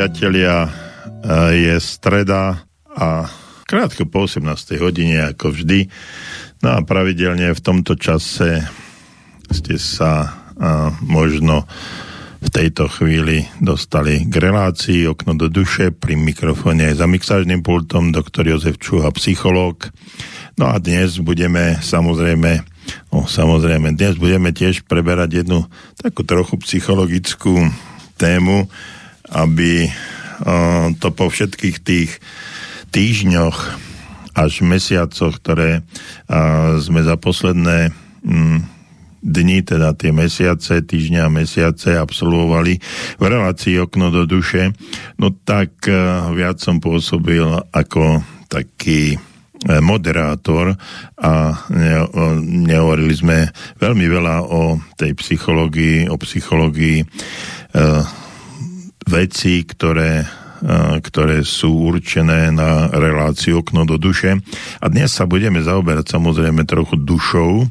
priatelia, 0.00 0.64
e, 0.64 0.70
je 1.60 1.76
streda 1.76 2.56
a 2.96 3.28
krátko 3.68 4.08
po 4.08 4.24
18. 4.24 4.80
hodine, 4.80 5.28
ako 5.28 5.52
vždy. 5.52 5.92
No 6.64 6.72
a 6.72 6.78
pravidelne 6.80 7.52
v 7.52 7.60
tomto 7.60 8.00
čase 8.00 8.64
ste 9.52 9.76
sa 9.76 10.24
a, 10.24 10.88
možno 11.04 11.68
v 12.40 12.48
tejto 12.48 12.88
chvíli 12.88 13.44
dostali 13.60 14.24
k 14.24 14.40
relácii 14.40 15.04
Okno 15.04 15.36
do 15.36 15.52
duše 15.52 15.92
pri 15.92 16.16
mikrofóne 16.16 16.96
za 16.96 17.04
mixážnym 17.04 17.60
pultom 17.60 18.08
doktor 18.08 18.48
Jozef 18.48 18.80
Čuha, 18.80 19.12
psychológ. 19.12 19.92
No 20.56 20.72
a 20.72 20.80
dnes 20.80 21.20
budeme 21.20 21.76
samozrejme 21.76 22.64
No, 23.12 23.28
samozrejme, 23.28 23.94
dnes 23.94 24.16
budeme 24.16 24.50
tiež 24.50 24.82
preberať 24.88 25.44
jednu 25.44 25.68
takú 26.00 26.26
trochu 26.26 26.58
psychologickú 26.58 27.70
tému, 28.16 28.66
aby 29.30 29.90
to 30.98 31.08
po 31.14 31.26
všetkých 31.30 31.76
tých 31.84 32.10
týždňoch 32.90 33.58
až 34.34 34.52
mesiacoch, 34.62 35.38
ktoré 35.38 35.86
sme 36.80 37.00
za 37.02 37.14
posledné 37.20 37.94
mm, 38.24 38.58
dni, 39.20 39.58
teda 39.60 39.92
tie 39.92 40.10
mesiace, 40.16 40.80
týždňa 40.80 41.28
a 41.28 41.34
mesiace 41.34 41.92
absolvovali 41.94 42.80
v 43.20 43.24
relácii 43.24 43.76
okno 43.76 44.08
do 44.08 44.24
duše, 44.24 44.72
no 45.20 45.28
tak 45.30 45.84
viac 46.32 46.56
som 46.58 46.80
pôsobil 46.80 47.44
ako 47.70 48.24
taký 48.50 49.14
e, 49.14 49.18
moderátor 49.78 50.74
a 51.20 51.54
nehovorili 52.42 53.14
sme 53.14 53.38
veľmi 53.78 54.06
veľa 54.10 54.36
o 54.42 54.80
tej 54.98 55.14
psychológii, 55.14 56.10
o 56.10 56.16
psychológii 56.18 56.98
e, 56.98 57.06
veci, 59.10 59.66
ktoré, 59.66 60.22
ktoré 61.02 61.42
sú 61.42 61.90
určené 61.90 62.54
na 62.54 62.86
reláciu 62.94 63.66
okno 63.66 63.82
do 63.82 63.98
duše. 63.98 64.38
A 64.78 64.86
dnes 64.86 65.10
sa 65.10 65.26
budeme 65.26 65.58
zaoberať 65.58 66.14
samozrejme 66.14 66.62
trochu 66.62 66.94
dušou 66.94 67.66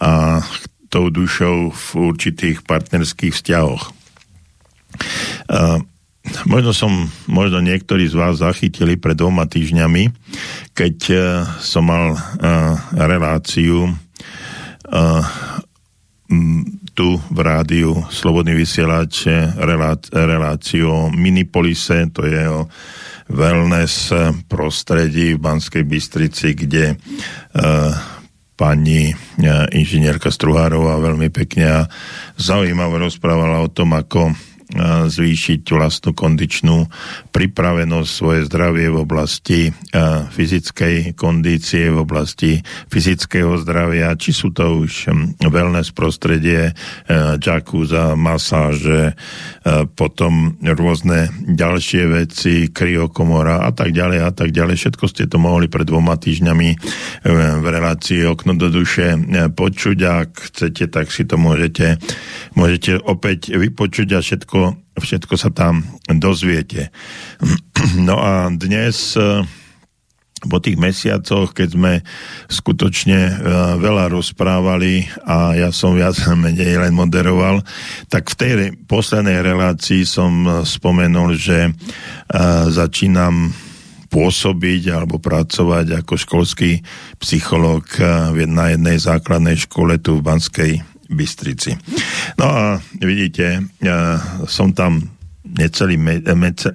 a 0.00 0.40
tou 0.88 1.12
dušou 1.12 1.68
v 1.68 1.86
určitých 2.08 2.64
partnerských 2.64 3.36
vzťahoch. 3.36 3.92
Možno 6.48 6.72
som, 6.72 7.12
možno 7.28 7.60
niektorí 7.60 8.08
z 8.08 8.16
vás 8.16 8.40
zachytili 8.40 8.96
pred 8.96 9.18
dvoma 9.18 9.44
týždňami, 9.44 10.08
keď 10.72 10.96
som 11.60 11.84
mal 11.84 12.16
reláciu 12.96 13.92
tu 16.94 17.18
v 17.18 17.38
rádiu 17.42 17.90
Slobodný 18.08 18.54
vysielač 18.54 19.26
reláciu 20.14 21.10
Minipolise, 21.10 22.06
to 22.14 22.22
je 22.24 22.42
o 22.46 22.70
wellness 23.34 24.12
prostredí 24.46 25.34
v 25.34 25.42
Banskej 25.42 25.82
Bystrici, 25.82 26.54
kde 26.54 26.94
uh, 26.94 27.90
pani 28.54 29.10
uh, 29.10 29.66
inžinierka 29.74 30.30
Struhárová 30.30 31.00
veľmi 31.02 31.32
pekne 31.34 31.66
a 31.66 31.80
zaujímaво 32.38 33.10
rozprávala 33.10 33.64
o 33.64 33.72
tom, 33.72 33.96
ako 33.96 34.30
zvýšiť 35.08 35.60
vlastnú 35.68 36.16
kondičnú 36.16 36.88
pripravenosť, 37.30 38.10
svoje 38.10 38.40
zdravie 38.48 38.88
v 38.88 38.98
oblasti 39.04 39.60
fyzickej 40.30 41.12
kondície, 41.18 41.90
v 41.92 41.98
oblasti 42.00 42.58
fyzického 42.88 43.58
zdravia, 43.60 44.16
či 44.16 44.32
sú 44.32 44.50
to 44.54 44.84
už 44.84 45.12
wellness 45.44 45.92
prostredie, 45.92 46.72
jacuzza, 47.38 48.16
masáže, 48.16 49.14
potom 49.94 50.56
rôzne 50.62 51.28
ďalšie 51.44 52.02
veci, 52.08 52.72
kryokomora 52.72 53.64
a 53.66 53.70
tak 53.72 53.92
ďalej 53.92 54.18
a 54.24 54.30
tak 54.32 54.50
ďalej. 54.50 54.76
Všetko 54.80 55.04
ste 55.10 55.24
to 55.28 55.38
mohli 55.38 55.68
pred 55.68 55.86
dvoma 55.86 56.16
týždňami 56.16 56.68
v 57.24 57.66
relácii 57.66 58.24
Okno 58.26 58.56
do 58.56 58.68
duše 58.72 59.16
počuť. 59.52 59.98
Ak 60.04 60.30
chcete, 60.52 60.88
tak 60.88 61.10
si 61.10 61.28
to 61.28 61.36
môžete, 61.36 62.00
môžete 62.56 63.00
opäť 63.02 63.54
vypočuť 63.54 64.08
a 64.16 64.20
všetko 64.24 64.53
všetko, 64.54 65.02
všetko 65.02 65.34
sa 65.34 65.50
tam 65.50 65.82
dozviete. 66.06 66.90
No 67.94 68.16
a 68.16 68.48
dnes 68.48 69.12
eh, 69.12 69.44
po 70.48 70.56
tých 70.56 70.80
mesiacoch, 70.80 71.52
keď 71.52 71.68
sme 71.68 71.92
skutočne 72.48 73.20
eh, 73.28 73.34
veľa 73.76 74.08
rozprávali 74.08 75.04
a 75.26 75.52
ja 75.52 75.68
som 75.68 75.92
viac 75.92 76.16
menej 76.32 76.80
len 76.80 76.96
moderoval, 76.96 77.60
tak 78.08 78.32
v 78.32 78.38
tej 78.40 78.52
poslednej 78.88 79.44
relácii 79.44 80.06
som 80.08 80.32
eh, 80.46 80.52
spomenul, 80.64 81.36
že 81.36 81.74
začínam 82.70 83.52
pôsobiť 84.08 84.82
alebo 84.94 85.18
pracovať 85.20 86.00
ako 86.02 86.14
školský 86.14 86.80
psychológ 87.18 87.84
na 88.48 88.72
jednej 88.72 88.96
základnej 88.96 89.58
škole 89.58 89.98
tu 89.98 90.18
v 90.18 90.24
Banskej 90.24 90.93
Bystrici. 91.10 91.76
No 92.40 92.46
a 92.48 92.64
vidíte, 93.00 93.64
ja 93.80 94.18
som 94.48 94.72
tam 94.72 95.14
necelý, 95.44 96.00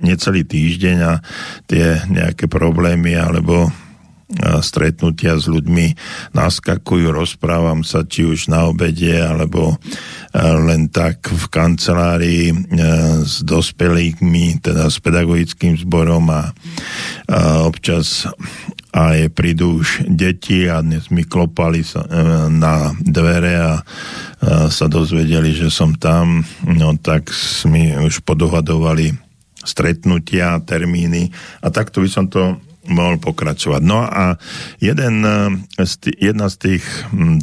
necelý 0.06 0.42
týždeň 0.46 0.98
a 1.02 1.14
tie 1.66 2.06
nejaké 2.08 2.46
problémy 2.46 3.18
alebo 3.18 3.74
stretnutia 4.62 5.42
s 5.42 5.50
ľuďmi 5.50 5.98
naskakujú, 6.38 7.10
rozprávam 7.10 7.82
sa 7.82 8.06
či 8.06 8.30
už 8.30 8.54
na 8.54 8.70
obede 8.70 9.18
alebo 9.18 9.82
len 10.38 10.94
tak 10.94 11.34
v 11.34 11.46
kancelárii 11.50 12.54
s 13.26 13.42
dospelými, 13.42 14.62
teda 14.62 14.86
s 14.86 15.02
pedagogickým 15.02 15.82
zborom 15.82 16.30
a, 16.30 16.54
občas 17.66 18.30
aj 18.94 19.34
prídu 19.34 19.82
už 19.82 20.06
deti 20.06 20.66
a 20.70 20.82
dnes 20.82 21.10
mi 21.14 21.22
klopali 21.22 21.86
e, 21.86 21.90
na 22.50 22.90
dvere 22.98 23.54
a 23.58 23.74
sa 24.70 24.86
dozvedeli, 24.90 25.54
že 25.54 25.70
som 25.70 25.94
tam, 25.94 26.42
no 26.66 26.98
tak 26.98 27.30
mi 27.70 27.94
už 27.94 28.26
podohadovali 28.26 29.14
stretnutia, 29.62 30.58
termíny 30.64 31.30
a 31.62 31.70
takto 31.70 32.02
by 32.02 32.10
som 32.10 32.26
to 32.32 32.58
mohol 32.88 33.20
pokračovať. 33.20 33.82
No 33.84 34.06
a 34.06 34.40
jeden 34.80 35.26
e, 35.26 35.32
z 35.84 35.94
tých, 36.00 36.18
jedna 36.32 36.48
z 36.48 36.56
tých 36.58 36.84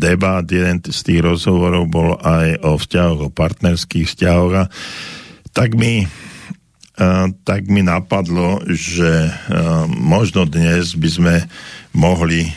debát, 0.00 0.48
jeden 0.48 0.80
z 0.80 1.00
tých 1.02 1.20
rozhovorov 1.20 1.90
bol 1.92 2.16
aj 2.16 2.64
o 2.64 2.80
vzťahoch, 2.80 3.20
o 3.26 3.34
partnerských 3.34 4.06
vzťahoch 4.08 4.52
a 4.56 4.64
tak 5.52 5.76
mi 5.76 6.08
tak 7.44 7.68
mi 7.68 7.84
napadlo, 7.84 8.64
že 8.72 9.28
možno 9.92 10.48
dnes 10.48 10.96
by 10.96 11.08
sme 11.12 11.34
mohli 11.92 12.48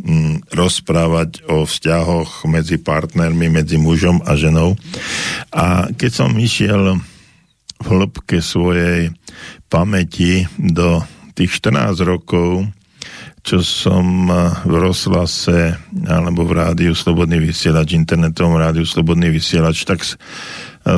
mm, 0.00 0.48
rozprávať 0.48 1.44
o 1.44 1.68
vzťahoch 1.68 2.48
medzi 2.48 2.80
partnermi, 2.80 3.52
medzi 3.52 3.76
mužom 3.76 4.24
a 4.24 4.32
ženou. 4.32 4.80
A 5.52 5.92
keď 5.92 6.10
som 6.24 6.32
išiel 6.40 7.04
v 7.82 7.86
hĺbke 7.86 8.40
svojej 8.40 9.12
pamäti 9.68 10.48
do 10.56 11.04
tých 11.34 11.58
14 11.60 11.98
rokov, 12.04 12.68
čo 13.42 13.58
som 13.64 14.30
v 14.62 14.74
rozhlase 14.78 15.74
alebo 16.06 16.46
v 16.46 16.52
rádiu 16.62 16.94
Slobodný 16.94 17.42
vysielač, 17.42 17.98
internetovom 17.98 18.54
rádiu 18.54 18.86
Slobodný 18.86 19.34
vysielač, 19.34 19.82
tak 19.82 20.06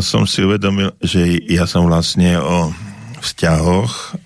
som 0.04 0.28
si 0.28 0.44
uvedomil, 0.44 0.92
že 1.00 1.40
ja 1.48 1.64
som 1.64 1.88
vlastne 1.88 2.36
o 2.40 2.72
vzťahoch, 3.25 4.20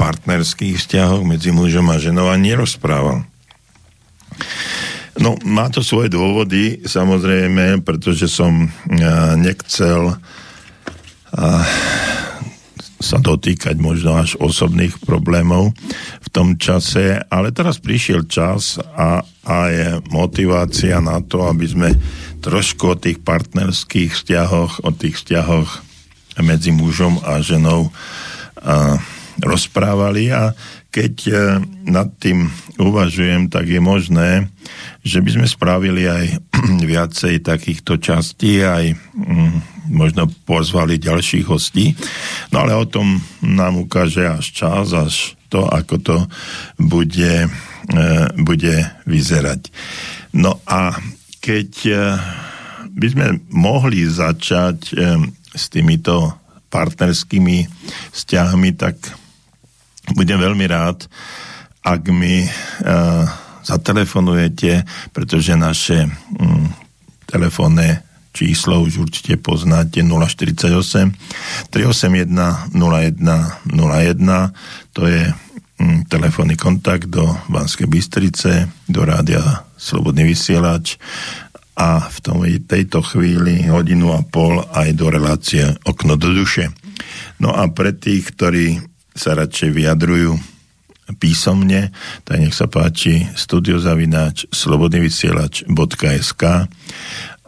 partnerských 0.00 0.80
vzťahoch 0.80 1.20
medzi 1.28 1.52
mužom 1.52 1.84
a 1.92 2.00
ženou 2.00 2.32
a 2.32 2.40
nerozprával. 2.40 3.28
No, 5.20 5.36
má 5.44 5.68
to 5.68 5.84
svoje 5.84 6.08
dôvody, 6.08 6.80
samozrejme, 6.88 7.84
pretože 7.84 8.24
som 8.24 8.64
uh, 8.64 9.36
nechcel 9.36 10.16
sa 13.00 13.16
dotýkať 13.16 13.80
možno 13.80 14.20
až 14.20 14.36
osobných 14.36 15.00
problémov 15.02 15.72
v 16.20 16.28
tom 16.28 16.60
čase, 16.60 17.16
ale 17.32 17.48
teraz 17.50 17.80
prišiel 17.80 18.28
čas 18.28 18.76
a, 18.76 19.24
a 19.24 19.56
je 19.72 19.88
motivácia 20.12 21.00
na 21.00 21.24
to, 21.24 21.48
aby 21.48 21.64
sme 21.64 21.88
trošku 22.44 22.92
o 22.92 23.00
tých 23.00 23.24
partnerských 23.24 24.12
vzťahoch, 24.12 24.84
o 24.84 24.90
tých 24.92 25.16
vzťahoch 25.16 25.70
medzi 26.44 26.76
mužom 26.76 27.24
a 27.24 27.40
ženou 27.40 27.88
a, 27.88 29.00
rozprávali. 29.40 30.28
A 30.28 30.52
keď 30.90 31.14
e, 31.26 31.32
nad 31.86 32.10
tým 32.18 32.50
uvažujem, 32.76 33.46
tak 33.46 33.70
je 33.70 33.78
možné, 33.78 34.50
že 35.06 35.22
by 35.22 35.30
sme 35.38 35.46
spravili 35.46 36.10
aj 36.10 36.26
viacej 36.90 37.46
takýchto 37.46 38.02
častí, 38.02 38.60
aj 38.60 38.98
mm, 39.14 39.86
možno 39.94 40.26
pozvali 40.44 40.98
ďalších 40.98 41.46
hostí. 41.46 41.94
No 42.50 42.66
ale 42.66 42.74
o 42.74 42.86
tom 42.86 43.22
nám 43.38 43.78
ukáže 43.78 44.26
až 44.26 44.46
čas, 44.50 44.90
až 44.90 45.38
to, 45.46 45.66
ako 45.66 45.96
to 46.02 46.16
bude, 46.82 47.46
e, 47.46 47.48
bude 48.42 48.76
vyzerať. 49.06 49.70
No 50.34 50.58
a 50.66 50.98
keď 51.38 51.70
e, 51.86 51.94
by 52.90 53.06
sme 53.06 53.26
mohli 53.54 54.02
začať 54.02 54.98
s 55.54 55.64
týmito 55.70 56.34
partnerskými 56.70 57.66
vzťahmi, 58.10 58.70
tak 58.74 59.19
budem 60.14 60.40
veľmi 60.40 60.66
rád, 60.66 61.08
ak 61.80 62.12
mi 62.12 62.44
uh, 62.44 62.50
zatelefonujete, 63.64 64.84
pretože 65.14 65.56
naše 65.56 66.10
um, 66.36 66.68
telefónne 67.28 68.02
číslo 68.30 68.80
už 68.82 68.98
určite 69.10 69.36
poznáte. 69.38 70.02
048 70.02 71.14
381 71.70 72.74
0101 72.74 74.50
to 74.94 75.06
je 75.06 75.22
um, 75.30 76.04
telefónny 76.06 76.56
kontakt 76.56 77.06
do 77.10 77.36
Banskej 77.50 77.86
Bystrice, 77.86 78.68
do 78.86 79.04
rádia 79.06 79.64
Slobodný 79.80 80.28
vysielač. 80.28 81.00
A 81.80 82.12
v 82.12 82.18
tom, 82.20 82.44
tejto 82.44 83.00
chvíli 83.00 83.64
hodinu 83.64 84.12
a 84.12 84.20
pol 84.20 84.60
aj 84.60 84.92
do 84.92 85.08
relácie 85.08 85.64
Okno 85.88 86.20
do 86.20 86.28
duše. 86.28 86.68
No 87.40 87.56
a 87.56 87.72
pre 87.72 87.96
tých, 87.96 88.36
ktorí 88.36 88.89
sa 89.20 89.36
radšej 89.36 89.70
vyjadrujú 89.76 90.40
písomne, 91.20 91.92
tak 92.24 92.40
nech 92.40 92.54
sa 92.54 92.70
páči 92.70 93.26
studiozavináč 93.34 94.48
slobodnyvysielač.sk 94.48 96.42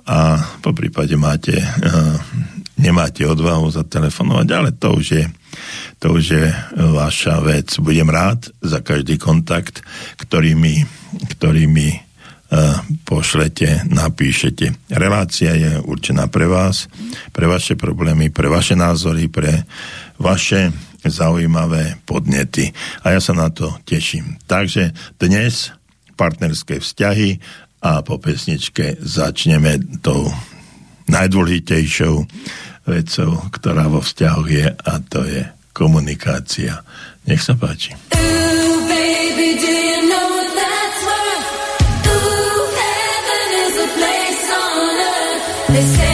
a 0.03 0.19
po 0.59 0.71
prípade 0.75 1.15
máte, 1.15 1.63
uh, 1.63 2.19
nemáte 2.77 3.23
odvahu 3.23 3.71
zatelefonovať, 3.71 4.49
ale 4.51 4.75
to 4.75 4.99
už 4.99 5.07
je 5.15 5.25
to 6.03 6.19
už 6.19 6.25
je 6.35 6.47
vaša 6.75 7.39
vec. 7.45 7.71
Budem 7.79 8.11
rád 8.11 8.51
za 8.59 8.83
každý 8.83 9.21
kontakt, 9.23 9.87
ktorý 10.19 10.59
mi, 10.59 10.83
ktorý 11.39 11.71
mi 11.71 11.95
uh, 11.95 12.75
pošlete, 13.07 13.87
napíšete. 13.87 14.91
Relácia 14.91 15.55
je 15.55 15.79
určená 15.79 16.27
pre 16.27 16.51
vás, 16.51 16.91
pre 17.31 17.47
vaše 17.47 17.79
problémy, 17.79 18.35
pre 18.35 18.51
vaše 18.51 18.75
názory, 18.75 19.31
pre 19.31 19.63
vaše 20.19 20.75
zaujímavé 21.05 21.99
podnety. 22.07 22.71
A 23.03 23.15
ja 23.17 23.21
sa 23.23 23.35
na 23.35 23.51
to 23.51 23.75
teším. 23.87 24.39
Takže 24.47 24.95
dnes 25.19 25.75
partnerské 26.15 26.79
vzťahy 26.79 27.43
a 27.83 28.05
po 28.07 28.23
pesničke 28.23 29.01
začneme 29.03 29.81
tou 30.05 30.31
najdôležitejšou 31.11 32.15
vecou, 32.87 33.33
ktorá 33.51 33.91
vo 33.91 34.03
vzťahoch 34.03 34.49
je 34.49 34.67
a 34.71 34.93
to 35.03 35.27
je 35.27 35.43
komunikácia. 35.75 36.83
Nech 37.27 37.43
sa 37.43 37.59
páči. 37.59 37.95
They 45.73 45.81
say 45.81 46.12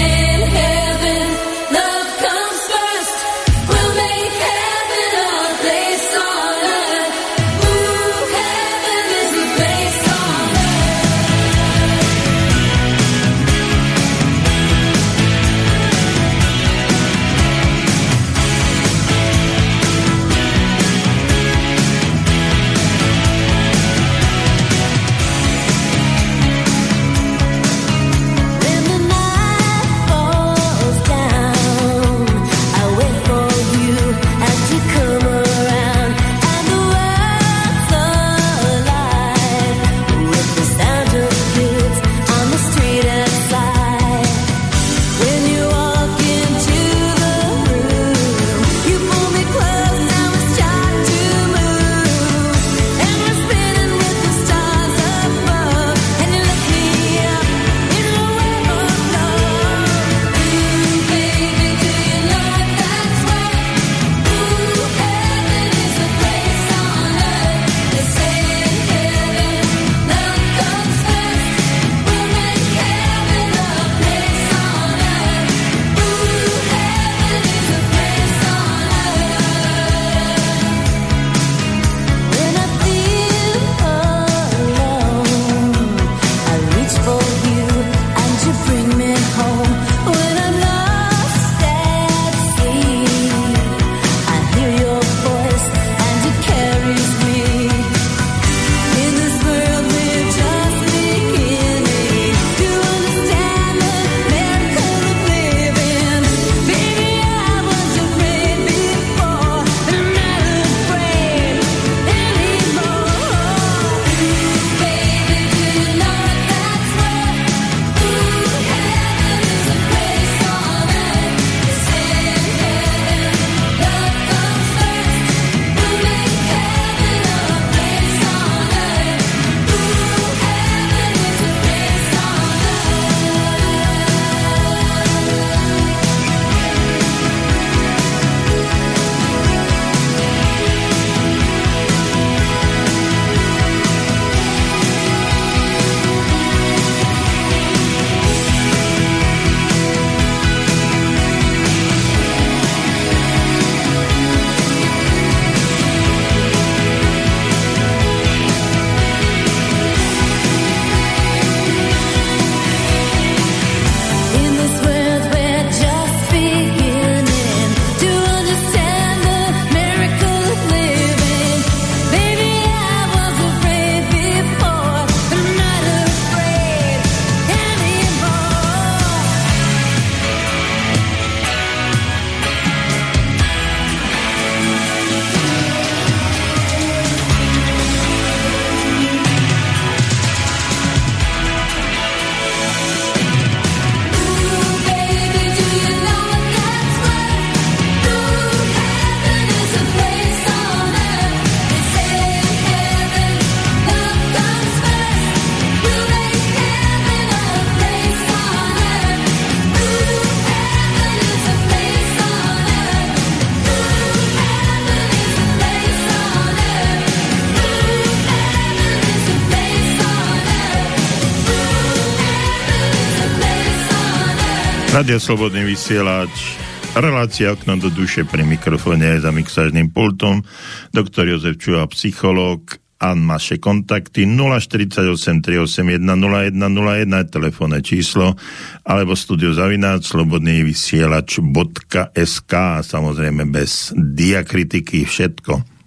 Rádio 224.98 225.22
Slobodný 225.22 225.62
vysielač, 225.62 226.58
relácia 226.98 227.54
okno 227.54 227.78
do 227.78 227.86
duše 227.86 228.26
pri 228.26 228.42
mikrofóne 228.42 229.14
za 229.22 229.30
mixážnym 229.30 229.94
pultom, 229.94 230.42
doktor 230.90 231.30
Jozef 231.30 231.54
Čuha, 231.62 231.86
psychológ. 231.94 232.82
A 232.98 233.14
naše 233.14 233.62
kontakty 233.62 234.26
048 234.26 235.38
381 235.38 236.02
0101 236.02 237.30
telefónne 237.30 237.78
číslo 237.78 238.34
alebo 238.82 239.14
studio 239.14 239.54
zavináč 239.54 240.10
slobodný 240.10 240.66
vysielač.sk 240.66 242.52
samozrejme 242.82 243.46
bez 243.54 243.94
diakritiky 243.94 245.06
všetko 245.06 245.77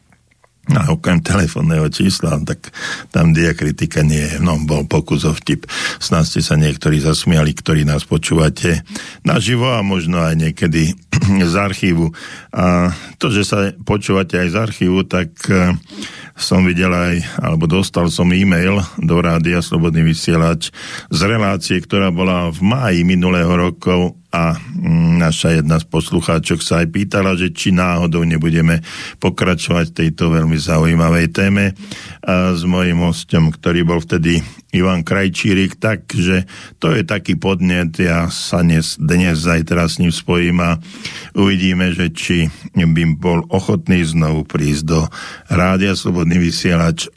a 0.69 0.93
okrem 0.93 1.17
telefónneho 1.25 1.89
čísla, 1.89 2.37
tak 2.45 2.69
tam 3.09 3.33
diakritika 3.33 4.05
nie 4.05 4.21
je. 4.21 4.37
No, 4.37 4.61
bol 4.61 4.85
pokus 4.85 5.25
o 5.25 5.33
vtip. 5.33 5.65
Snad 5.97 6.29
ste 6.29 6.45
sa 6.45 6.53
niektorí 6.53 7.01
zasmiali, 7.01 7.57
ktorí 7.57 7.81
nás 7.81 8.05
počúvate 8.05 8.85
naživo 9.25 9.73
a 9.73 9.81
možno 9.81 10.21
aj 10.21 10.37
niekedy 10.37 10.93
z 11.51 11.55
archívu. 11.57 12.13
A 12.53 12.93
to, 13.17 13.33
že 13.33 13.41
sa 13.41 13.73
počúvate 13.73 14.37
aj 14.37 14.47
z 14.53 14.57
archívu, 14.61 15.01
tak 15.09 15.33
uh, 15.49 15.73
som 16.37 16.61
videl 16.61 16.93
aj, 16.93 17.41
alebo 17.41 17.65
dostal 17.65 18.13
som 18.13 18.29
e-mail 18.29 18.77
do 19.01 19.17
Rádia 19.17 19.65
Slobodný 19.65 20.05
vysielač 20.05 20.69
z 21.09 21.19
relácie, 21.25 21.81
ktorá 21.81 22.13
bola 22.13 22.53
v 22.53 22.61
máji 22.61 23.01
minulého 23.01 23.49
roku 23.49 24.20
a 24.31 24.55
mm, 24.55 25.19
naša 25.19 25.59
jedna 25.59 25.77
z 25.77 25.85
poslucháčok 25.91 26.59
sa 26.63 26.81
aj 26.81 26.87
pýtala, 26.89 27.35
že 27.35 27.51
či 27.51 27.75
náhodou 27.75 28.23
nebudeme 28.23 28.79
pokračovať 29.19 29.91
v 29.91 29.97
tejto 30.03 30.31
veľmi 30.31 30.55
zaujímavej 30.55 31.27
téme 31.35 31.75
a 32.23 32.55
s 32.55 32.63
mojim 32.63 33.03
hostom, 33.03 33.51
ktorý 33.51 33.83
bol 33.83 33.99
vtedy 33.99 34.39
Ivan 34.71 35.03
Krajčírik, 35.03 35.75
takže 35.83 36.47
to 36.79 36.95
je 36.95 37.03
taký 37.03 37.35
podnet, 37.35 37.91
ja 37.99 38.31
sa 38.31 38.63
dnes, 38.63 38.95
dnes 38.95 39.43
zajtra 39.43 39.91
s 39.91 39.99
ním 39.99 40.15
spojím 40.15 40.63
a 40.63 40.79
uvidíme, 41.35 41.91
že 41.91 42.07
či 42.15 42.47
by 42.71 43.03
bol 43.19 43.43
ochotný 43.51 43.99
znovu 44.07 44.47
prísť 44.47 44.83
do 44.87 44.99
Rádia 45.51 45.91
Slobodný 45.91 46.39
vysielač 46.39 47.11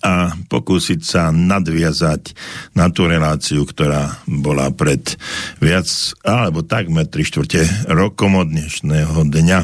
a 0.00 0.32
pokúsiť 0.48 1.00
sa 1.04 1.28
nadviazať 1.28 2.32
na 2.72 2.88
tú 2.88 3.04
reláciu, 3.04 3.68
ktorá 3.68 4.24
bola 4.24 4.72
pred 4.72 5.18
viac, 5.60 5.88
alebo 6.24 6.64
takmer 6.64 7.04
3 7.10 7.28
čtvrte 7.28 7.60
rokom 7.92 8.40
od 8.40 8.48
dnešného 8.48 9.28
dňa. 9.28 9.60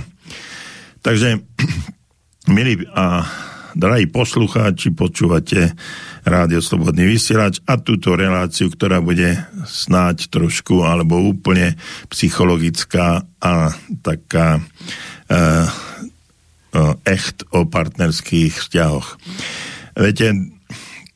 Takže, 1.00 1.40
milí 2.54 2.84
a 2.92 3.24
drahí 3.78 4.10
poslucháči, 4.10 4.90
počúvate 4.90 5.72
Rádio 6.26 6.58
Slobodný 6.58 7.06
vysielač 7.06 7.62
a 7.64 7.78
túto 7.78 8.18
reláciu, 8.18 8.68
ktorá 8.68 8.98
bude 8.98 9.38
snáď 9.64 10.28
trošku 10.28 10.82
alebo 10.82 11.22
úplne 11.22 11.78
psychologická 12.10 13.24
a 13.38 13.70
taká 14.02 14.58
uh, 14.58 15.66
uh, 16.74 16.94
echt 17.06 17.46
o 17.54 17.64
partnerských 17.64 18.52
vzťahoch. 18.58 19.16
Viete, 19.98 20.30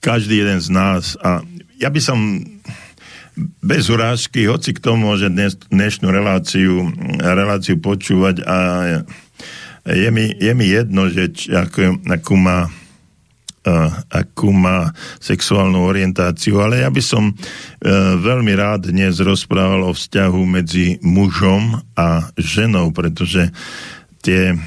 každý 0.03 0.43
jeden 0.43 0.59
z 0.59 0.69
nás, 0.75 1.15
a 1.23 1.47
ja 1.79 1.87
by 1.87 2.01
som 2.03 2.19
bez 3.63 3.87
urážky, 3.87 4.51
hoci 4.51 4.75
k 4.75 4.83
tomu 4.83 5.07
môže 5.07 5.31
dnes, 5.31 5.55
dnešnú 5.71 6.11
reláciu, 6.11 6.91
reláciu 7.23 7.79
počúvať 7.79 8.43
a 8.43 8.57
je 9.87 10.11
mi, 10.11 10.35
je 10.35 10.53
mi 10.53 10.67
jedno, 10.67 11.07
že 11.07 11.31
či, 11.31 11.55
ako, 11.55 12.03
akú 12.11 12.35
má 12.35 12.67
uh, 12.67 13.91
akú 14.11 14.51
má 14.51 14.91
sexuálnu 15.23 15.87
orientáciu, 15.87 16.59
ale 16.59 16.83
ja 16.83 16.91
by 16.91 17.03
som 17.03 17.31
uh, 17.31 17.39
veľmi 18.19 18.53
rád 18.59 18.91
dnes 18.91 19.23
rozprával 19.23 19.87
o 19.87 19.95
vzťahu 19.95 20.43
medzi 20.43 20.99
mužom 21.07 21.79
a 21.95 22.35
ženou, 22.35 22.91
pretože 22.91 23.47
tie 24.27 24.59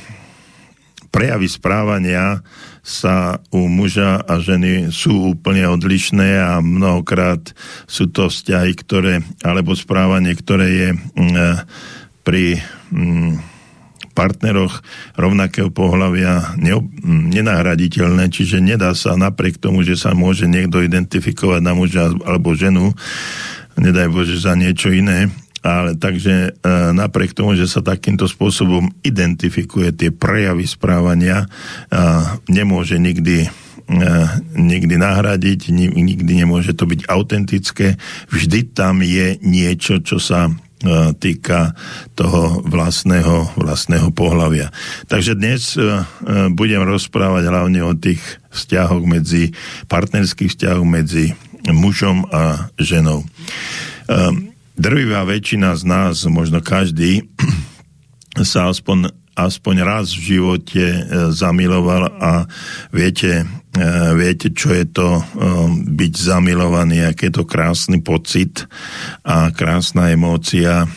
prejavy 1.11 1.47
správania 1.51 2.39
sa 2.85 3.41
u 3.49 3.65
muža 3.65 4.21
a 4.21 4.37
ženy 4.37 4.93
sú 4.93 5.33
úplne 5.33 5.65
odlišné 5.65 6.37
a 6.37 6.61
mnohokrát 6.61 7.41
sú 7.89 8.13
to 8.13 8.29
vzťahy, 8.29 8.77
ktoré, 8.77 9.25
alebo 9.41 9.73
správanie, 9.73 10.37
ktoré 10.37 10.67
je 10.69 10.89
mm, 10.93 11.65
pri 12.21 12.61
mm, 12.93 13.41
partneroch 14.13 14.85
rovnakého 15.17 15.73
pohľavia 15.73 16.55
nenahraditeľné, 17.35 18.31
čiže 18.31 18.63
nedá 18.63 18.93
sa 18.93 19.17
napriek 19.17 19.59
tomu, 19.59 19.83
že 19.83 19.99
sa 19.99 20.15
môže 20.15 20.47
niekto 20.47 20.79
identifikovať 20.79 21.61
na 21.65 21.73
muža 21.75 22.13
alebo 22.23 22.55
ženu, 22.55 22.95
nedaj 23.75 24.07
Bože 24.07 24.39
za 24.39 24.55
niečo 24.55 24.93
iné, 24.93 25.27
ale 25.65 25.97
takže 25.97 26.53
e, 26.53 26.69
napriek 26.93 27.33
tomu, 27.33 27.57
že 27.57 27.65
sa 27.65 27.81
takýmto 27.81 28.29
spôsobom 28.29 28.93
identifikuje 29.01 29.89
tie 29.97 30.13
prejavy 30.13 30.69
správania, 30.69 31.41
e, 31.41 31.47
nemôže 32.53 33.01
nikdy 33.01 33.49
e, 33.89 33.99
nikdy 34.53 34.95
nahradiť, 35.01 35.73
nikdy 35.73 36.31
nemôže 36.45 36.77
to 36.77 36.85
byť 36.85 37.09
autentické. 37.09 37.97
Vždy 38.29 38.77
tam 38.77 39.01
je 39.01 39.41
niečo, 39.41 40.05
čo 40.05 40.21
sa 40.21 40.53
týka 41.17 41.73
toho 42.13 42.61
vlastného, 42.61 43.57
vlastného 43.57 44.13
pohľavia. 44.13 44.69
Takže 45.09 45.33
dnes 45.33 45.73
budem 46.53 46.83
rozprávať 46.85 47.47
hlavne 47.49 47.81
o 47.81 47.97
tých 47.97 48.21
vzťahoch 48.53 49.01
medzi, 49.01 49.49
partnerských 49.89 50.51
vzťahoch 50.51 50.85
medzi 50.85 51.33
mužom 51.73 52.29
a 52.29 52.69
ženou 52.77 53.25
drvivá 54.75 55.23
väčšina 55.23 55.73
z 55.75 55.83
nás, 55.87 56.23
možno 56.27 56.59
každý, 56.59 57.31
sa 58.51 58.69
aspoň, 58.69 59.11
aspoň 59.35 59.75
raz 59.83 60.11
v 60.11 60.35
živote 60.35 60.83
e, 60.83 61.01
zamiloval 61.31 62.11
a 62.19 62.47
viete, 62.91 63.43
e, 63.43 63.83
viete, 64.15 64.51
čo 64.51 64.75
je 64.75 64.85
to 64.87 65.07
e, 65.19 65.23
byť 65.95 66.13
zamilovaný, 66.15 67.07
aký 67.07 67.31
je 67.31 67.33
to 67.39 67.43
krásny 67.47 68.03
pocit 68.03 68.67
a 69.23 69.51
krásna 69.55 70.11
emócia, 70.11 70.87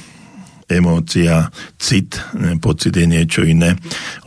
emócia, 0.68 1.49
cit, 1.80 2.20
pocit 2.61 2.92
je 2.92 3.06
niečo 3.08 3.40
iné, 3.40 3.78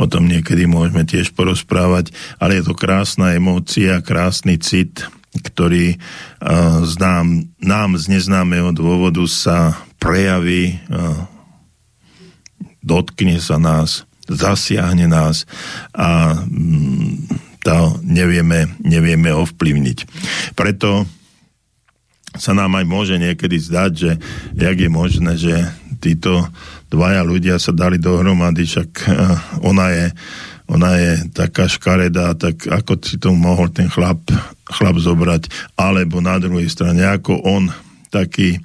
o 0.01 0.09
tom 0.09 0.25
niekedy 0.25 0.65
môžeme 0.65 1.05
tiež 1.05 1.37
porozprávať, 1.37 2.09
ale 2.41 2.57
je 2.57 2.63
to 2.65 2.73
krásna 2.73 3.37
emócia, 3.37 4.01
krásny 4.01 4.57
cit, 4.57 5.05
ktorý 5.31 5.95
uh, 5.95 6.83
znám, 6.83 7.47
nám 7.63 7.95
z 7.95 8.19
neznámeho 8.19 8.75
dôvodu 8.75 9.23
sa 9.31 9.79
prejaví, 9.95 10.75
uh, 10.91 11.23
dotkne 12.83 13.39
sa 13.39 13.55
nás, 13.55 14.03
zasiahne 14.27 15.07
nás 15.07 15.47
a 15.95 16.41
um, 16.43 17.15
to 17.61 18.01
nevieme, 18.01 18.73
nevieme 18.81 19.29
ovplyvniť. 19.31 19.97
Preto 20.57 21.05
sa 22.35 22.57
nám 22.57 22.79
aj 22.79 22.85
môže 22.87 23.15
niekedy 23.21 23.59
zdať, 23.59 23.91
že 23.91 24.11
jak 24.55 24.77
je 24.79 24.89
možné, 24.89 25.31
že 25.37 25.55
títo 26.01 26.47
dvaja 26.89 27.21
ľudia 27.21 27.55
sa 27.61 27.71
dali 27.71 28.01
dohromady, 28.01 28.65
však 28.65 28.89
uh, 29.07 29.13
ona 29.63 29.87
je 29.93 30.05
ona 30.71 30.95
je 30.95 31.11
taká 31.35 31.67
škaredá, 31.67 32.31
tak 32.39 32.63
ako 32.63 33.03
si 33.03 33.19
to 33.19 33.35
mohol 33.35 33.67
ten 33.67 33.91
chlap, 33.91 34.23
chlap 34.63 34.95
zobrať, 34.95 35.51
alebo 35.75 36.23
na 36.23 36.39
druhej 36.39 36.71
strane, 36.71 37.03
ako 37.03 37.43
on 37.43 37.67
taký 38.07 38.63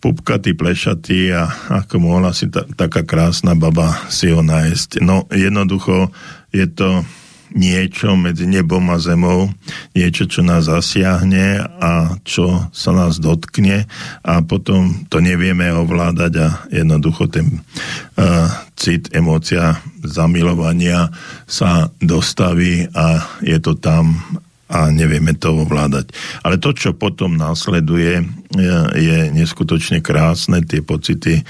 pupkatý, 0.00 0.56
plešatý 0.56 1.34
a 1.34 1.50
ako 1.82 1.94
mohla 2.00 2.32
si 2.32 2.48
ta, 2.48 2.64
taká 2.64 3.04
krásna 3.04 3.52
baba 3.52 4.08
si 4.08 4.32
ho 4.32 4.40
nájsť. 4.40 5.04
No 5.04 5.28
jednoducho 5.28 6.08
je 6.54 6.64
to 6.70 7.04
niečo 7.50 8.14
medzi 8.14 8.46
nebom 8.46 8.94
a 8.94 9.02
zemou, 9.02 9.50
niečo, 9.92 10.30
čo 10.30 10.46
nás 10.46 10.70
zasiahne 10.70 11.58
a 11.82 12.14
čo 12.22 12.70
sa 12.70 12.90
nás 12.94 13.18
dotkne 13.18 13.90
a 14.22 14.34
potom 14.46 15.06
to 15.10 15.18
nevieme 15.18 15.66
ovládať 15.74 16.32
a 16.38 16.48
jednoducho 16.70 17.26
ten 17.26 17.58
uh, 18.14 18.69
cit, 18.80 19.12
emócia 19.12 19.76
zamilovania 20.00 21.12
sa 21.44 21.92
dostaví 22.00 22.88
a 22.96 23.20
je 23.44 23.60
to 23.60 23.76
tam 23.76 24.16
a 24.70 24.86
nevieme 24.88 25.34
to 25.34 25.66
ovládať. 25.66 26.14
Ale 26.46 26.62
to, 26.62 26.70
čo 26.70 26.94
potom 26.94 27.34
následuje, 27.34 28.22
je 28.94 29.18
neskutočne 29.34 29.98
krásne, 29.98 30.62
tie 30.62 30.78
pocity 30.78 31.42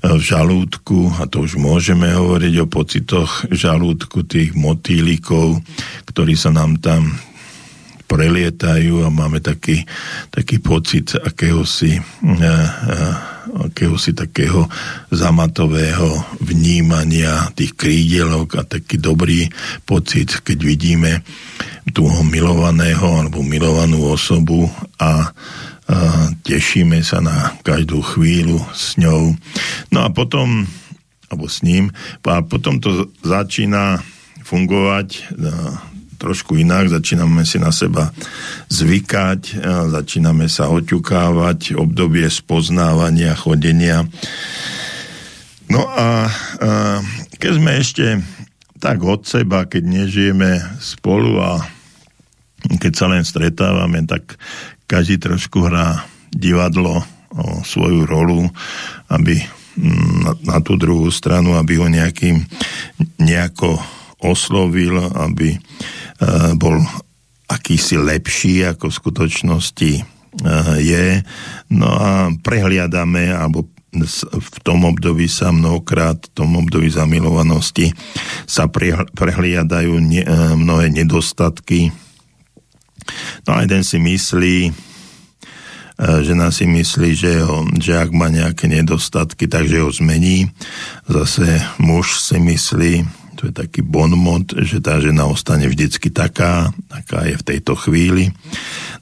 v 0.00 0.22
žalúdku, 0.24 1.12
a 1.20 1.28
to 1.28 1.44
už 1.44 1.60
môžeme 1.60 2.08
hovoriť 2.08 2.54
o 2.64 2.66
pocitoch 2.66 3.44
žalúdku 3.52 4.24
tých 4.24 4.56
motýlikov, 4.56 5.60
ktorí 6.08 6.40
sa 6.40 6.56
nám 6.56 6.80
tam 6.80 7.12
prelietajú 8.08 9.04
a 9.04 9.12
máme 9.12 9.44
taký, 9.44 9.84
taký 10.32 10.56
pocit 10.56 11.20
akéhosi, 11.20 12.00
akéhosi 13.54 14.10
takého 14.12 14.66
zamatového 15.14 16.26
vnímania 16.42 17.48
tých 17.54 17.78
krídelok 17.78 18.58
a 18.58 18.62
taký 18.66 18.98
dobrý 18.98 19.46
pocit, 19.86 20.42
keď 20.42 20.58
vidíme 20.58 21.12
toho 21.94 22.26
milovaného 22.26 23.06
alebo 23.22 23.46
milovanú 23.46 24.10
osobu 24.10 24.66
a 24.98 25.30
tešíme 26.42 27.04
sa 27.04 27.20
na 27.20 27.54
každú 27.60 28.00
chvíľu 28.00 28.58
s 28.72 28.96
ňou. 28.96 29.36
No 29.92 29.98
a 30.02 30.08
potom, 30.08 30.64
alebo 31.28 31.46
s 31.46 31.60
ním, 31.60 31.92
a 32.24 32.40
potom 32.40 32.80
to 32.80 33.12
začína 33.20 34.00
fungovať 34.42 35.36
trošku 36.16 36.56
inak, 36.56 36.88
začíname 36.88 37.44
si 37.44 37.60
na 37.60 37.74
seba 37.74 38.14
zvykať, 38.70 39.60
začíname 39.90 40.48
sa 40.48 40.70
oťukávať, 40.70 41.76
obdobie 41.76 42.26
spoznávania, 42.30 43.36
chodenia. 43.36 44.06
No 45.68 45.84
a, 45.88 46.28
a 46.28 46.70
keď 47.38 47.52
sme 47.56 47.72
ešte 47.76 48.06
tak 48.78 49.00
od 49.00 49.24
seba, 49.24 49.64
keď 49.64 49.82
nežijeme 49.84 50.60
spolu 50.76 51.40
a 51.40 51.64
keď 52.80 52.92
sa 52.92 53.06
len 53.08 53.24
stretávame, 53.24 54.04
tak 54.04 54.36
každý 54.84 55.16
trošku 55.16 55.64
hrá 55.64 56.04
divadlo 56.28 57.00
o 57.34 57.64
svoju 57.64 58.04
rolu, 58.04 58.46
aby 59.08 59.40
mm, 59.80 60.14
na, 60.22 60.32
na 60.44 60.58
tú 60.60 60.76
druhú 60.76 61.08
stranu, 61.08 61.56
aby 61.56 61.80
ho 61.80 61.88
nejakým 61.88 62.44
nejako 63.18 63.80
oslovil, 64.20 65.00
aby 65.16 65.56
Eh, 65.56 65.60
bol 66.54 66.78
akýsi 67.48 68.00
lepší, 68.00 68.64
ako 68.64 68.88
v 68.88 68.98
skutočnosti 68.98 69.92
eh, 70.00 70.04
je. 70.80 71.06
No 71.72 71.88
a 71.88 72.32
prehliadame, 72.40 73.30
alebo 73.32 73.68
v 74.34 74.58
tom 74.66 74.82
období 74.90 75.30
sa 75.30 75.54
mnohokrát, 75.54 76.18
v 76.18 76.30
tom 76.34 76.58
období 76.58 76.90
zamilovanosti 76.90 77.94
sa 78.48 78.66
prehliadajú 79.14 79.92
eh, 80.00 80.26
mnohé 80.58 80.90
nedostatky. 80.90 81.94
No 83.44 83.60
a 83.60 83.68
jeden 83.68 83.84
si 83.84 84.00
myslí, 84.00 84.72
žena 86.24 86.48
si 86.48 86.64
myslí, 86.64 87.10
že, 87.12 87.44
ho, 87.44 87.68
že 87.76 88.00
ak 88.00 88.16
má 88.16 88.32
nejaké 88.32 88.64
nedostatky, 88.64 89.44
takže 89.44 89.84
ho 89.84 89.92
zmení. 89.92 90.48
Zase 91.04 91.60
muž 91.76 92.24
si 92.24 92.40
myslí, 92.40 93.04
to 93.44 93.52
je 93.52 93.60
taký 93.68 93.84
bonmot, 93.84 94.56
že 94.64 94.80
tá 94.80 94.96
žena 95.04 95.28
ostane 95.28 95.68
vždycky 95.68 96.08
taká, 96.08 96.72
aká 96.88 97.28
je 97.28 97.36
v 97.36 97.44
tejto 97.44 97.76
chvíli. 97.76 98.32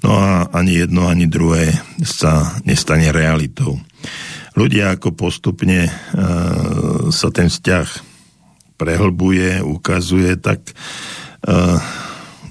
No 0.02 0.18
a 0.18 0.50
ani 0.50 0.82
jedno, 0.82 1.06
ani 1.06 1.30
druhé 1.30 1.78
sa 2.02 2.58
nestane 2.66 3.14
realitou. 3.14 3.78
Ľudia 4.58 4.98
ako 4.98 5.14
postupne 5.14 5.86
uh, 5.86 7.06
sa 7.14 7.30
ten 7.30 7.46
vzťah 7.46 7.86
prehlbuje, 8.82 9.62
ukazuje, 9.62 10.34
tak 10.42 10.74
uh, 11.46 11.78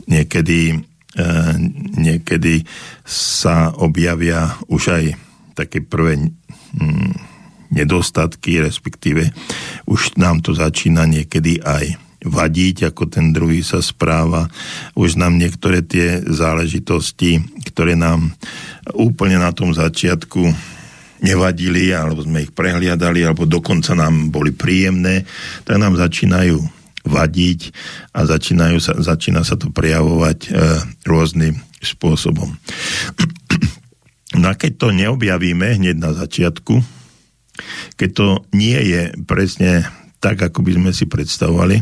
niekedy, 0.07 0.79
uh, 1.19 1.53
niekedy 1.99 2.63
sa 3.03 3.75
objavia 3.75 4.55
už 4.71 4.95
aj 4.95 5.05
také 5.59 5.83
prvé 5.83 6.31
um, 6.79 7.11
nedostatky, 7.71 8.59
respektíve 8.59 9.31
už 9.87 10.19
nám 10.19 10.43
to 10.43 10.51
začína 10.51 11.07
niekedy 11.07 11.63
aj 11.63 11.95
vadiť, 12.21 12.93
ako 12.93 13.09
ten 13.09 13.33
druhý 13.33 13.65
sa 13.65 13.81
správa. 13.81 14.45
Už 14.93 15.17
nám 15.17 15.41
niektoré 15.41 15.81
tie 15.81 16.21
záležitosti, 16.21 17.41
ktoré 17.65 17.97
nám 17.97 18.37
úplne 18.93 19.41
na 19.41 19.49
tom 19.49 19.73
začiatku 19.73 20.45
nevadili, 21.21 21.93
alebo 21.93 22.21
sme 22.21 22.45
ich 22.45 22.53
prehliadali, 22.53 23.25
alebo 23.25 23.49
dokonca 23.49 23.93
nám 23.97 24.29
boli 24.33 24.53
príjemné, 24.53 25.25
tak 25.65 25.81
nám 25.81 25.97
začínajú 25.97 26.61
vadiť 27.01 27.73
a 28.13 28.29
začínajú 28.29 28.77
sa, 28.77 28.93
začína 28.97 29.41
sa 29.41 29.57
to 29.57 29.73
prejavovať 29.73 30.39
e, 30.45 30.49
rôznym 31.05 31.57
spôsobom. 31.81 32.51
No 34.31 34.47
a 34.47 34.55
keď 34.55 34.71
to 34.79 34.87
neobjavíme 34.95 35.75
hneď 35.75 35.99
na 35.99 36.15
začiatku, 36.15 36.79
keď 37.99 38.09
to 38.15 38.27
nie 38.55 38.77
je 38.77 39.01
presne 39.27 39.85
tak, 40.21 40.39
ako 40.39 40.61
by 40.61 40.71
sme 40.77 40.91
si 40.93 41.09
predstavovali. 41.09 41.81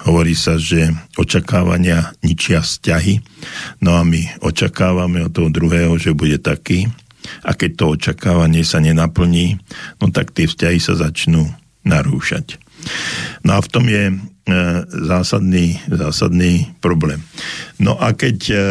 Hovorí 0.00 0.32
sa, 0.32 0.56
že 0.56 0.88
očakávania 1.20 2.16
ničia 2.24 2.64
vzťahy, 2.64 3.20
no 3.84 4.00
a 4.00 4.02
my 4.06 4.40
očakávame 4.40 5.28
od 5.28 5.34
toho 5.34 5.52
druhého, 5.52 5.92
že 6.00 6.16
bude 6.16 6.40
taký 6.40 6.88
a 7.44 7.52
keď 7.52 7.70
to 7.76 7.84
očakávanie 8.00 8.64
sa 8.64 8.80
nenaplní, 8.80 9.60
no 10.00 10.08
tak 10.08 10.32
tie 10.32 10.48
vzťahy 10.48 10.80
sa 10.80 10.96
začnú 10.96 11.52
narúšať. 11.84 12.56
No 13.44 13.56
a 13.56 13.60
v 13.60 13.68
tom 13.68 13.84
je 13.88 14.04
e, 14.08 14.14
zásadný, 14.88 15.76
zásadný 15.88 16.72
problém. 16.80 17.20
No 17.76 17.96
a 18.00 18.16
keď 18.16 18.38
e, 18.48 18.56
e 18.56 18.62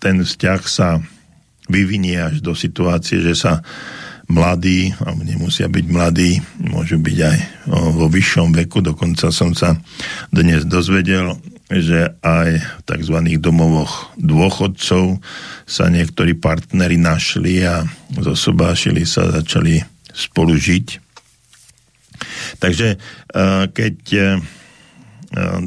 ten 0.00 0.24
vzťah 0.24 0.60
sa 0.64 1.00
vyvinie 1.70 2.18
až 2.18 2.42
do 2.42 2.52
situácie, 2.52 3.22
že 3.22 3.38
sa 3.38 3.62
mladí, 4.30 4.94
alebo 5.02 5.26
nemusia 5.26 5.66
byť 5.66 5.86
mladí, 5.90 6.38
môžu 6.62 7.02
byť 7.02 7.18
aj 7.18 7.38
vo 7.98 8.06
vyššom 8.06 8.54
veku, 8.62 8.78
dokonca 8.78 9.34
som 9.34 9.54
sa 9.54 9.74
dnes 10.30 10.62
dozvedel, 10.66 11.34
že 11.70 12.14
aj 12.22 12.50
v 12.58 12.80
tzv. 12.82 13.16
domovoch 13.38 14.10
dôchodcov 14.18 15.22
sa 15.66 15.84
niektorí 15.86 16.34
partnery 16.38 16.98
našli 16.98 17.62
a 17.62 17.86
zosobášili 18.10 19.06
sa, 19.06 19.30
začali 19.30 19.82
spolu 20.10 20.58
žiť. 20.58 20.86
Takže 22.58 22.88
eh, 22.98 23.64
keď 23.70 23.96
eh, 24.14 24.26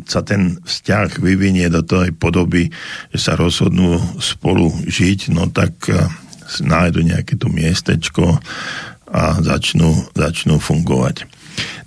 sa 0.04 0.22
ten 0.28 0.60
vzťah 0.60 1.24
vyvinie 1.24 1.72
do 1.72 1.80
tej 1.84 2.12
podoby, 2.12 2.68
že 3.16 3.20
sa 3.20 3.34
rozhodnú 3.40 3.96
spolu 4.20 4.68
žiť, 4.84 5.32
no 5.32 5.48
tak 5.48 5.88
e, 5.88 6.04
nájdu 6.60 7.00
nejaké 7.00 7.40
to 7.40 7.48
miestečko 7.48 8.44
a 9.08 9.24
začnú, 9.40 10.12
začnú 10.12 10.60
fungovať. 10.60 11.24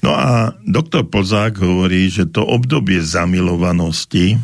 No 0.00 0.16
a 0.16 0.56
doktor 0.64 1.04
Plzák 1.04 1.58
hovorí, 1.60 2.08
že 2.08 2.30
to 2.30 2.46
obdobie 2.48 3.02
zamilovanosti 3.04 4.34
e, 4.34 4.36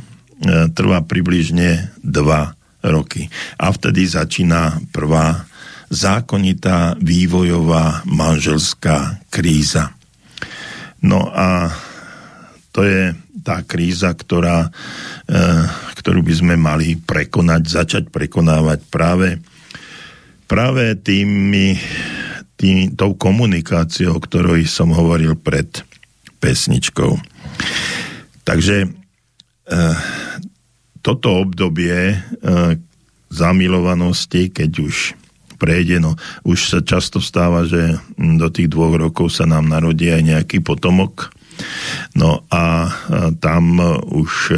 trvá 0.76 1.00
približne 1.00 1.94
2 2.04 2.92
roky. 2.92 3.32
A 3.56 3.72
vtedy 3.72 4.04
začína 4.10 4.82
prvá 4.92 5.46
zákonitá 5.88 7.00
vývojová 7.00 8.04
manželská 8.08 9.24
kríza. 9.32 9.94
No 11.04 11.32
a 11.32 11.72
to 12.72 12.82
je 12.82 13.12
tá 13.42 13.66
kríza, 13.66 14.14
ktorá, 14.14 14.70
e, 15.26 15.40
ktorú 15.98 16.22
by 16.22 16.34
sme 16.34 16.54
mali 16.54 16.96
prekonať, 16.96 17.62
začať 17.66 18.04
prekonávať 18.08 18.86
práve, 18.88 19.42
práve 20.46 20.96
tými, 20.96 21.76
tým, 22.56 22.94
tou 22.94 23.18
komunikáciou, 23.18 24.16
o 24.16 24.22
ktorej 24.22 24.70
som 24.70 24.94
hovoril 24.94 25.34
pred 25.36 25.82
pesničkou. 26.38 27.18
Takže 28.46 28.76
e, 28.86 28.88
toto 31.02 31.42
obdobie 31.42 32.14
e, 32.14 32.16
zamilovanosti, 33.28 34.54
keď 34.54 34.70
už 34.82 34.96
prejde, 35.62 36.02
no 36.02 36.18
už 36.42 36.58
sa 36.58 36.80
často 36.82 37.22
stáva, 37.22 37.62
že 37.62 37.94
do 38.18 38.50
tých 38.50 38.66
dvoch 38.66 38.98
rokov 38.98 39.30
sa 39.30 39.46
nám 39.46 39.70
narodí 39.70 40.10
aj 40.10 40.22
nejaký 40.26 40.58
potomok, 40.58 41.30
No 42.12 42.44
a 42.52 42.92
tam 43.40 43.80
už 44.08 44.32
e, 44.52 44.56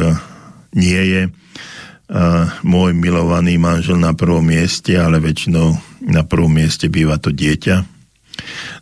nie 0.75 1.03
je 1.07 1.23
e, 1.27 1.31
môj 2.67 2.91
milovaný 2.93 3.57
manžel 3.57 3.97
na 3.97 4.13
prvom 4.13 4.43
mieste, 4.43 4.99
ale 4.99 5.23
väčšinou 5.23 5.79
na 6.11 6.23
prvom 6.27 6.51
mieste 6.51 6.91
býva 6.91 7.17
to 7.23 7.31
dieťa. 7.31 7.77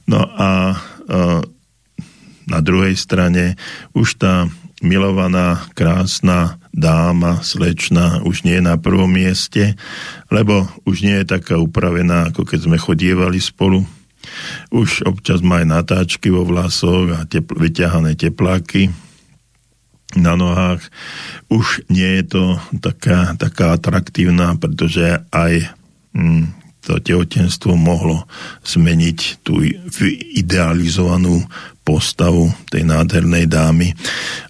No 0.08 0.20
a 0.24 0.50
e, 0.72 0.76
na 2.48 2.58
druhej 2.58 2.96
strane 2.98 3.54
už 3.94 4.18
tá 4.18 4.48
milovaná, 4.82 5.62
krásna 5.78 6.58
dáma, 6.74 7.44
slečna 7.44 8.24
už 8.26 8.42
nie 8.42 8.58
je 8.58 8.64
na 8.66 8.80
prvom 8.80 9.06
mieste, 9.06 9.78
lebo 10.32 10.66
už 10.88 11.06
nie 11.06 11.22
je 11.22 11.38
taká 11.38 11.60
upravená, 11.60 12.32
ako 12.32 12.48
keď 12.48 12.66
sme 12.66 12.78
chodievali 12.80 13.38
spolu 13.38 13.86
už 14.72 15.06
občas 15.06 15.44
má 15.44 15.62
aj 15.62 15.66
natáčky 15.68 16.28
vo 16.32 16.46
vlasoch 16.46 17.12
a 17.12 17.20
tepl- 17.28 17.58
vyťahané 17.58 18.16
tepláky 18.16 18.92
na 20.16 20.36
nohách. 20.36 20.84
Už 21.48 21.88
nie 21.88 22.20
je 22.20 22.24
to 22.28 22.44
taká, 22.80 23.36
taká 23.40 23.76
atraktívna, 23.76 24.56
pretože 24.60 25.24
aj 25.32 25.72
hm, 26.12 26.52
to 26.82 26.98
tehotenstvo 26.98 27.78
mohlo 27.78 28.26
zmeniť 28.66 29.46
tú 29.46 29.62
idealizovanú 30.34 31.46
postavu 31.86 32.50
tej 32.68 32.82
nádhernej 32.86 33.46
dámy. 33.46 33.94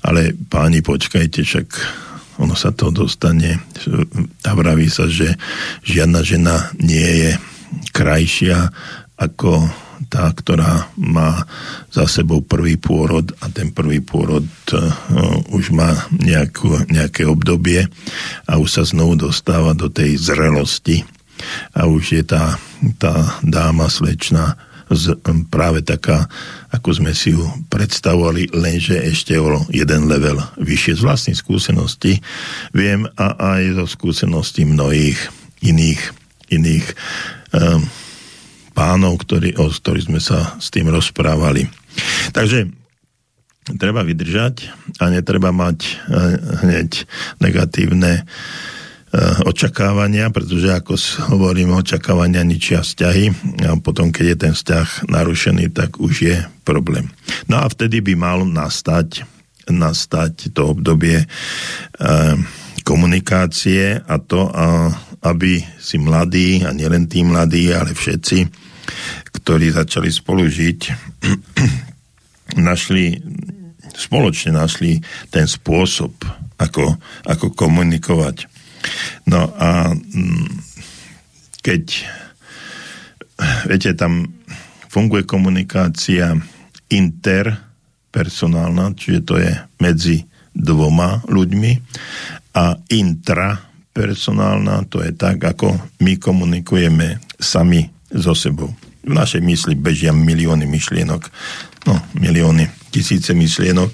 Ale 0.01 0.33
páni, 0.49 0.81
počkajte, 0.81 1.45
však 1.45 1.69
ono 2.41 2.57
sa 2.57 2.73
to 2.73 2.89
dostane. 2.89 3.61
A 4.49 4.51
vraví 4.57 4.89
sa, 4.89 5.07
že 5.07 5.37
žiadna 5.85 6.21
žena 6.25 6.73
nie 6.81 7.29
je 7.29 7.31
krajšia 7.93 8.73
ako 9.23 9.71
tá, 10.11 10.29
ktorá 10.29 10.93
má 10.99 11.47
za 11.89 12.05
sebou 12.11 12.43
prvý 12.43 12.77
pôrod 12.77 13.33
a 13.41 13.49
ten 13.49 13.71
prvý 13.71 14.03
pôrod 14.03 14.45
uh, 14.45 14.81
už 15.55 15.73
má 15.73 16.05
nejakú, 16.13 16.85
nejaké 16.91 17.25
obdobie 17.25 17.87
a 18.45 18.59
už 18.59 18.69
sa 18.69 18.83
znovu 18.85 19.17
dostáva 19.31 19.73
do 19.73 19.89
tej 19.89 20.19
zrelosti 20.19 21.07
a 21.73 21.89
už 21.89 22.05
je 22.19 22.23
tá, 22.27 22.61
tá 23.01 23.41
dáma 23.41 23.89
slečná 23.89 24.59
z, 24.93 25.17
práve 25.49 25.81
taká, 25.81 26.29
ako 26.69 27.03
sme 27.03 27.13
si 27.17 27.33
ju 27.33 27.43
predstavovali, 27.73 28.53
lenže 28.53 29.01
ešte 29.01 29.41
o 29.41 29.65
jeden 29.73 30.05
level 30.05 30.37
vyššie. 30.61 31.01
Z 31.01 31.03
vlastnej 31.03 31.37
skúsenosti 31.37 32.21
viem 32.77 33.09
a 33.17 33.57
aj 33.57 33.81
zo 33.81 33.87
skúseností 33.89 34.69
mnohých 34.69 35.19
iných, 35.65 36.03
iných 36.53 36.87
um, 37.57 37.89
pánov, 38.73 39.21
ktorí, 39.23 39.57
o 39.61 39.69
ktorých 39.69 40.09
sme 40.09 40.21
sa 40.21 40.57
s 40.59 40.73
tým 40.73 40.89
rozprávali. 40.89 41.69
Takže 42.33 42.69
treba 43.79 44.03
vydržať 44.03 44.73
a 44.99 45.13
netreba 45.13 45.55
mať 45.55 45.79
uh, 45.85 46.65
hneď 46.67 47.07
negatívne 47.39 48.25
uh, 48.25 49.39
očakávania, 49.47 50.33
pretože 50.35 50.73
ako 50.73 50.99
hovorím, 51.31 51.79
očakávania 51.79 52.43
ničia 52.43 52.83
vzťahy 52.83 53.25
a 53.69 53.79
potom, 53.79 54.11
keď 54.11 54.25
je 54.27 54.37
ten 54.37 54.53
vzťah 54.57 54.89
narušený, 55.07 55.71
tak 55.71 56.03
už 56.03 56.15
je 56.27 56.37
problém. 56.67 57.07
No 57.47 57.63
a 57.63 57.71
vtedy 57.71 58.03
by 58.03 58.15
mal 58.19 58.43
nastať, 58.43 59.23
nastať 59.71 60.51
to 60.57 60.75
obdobie 60.75 61.23
uh, 61.23 62.35
komunikácie 62.83 63.95
a 64.03 64.19
to, 64.19 64.51
aby 65.23 65.63
si 65.79 66.03
mladí, 66.03 66.67
a 66.67 66.75
nielen 66.75 67.07
tí 67.07 67.23
mladí, 67.23 67.71
ale 67.71 67.95
všetci, 67.95 68.62
ktorí 69.33 69.75
začali 69.75 70.13
spolu 70.13 70.47
žiť, 70.47 70.81
našli, 72.69 73.19
spoločne 73.97 74.57
našli 74.57 75.01
ten 75.33 75.49
spôsob, 75.49 76.13
ako, 76.61 76.97
ako 77.27 77.47
komunikovať. 77.53 78.47
No 79.31 79.51
a 79.57 79.95
mm, 79.95 80.49
keď 81.63 81.83
viete, 83.71 83.95
tam 83.95 84.27
funguje 84.91 85.25
komunikácia 85.25 86.37
interpersonálna, 86.93 88.93
čiže 88.99 89.21
to 89.25 89.41
je 89.41 89.53
medzi 89.81 90.29
dvoma 90.53 91.25
ľuďmi 91.25 91.73
a 92.53 92.77
intra 92.93 93.57
personálna, 93.93 94.85
to 94.89 95.01
je 95.01 95.13
tak, 95.17 95.41
ako 95.41 95.73
my 96.01 96.17
komunikujeme 96.21 97.21
sami 97.41 97.89
so 98.13 98.37
sebou. 98.37 98.73
V 99.03 99.13
našej 99.13 99.43
mysli 99.43 99.75
bežia 99.75 100.15
milióny 100.15 100.63
myšlienok, 100.67 101.23
no 101.91 101.95
milióny, 102.15 102.71
tisíce 102.95 103.35
myšlienok. 103.35 103.91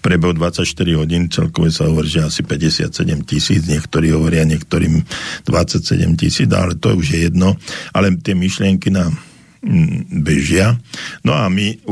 Prebehu 0.00 0.32
24 0.36 0.64
hodín 0.96 1.28
celkové 1.28 1.68
sa 1.72 1.88
hovorí, 1.88 2.08
že 2.08 2.24
asi 2.24 2.40
57 2.40 2.88
tisíc, 3.24 3.64
niektorí 3.64 4.12
hovoria 4.12 4.44
niektorým 4.44 5.04
27 5.44 6.20
tisíc, 6.20 6.48
ale 6.52 6.76
to 6.76 6.96
už 6.96 7.04
je 7.12 7.18
jedno. 7.28 7.56
Ale 7.92 8.12
tie 8.20 8.32
myšlienky 8.32 8.88
nám 8.92 9.16
mm, 9.64 10.24
bežia. 10.24 10.76
No 11.24 11.36
a 11.36 11.48
my 11.48 11.84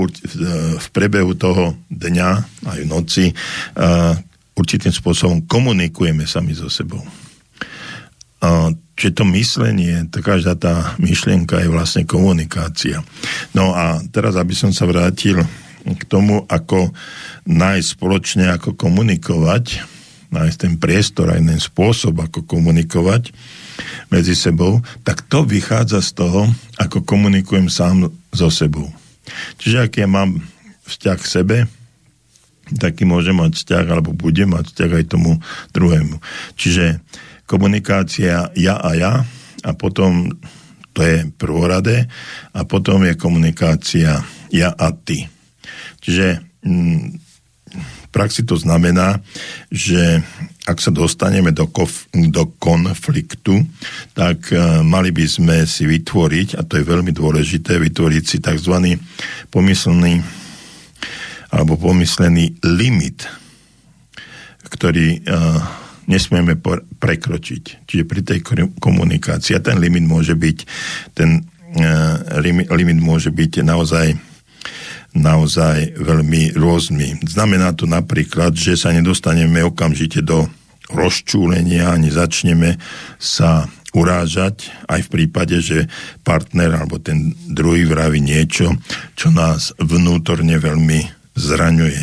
v 0.76 0.86
prebehu 0.92 1.36
toho 1.36 1.76
dňa, 1.88 2.30
aj 2.68 2.78
v 2.80 2.88
noci, 2.88 3.24
určitým 4.56 4.92
spôsobom 4.92 5.44
komunikujeme 5.48 6.28
sami 6.28 6.52
so 6.52 6.68
sebou. 6.68 7.00
Čiže 8.98 9.18
to 9.18 9.24
myslenie, 9.34 10.10
to 10.10 10.18
každá 10.18 10.58
tá 10.58 10.98
myšlienka 10.98 11.62
je 11.62 11.70
vlastne 11.70 12.02
komunikácia. 12.02 13.00
No 13.54 13.70
a 13.72 14.02
teraz, 14.10 14.34
aby 14.34 14.52
som 14.52 14.74
sa 14.74 14.86
vrátil 14.86 15.42
k 15.82 16.02
tomu, 16.06 16.46
ako 16.46 16.90
nájsť 17.46 17.88
spoločne, 17.98 18.50
ako 18.50 18.74
komunikovať, 18.74 19.82
nájsť 20.30 20.56
ten 20.58 20.74
priestor, 20.78 21.30
aj 21.34 21.42
ten 21.42 21.60
spôsob, 21.62 22.18
ako 22.18 22.46
komunikovať 22.46 23.34
medzi 24.10 24.34
sebou, 24.38 24.82
tak 25.02 25.26
to 25.26 25.42
vychádza 25.42 26.02
z 26.02 26.10
toho, 26.22 26.46
ako 26.78 27.02
komunikujem 27.02 27.66
sám 27.70 28.10
so 28.30 28.48
sebou. 28.50 28.86
Čiže 29.58 29.86
ak 29.86 29.92
ja 30.02 30.08
mám 30.10 30.42
vzťah 30.86 31.18
k 31.18 31.26
sebe, 31.26 31.56
taký 32.78 33.04
môže 33.04 33.34
mať 33.34 33.58
vzťah, 33.58 33.84
alebo 33.90 34.14
bude 34.14 34.46
mať 34.46 34.72
vzťah 34.72 34.90
aj 35.02 35.04
tomu 35.10 35.42
druhému. 35.74 36.22
Čiže 36.56 37.02
komunikácia 37.46 38.50
ja 38.54 38.74
a 38.78 38.90
ja 38.94 39.12
a 39.62 39.70
potom 39.76 40.30
to 40.92 41.00
je 41.00 41.24
prvoradé 41.40 42.08
a 42.52 42.64
potom 42.68 43.02
je 43.04 43.16
komunikácia 43.16 44.20
ja 44.52 44.70
a 44.76 44.92
ty. 44.92 45.24
Čiže 46.04 46.44
mm, 46.64 47.04
v 47.72 48.06
praxi 48.12 48.44
to 48.44 48.60
znamená, 48.60 49.24
že 49.72 50.20
ak 50.68 50.78
sa 50.78 50.92
dostaneme 50.92 51.50
do, 51.50 51.64
kof, 51.66 52.06
do 52.12 52.44
konfliktu, 52.60 53.64
tak 54.12 54.52
uh, 54.52 54.84
mali 54.84 55.10
by 55.10 55.24
sme 55.24 55.56
si 55.64 55.88
vytvoriť, 55.88 56.60
a 56.60 56.62
to 56.62 56.78
je 56.78 56.84
veľmi 56.84 57.10
dôležité, 57.10 57.80
vytvoriť 57.80 58.24
si 58.28 58.38
tzv. 58.38 59.00
pomyslný 59.48 60.22
alebo 61.52 61.76
pomyslený 61.76 62.60
limit, 62.64 63.28
ktorý 64.68 65.24
uh, 65.24 65.81
nesmieme 66.06 66.58
prekročiť. 66.98 67.86
Čiže 67.86 68.04
pri 68.06 68.20
tej 68.22 68.38
komunikácii, 68.78 69.54
a 69.58 69.64
ten 69.64 69.78
limit 69.78 70.06
môže 70.06 70.34
byť, 70.34 70.58
ten 71.14 71.42
uh, 71.42 72.16
limit, 72.42 72.68
limit 72.70 72.98
môže 72.98 73.30
byť 73.30 73.62
naozaj 73.62 74.18
naozaj 75.12 76.00
veľmi 76.00 76.56
rôzny. 76.56 77.20
Znamená 77.20 77.76
to 77.76 77.84
napríklad, 77.84 78.56
že 78.56 78.80
sa 78.80 78.96
nedostaneme 78.96 79.60
okamžite 79.60 80.24
do 80.24 80.48
rozčúlenia, 80.88 81.92
ani 81.92 82.08
začneme 82.08 82.80
sa 83.20 83.68
urážať, 83.92 84.72
aj 84.88 85.04
v 85.04 85.12
prípade, 85.12 85.60
že 85.60 85.84
partner 86.24 86.80
alebo 86.80 86.96
ten 86.96 87.36
druhý 87.44 87.84
vraví 87.84 88.24
niečo, 88.24 88.72
čo 89.12 89.28
nás 89.28 89.76
vnútorne 89.76 90.56
veľmi 90.56 91.00
zraňuje. 91.36 92.00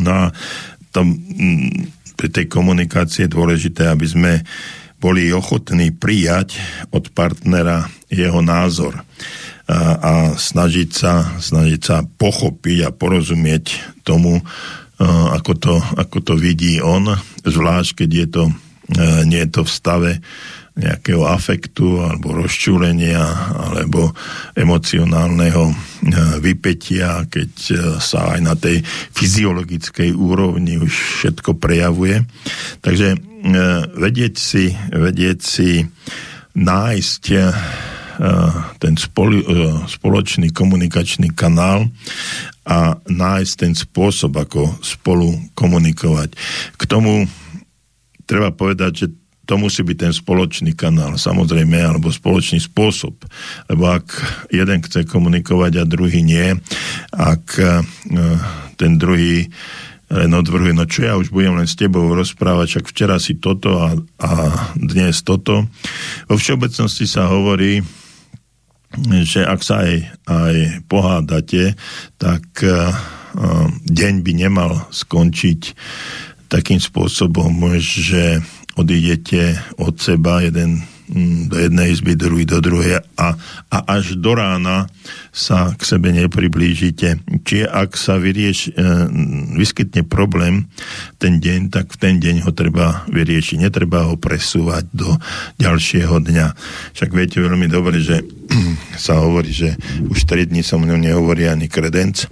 No 0.00 0.10
a 0.10 0.24
to, 0.88 1.04
pri 2.14 2.28
tej 2.30 2.46
komunikácii 2.46 3.26
je 3.26 3.34
dôležité, 3.34 3.90
aby 3.90 4.06
sme 4.06 4.32
boli 5.02 5.28
ochotní 5.34 5.92
prijať 5.92 6.56
od 6.88 7.12
partnera 7.12 7.90
jeho 8.08 8.40
názor 8.40 9.04
a, 9.68 9.78
a 9.96 10.12
snažiť, 10.32 10.88
sa, 10.88 11.36
snažiť 11.36 11.80
sa 11.80 11.96
pochopiť 12.04 12.88
a 12.88 12.94
porozumieť 12.94 14.00
tomu, 14.04 14.40
ako 15.34 15.52
to, 15.58 15.74
ako 15.98 16.18
to 16.22 16.34
vidí 16.38 16.78
on, 16.80 17.18
zvlášť 17.42 18.04
keď 18.04 18.10
je 18.12 18.26
to, 18.30 18.44
nie 19.26 19.40
je 19.42 19.50
to 19.50 19.62
v 19.66 19.72
stave 19.72 20.10
nejakého 20.74 21.22
afektu 21.22 22.02
alebo 22.02 22.34
rozčúlenia 22.34 23.22
alebo 23.54 24.10
emocionálneho 24.58 25.70
e, 25.70 25.74
vypetia, 26.42 27.22
keď 27.30 27.52
e, 27.70 27.74
sa 28.02 28.34
aj 28.34 28.40
na 28.42 28.58
tej 28.58 28.82
fyziologickej 29.14 30.10
úrovni 30.10 30.82
už 30.82 30.90
všetko 30.90 31.62
prejavuje. 31.62 32.26
Takže 32.82 33.08
e, 33.14 33.18
vedieť 33.94 34.34
si, 34.34 34.74
vedieť 34.90 35.38
si 35.40 35.86
nájsť 36.54 37.24
ten 38.78 38.94
spoločný 39.90 40.54
komunikačný 40.54 41.34
kanál 41.34 41.90
a 42.62 42.94
nájsť 43.10 43.54
ten 43.58 43.74
spôsob, 43.74 44.38
ako 44.38 44.78
spolu 44.86 45.34
komunikovať. 45.58 46.30
K 46.78 46.82
tomu 46.86 47.26
treba 48.22 48.54
povedať, 48.54 48.92
že 48.94 49.06
to 49.44 49.54
musí 49.60 49.84
byť 49.84 49.96
ten 49.96 50.12
spoločný 50.12 50.72
kanál, 50.72 51.20
samozrejme, 51.20 51.76
alebo 51.76 52.08
spoločný 52.12 52.60
spôsob. 52.60 53.14
Lebo 53.68 53.84
ak 53.88 54.06
jeden 54.50 54.80
chce 54.80 55.04
komunikovať 55.04 55.72
a 55.80 55.84
druhý 55.88 56.24
nie, 56.24 56.56
ak 57.12 57.44
e, 57.60 57.84
ten 58.80 58.96
druhý 58.96 59.48
len 60.14 60.30
odvrhuje, 60.30 60.76
no 60.76 60.84
čo 60.84 61.00
ja 61.08 61.14
už 61.16 61.32
budem 61.32 61.56
len 61.56 61.66
s 61.66 61.74
tebou 61.74 62.12
rozprávať, 62.12 62.80
čak 62.80 62.84
včera 62.92 63.16
si 63.16 63.40
toto 63.40 63.80
a, 63.80 63.96
a 64.20 64.32
dnes 64.76 65.24
toto. 65.24 65.66
Vo 66.28 66.36
všeobecnosti 66.36 67.08
sa 67.08 67.26
hovorí, 67.32 67.80
že 69.26 69.42
ak 69.42 69.60
sa 69.64 69.82
aj, 69.82 69.94
aj 70.28 70.56
pohádate, 70.86 71.74
tak 72.20 72.44
uh, 72.62 72.94
deň 73.90 74.14
by 74.22 74.32
nemal 74.38 74.86
skončiť 74.94 75.74
takým 76.46 76.78
spôsobom, 76.78 77.50
že 77.82 78.38
odídete 78.74 79.58
od 79.78 79.98
seba, 80.02 80.42
jeden 80.42 80.82
mm, 81.08 81.48
do 81.48 81.56
jednej 81.58 81.94
izby, 81.94 82.18
druhý 82.18 82.44
do 82.44 82.58
druhej 82.58 82.98
a, 83.14 83.28
a 83.70 83.78
až 83.86 84.18
do 84.18 84.34
rána 84.34 84.90
sa 85.34 85.74
k 85.74 85.82
sebe 85.82 86.10
nepriblížite. 86.14 87.22
Čiže 87.42 87.66
ak 87.70 87.90
sa 87.94 88.18
vyrieš, 88.18 88.70
e, 88.70 88.90
vyskytne 89.58 90.06
problém 90.06 90.66
ten 91.18 91.38
deň, 91.38 91.70
tak 91.70 91.94
v 91.94 91.98
ten 91.98 92.14
deň 92.18 92.46
ho 92.46 92.50
treba 92.54 93.06
vyriešiť. 93.10 93.62
Netreba 93.62 94.10
ho 94.10 94.18
presúvať 94.18 94.90
do 94.94 95.10
ďalšieho 95.58 96.22
dňa. 96.22 96.46
Však 96.94 97.10
viete 97.14 97.38
veľmi 97.42 97.66
dobre, 97.70 98.02
že 98.02 98.22
sa 99.04 99.22
hovorí, 99.22 99.50
že 99.54 99.74
už 100.10 100.26
3 100.26 100.50
dní 100.50 100.62
so 100.62 100.78
mnou 100.78 100.98
nehovorí 100.98 101.46
ani 101.46 101.70
kredenc. 101.70 102.26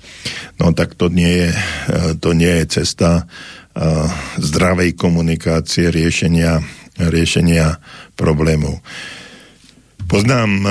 No 0.59 0.71
tak 0.75 0.95
to 0.99 1.07
nie 1.11 1.31
je, 1.31 1.51
e, 1.55 1.59
to 2.19 2.35
nie 2.35 2.51
je 2.63 2.83
cesta 2.83 3.27
zdravej 4.37 4.93
komunikácie, 4.97 5.89
riešenia, 5.89 6.61
riešenia 7.01 7.81
problémov. 8.15 8.85
Poznám 10.05 10.51
e, 10.61 10.71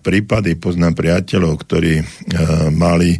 prípady, 0.00 0.56
poznám 0.56 0.96
priateľov, 0.96 1.52
ktorí 1.68 2.00
e, 2.00 2.04
mali 2.72 3.12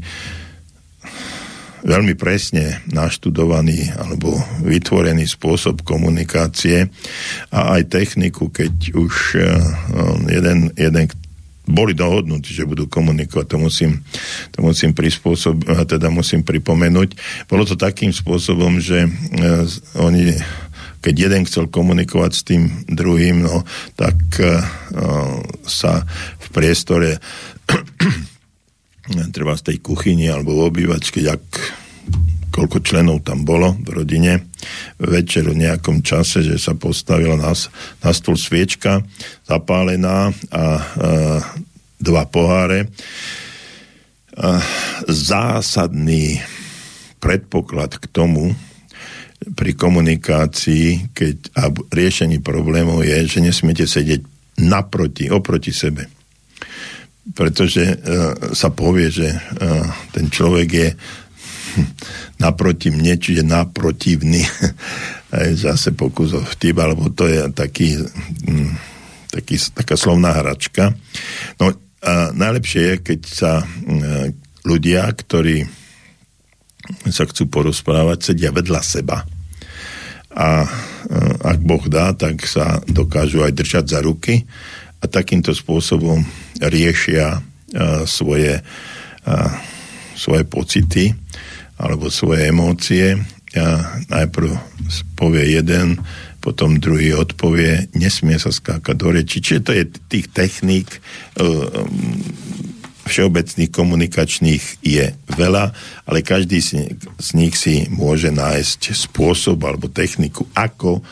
veľmi 1.84 2.16
presne 2.16 2.80
naštudovaný 2.88 3.92
alebo 3.92 4.40
vytvorený 4.64 5.28
spôsob 5.28 5.84
komunikácie 5.84 6.88
a 7.52 7.76
aj 7.76 7.88
techniku, 7.88 8.52
keď 8.52 8.72
už 9.00 9.12
jeden, 10.28 10.68
jeden 10.76 11.04
boli 11.70 11.96
dohodnutí, 11.96 12.52
že 12.52 12.68
budú 12.68 12.90
komunikovať, 12.90 13.46
to 13.46 13.56
musím, 13.56 14.02
to 14.52 14.58
musím 14.60 14.92
prispôsobiť, 14.92 15.86
teda 15.86 16.10
musím 16.12 16.44
pripomenúť. 16.44 17.16
Bolo 17.46 17.64
to 17.64 17.78
takým 17.78 18.10
spôsobom, 18.10 18.82
že 18.82 19.06
uh, 19.06 19.64
oni 19.98 20.36
keď 21.00 21.14
jeden 21.16 21.42
chcel 21.48 21.72
komunikovať 21.72 22.32
s 22.36 22.42
tým 22.44 22.84
druhým, 22.84 23.40
no, 23.48 23.64
tak 23.96 24.20
uh, 24.36 24.60
sa 25.64 26.04
v 26.36 26.46
priestore 26.52 27.16
treba 29.34 29.56
z 29.56 29.62
tej 29.72 29.76
kuchyni 29.80 30.28
alebo 30.28 30.60
v 30.60 30.68
obývačke, 30.68 31.24
ak 31.24 31.79
koľko 32.50 32.82
členov 32.82 33.22
tam 33.22 33.46
bolo 33.46 33.78
v 33.80 33.88
rodine, 34.02 34.50
večer 34.98 35.46
v 35.48 35.56
nejakom 35.56 36.02
čase, 36.02 36.42
že 36.44 36.58
sa 36.58 36.74
postavila 36.74 37.38
na, 37.38 37.54
na 38.02 38.10
stôl 38.10 38.36
sviečka 38.36 39.00
zapálená 39.46 40.34
a 40.50 40.64
e, 40.76 40.82
dva 42.02 42.24
poháre. 42.26 42.84
E, 42.84 42.88
zásadný 45.08 46.42
predpoklad 47.20 48.00
k 48.00 48.04
tomu 48.10 48.52
pri 49.40 49.72
komunikácii 49.72 51.16
keď, 51.16 51.36
a 51.56 51.72
riešení 51.72 52.44
problémov 52.44 53.00
je, 53.04 53.16
že 53.24 53.40
nesmiete 53.40 53.88
sedieť 53.88 54.20
naproti, 54.60 55.32
oproti 55.32 55.72
sebe. 55.72 56.08
Pretože 57.30 57.84
e, 57.84 57.96
sa 58.52 58.68
povie, 58.74 59.08
že 59.08 59.28
e, 59.32 59.38
ten 60.12 60.28
človek 60.28 60.68
je 60.68 60.88
naproti 62.42 62.90
mne, 62.94 63.18
čiže 63.18 63.46
naprotivný. 63.46 64.42
Zase 65.62 65.94
pokus 65.94 66.34
o 66.34 66.42
vtip, 66.42 66.76
alebo 66.78 67.10
to 67.12 67.26
je 67.30 67.46
taký, 67.54 68.00
mm, 68.46 68.70
taký, 69.30 69.56
taká 69.74 69.94
slovná 69.94 70.34
hračka. 70.34 70.94
No 71.62 71.74
a 72.00 72.32
najlepšie 72.32 72.82
je, 72.82 72.94
keď 73.04 73.20
sa 73.28 73.52
mm, 73.62 74.34
ľudia, 74.66 75.06
ktorí 75.10 75.68
sa 77.12 77.28
chcú 77.28 77.46
porozprávať, 77.46 78.32
sedia 78.32 78.50
vedľa 78.50 78.80
seba 78.82 79.22
a 80.30 80.62
ak 81.42 81.58
Boh 81.58 81.82
dá, 81.90 82.14
tak 82.14 82.46
sa 82.46 82.78
dokážu 82.86 83.42
aj 83.42 83.52
držať 83.54 83.84
za 83.90 83.98
ruky 83.98 84.46
a 85.02 85.10
takýmto 85.10 85.50
spôsobom 85.50 86.22
riešia 86.62 87.42
svoje, 88.06 88.62
svoje 90.14 90.42
pocity 90.46 91.10
alebo 91.80 92.12
svoje 92.12 92.52
emócie. 92.52 93.16
A 93.56 93.98
najprv 94.12 94.52
povie 95.18 95.58
jeden, 95.58 95.98
potom 96.38 96.78
druhý 96.78 97.16
odpovie, 97.16 97.90
nesmie 97.96 98.38
sa 98.38 98.52
skákať 98.52 98.96
do 98.96 99.08
reči. 99.10 99.42
Čiže 99.42 99.60
to 99.64 99.72
je 99.74 99.84
tých 100.08 100.26
techník 100.30 100.86
e, 100.86 100.98
všeobecných 103.10 103.74
komunikačných 103.74 104.86
je 104.86 105.10
veľa, 105.34 105.64
ale 106.06 106.18
každý 106.22 106.62
z 106.62 107.30
nich 107.34 107.58
si 107.58 107.90
môže 107.90 108.30
nájsť 108.30 108.94
spôsob 108.94 109.58
alebo 109.66 109.90
techniku, 109.90 110.46
ako 110.54 111.02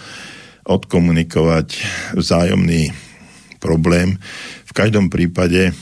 odkomunikovať 0.63 1.69
vzájomný 2.15 2.95
problém. 3.59 4.15
V 4.69 4.73
každom 4.73 5.11
prípade 5.11 5.69
e, 5.69 5.73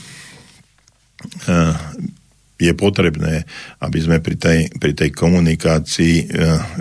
je 2.57 2.73
potrebné, 2.73 3.45
aby 3.85 3.99
sme 4.01 4.17
pri 4.17 4.35
tej, 4.35 4.59
pri 4.81 4.97
tej 4.97 5.13
komunikácii 5.13 6.15
e, 6.17 6.25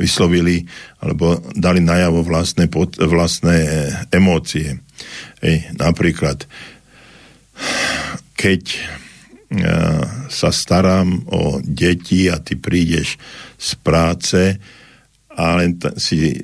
vyslovili 0.00 0.64
alebo 1.04 1.44
dali 1.52 1.84
najavo 1.84 2.24
vlastné, 2.24 2.72
pod, 2.72 2.96
vlastné 2.96 3.56
e, 3.60 3.68
emócie. 4.16 4.80
Ej, 5.44 5.76
napríklad, 5.76 6.48
keď 8.32 8.62
e, 8.72 8.78
sa 10.32 10.48
starám 10.48 11.28
o 11.28 11.60
deti 11.60 12.32
a 12.32 12.40
ty 12.40 12.56
prídeš 12.56 13.20
z 13.60 13.70
práce 13.84 14.42
a 15.36 15.60
len 15.60 15.76
t- 15.76 15.92
si 16.00 16.32
e, 16.32 16.40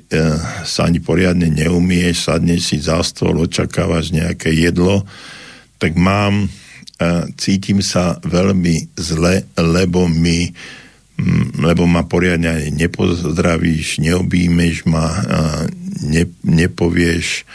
sa 0.68 0.84
ani 0.84 1.00
poriadne 1.00 1.48
neumieš, 1.48 2.28
sadneš 2.28 2.62
si 2.68 2.76
za 2.84 3.00
stôl, 3.00 3.40
očakávaš 3.40 4.12
nejaké 4.12 4.52
jedlo, 4.52 5.08
tak 5.80 5.96
mám 5.96 6.52
cítim 7.36 7.80
sa 7.84 8.18
veľmi 8.22 8.96
zle, 8.98 9.46
lebo 9.58 10.06
mi 10.08 10.50
mm, 11.18 11.62
lebo 11.62 11.86
ma 11.86 12.06
poriadne 12.06 12.70
nepozdravíš, 12.72 14.02
neobímeš 14.02 14.84
ma, 14.88 15.06
ne, 16.02 16.24
nepovieš, 16.42 17.46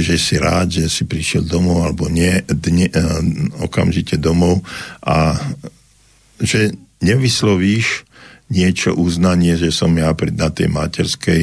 že 0.00 0.16
si 0.16 0.40
rád, 0.40 0.72
že 0.72 0.88
si 0.88 1.04
prišiel 1.04 1.44
domov 1.44 1.84
alebo 1.84 2.08
nie, 2.08 2.40
dne, 2.48 2.88
okamžite 3.60 4.16
domov 4.16 4.64
a 5.04 5.36
že 6.40 6.72
nevyslovíš 7.04 8.08
niečo 8.48 8.96
uznanie, 8.96 9.56
že 9.56 9.72
som 9.72 9.92
ja 9.96 10.12
na 10.32 10.48
tej 10.48 10.68
materskej 10.72 11.42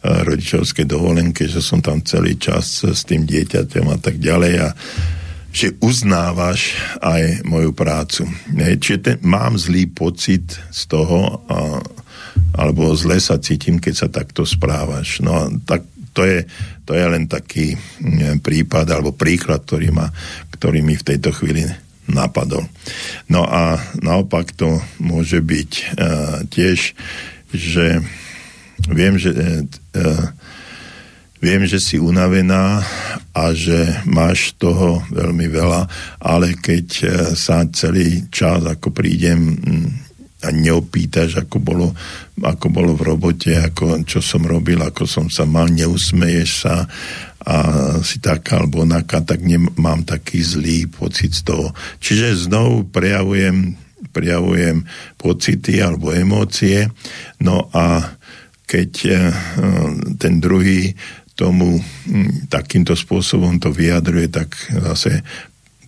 rodičovskej 0.00 0.84
dovolenke, 0.88 1.48
že 1.48 1.60
som 1.60 1.84
tam 1.84 2.00
celý 2.04 2.40
čas 2.40 2.84
s 2.84 3.04
tým 3.04 3.28
dieťaťom 3.28 3.86
a 3.92 3.96
tak 4.00 4.16
ďalej 4.16 4.54
a 4.60 4.68
že 5.50 5.74
uznávaš 5.82 6.78
aj 7.02 7.42
moju 7.42 7.74
prácu. 7.74 8.22
Čiže 8.54 8.98
ten, 9.02 9.16
mám 9.26 9.58
zlý 9.58 9.90
pocit 9.90 10.46
z 10.70 10.82
toho, 10.86 11.42
a, 11.50 11.82
alebo 12.54 12.94
zle 12.94 13.18
sa 13.18 13.42
cítim, 13.42 13.82
keď 13.82 13.94
sa 13.94 14.08
takto 14.08 14.46
správaš. 14.46 15.18
No 15.18 15.50
tak 15.66 15.86
to 16.14 16.26
je, 16.26 16.46
to 16.86 16.94
je 16.94 17.04
len 17.06 17.30
taký 17.30 17.78
prípad 18.42 18.86
alebo 18.90 19.14
príklad, 19.14 19.62
ktorý, 19.62 19.94
ma, 19.94 20.10
ktorý 20.54 20.82
mi 20.82 20.98
v 20.98 21.06
tejto 21.06 21.30
chvíli 21.34 21.66
napadol. 22.10 22.66
No 23.30 23.46
a 23.46 23.78
naopak 24.02 24.50
to 24.54 24.82
môže 24.98 25.38
byť 25.38 25.72
uh, 25.72 25.86
tiež, 26.50 26.98
že 27.54 28.02
viem, 28.90 29.14
že 29.14 29.30
uh, 29.34 30.34
Viem, 31.40 31.64
že 31.64 31.80
si 31.80 31.96
unavená 31.96 32.84
a 33.32 33.44
že 33.56 34.04
máš 34.04 34.52
toho 34.60 35.00
veľmi 35.08 35.48
veľa, 35.48 35.88
ale 36.20 36.52
keď 36.60 36.86
e, 37.00 37.04
sa 37.32 37.64
celý 37.72 38.28
čas, 38.28 38.60
ako 38.60 38.92
prídem 38.92 39.56
mm, 39.56 39.88
a 40.44 40.52
neopýtaš, 40.52 41.40
ako 41.40 41.56
bolo, 41.56 41.86
ako 42.44 42.66
bolo 42.68 42.92
v 42.92 43.02
robote, 43.08 43.56
ako, 43.56 44.04
čo 44.04 44.20
som 44.20 44.44
robil, 44.44 44.84
ako 44.84 45.08
som 45.08 45.26
sa 45.32 45.48
mal, 45.48 45.72
neusmeješ 45.72 46.50
sa 46.68 46.84
a 47.40 47.56
si 48.04 48.20
taká 48.20 48.60
alebo 48.60 48.84
onaká, 48.84 49.24
tak 49.24 49.40
nemám 49.40 50.04
taký 50.04 50.44
zlý 50.44 50.92
pocit 50.92 51.32
z 51.32 51.48
toho. 51.48 51.72
Čiže 52.04 52.52
znovu 52.52 52.84
prejavujem, 52.92 53.80
prejavujem 54.12 54.84
pocity 55.16 55.80
alebo 55.80 56.12
emócie, 56.12 56.84
no 57.40 57.72
a 57.72 58.16
keď 58.70 58.92
e, 59.02 59.12
ten 60.20 60.38
druhý 60.38 60.94
tomu 61.40 61.80
hm, 61.80 62.52
takýmto 62.52 62.92
spôsobom 62.92 63.56
to 63.56 63.72
vyjadruje, 63.72 64.28
tak 64.28 64.52
zase 64.68 65.24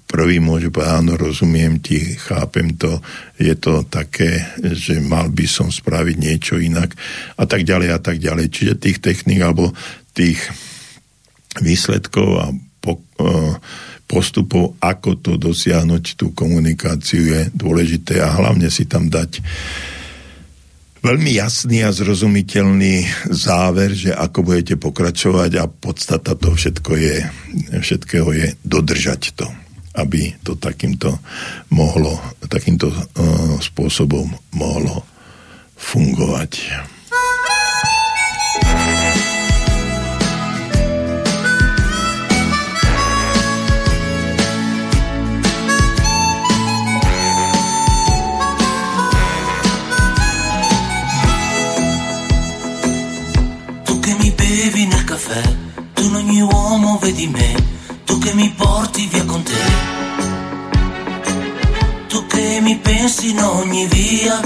prvý 0.09 0.41
môže 0.41 0.69
povedať, 0.69 0.93
áno, 0.93 1.12
rozumiem 1.17 1.81
ti, 1.81 2.17
chápem 2.21 2.77
to, 2.77 3.01
je 3.37 3.53
to 3.57 3.85
také, 3.88 4.45
že 4.61 5.01
mal 5.01 5.29
by 5.33 5.49
som 5.49 5.73
spraviť 5.73 6.17
niečo 6.21 6.61
inak 6.61 6.93
a 7.37 7.45
tak 7.49 7.65
ďalej 7.65 7.88
a 7.97 8.01
tak 8.01 8.17
ďalej. 8.21 8.53
Čiže 8.53 8.81
tých 8.81 8.99
techník 9.01 9.41
alebo 9.41 9.73
tých 10.12 10.41
výsledkov 11.65 12.29
a 12.41 12.47
uh, 12.53 13.57
postupov, 14.05 14.77
ako 14.85 15.11
to 15.25 15.33
dosiahnuť, 15.41 16.21
tú 16.21 16.37
komunikáciu 16.37 17.23
je 17.25 17.41
dôležité 17.57 18.21
a 18.21 18.37
hlavne 18.37 18.69
si 18.69 18.85
tam 18.85 19.09
dať 19.09 19.41
veľmi 21.03 21.35
jasný 21.35 21.83
a 21.83 21.91
zrozumiteľný 21.91 23.27
záver, 23.35 23.93
že 23.93 24.15
ako 24.15 24.47
budete 24.47 24.79
pokračovať 24.79 25.51
a 25.59 25.67
podstata 25.67 26.38
to 26.38 26.55
všetko 26.55 26.93
je, 26.95 27.17
všetkého 27.83 28.31
je 28.31 28.47
dodržať 28.62 29.35
to, 29.35 29.47
aby 29.99 30.33
to 30.47 30.55
takýmto 30.55 31.19
mohlo, 31.75 32.23
takýmto 32.47 32.88
uh, 32.88 33.59
spôsobom 33.59 34.31
mohlo 34.55 35.03
fungovať. 35.77 36.53
Uomo 57.03 57.07
vedi 57.07 57.27
me, 57.27 57.55
tu 58.05 58.19
che 58.19 58.33
mi 58.35 58.49
porti 58.57 59.07
via 59.07 59.25
con 59.25 59.43
te, 59.43 59.53
tu 62.07 62.27
che 62.27 62.61
mi 62.61 62.77
pensi 62.79 63.31
in 63.31 63.43
ogni 63.43 63.87
via, 63.87 64.41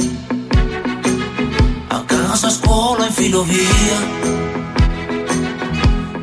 a 1.88 2.00
casa, 2.04 2.46
a 2.46 2.50
scuola, 2.50 3.06
in 3.06 3.12
filovia, 3.12 3.98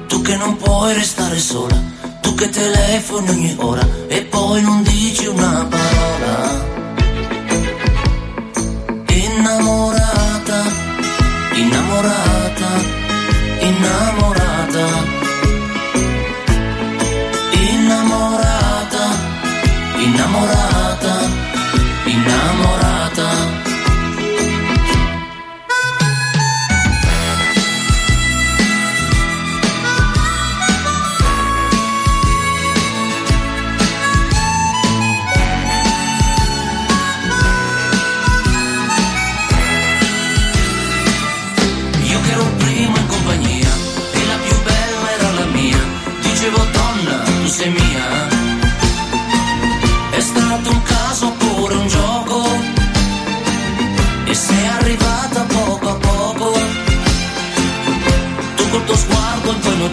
tu 0.08 0.22
che 0.22 0.36
non 0.38 0.58
puoi 0.58 0.94
restare 0.96 1.38
sola, 1.40 1.80
tu 2.22 2.34
che 2.34 2.50
telefoni 2.50 3.30
ogni 3.30 3.56
ora. 3.60 3.88
E 4.08 4.24
poi 4.24 4.62
non 4.62 4.82
dici 4.84 5.26
una 5.28 5.68
parola. 5.70 6.72
Innamorata, 9.08 10.64
innamorata 11.54 13.02
innamorata, 13.60 14.33
ahora. 20.44 20.73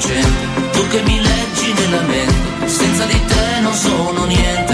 Innocente, 0.00 0.70
tu 0.72 0.86
che 0.88 1.02
mi 1.02 1.20
leggi 1.20 1.72
nella 1.74 2.00
mente, 2.02 2.68
senza 2.68 3.04
di 3.04 3.24
te 3.26 3.60
non 3.60 3.74
sono 3.74 4.24
niente. 4.24 4.69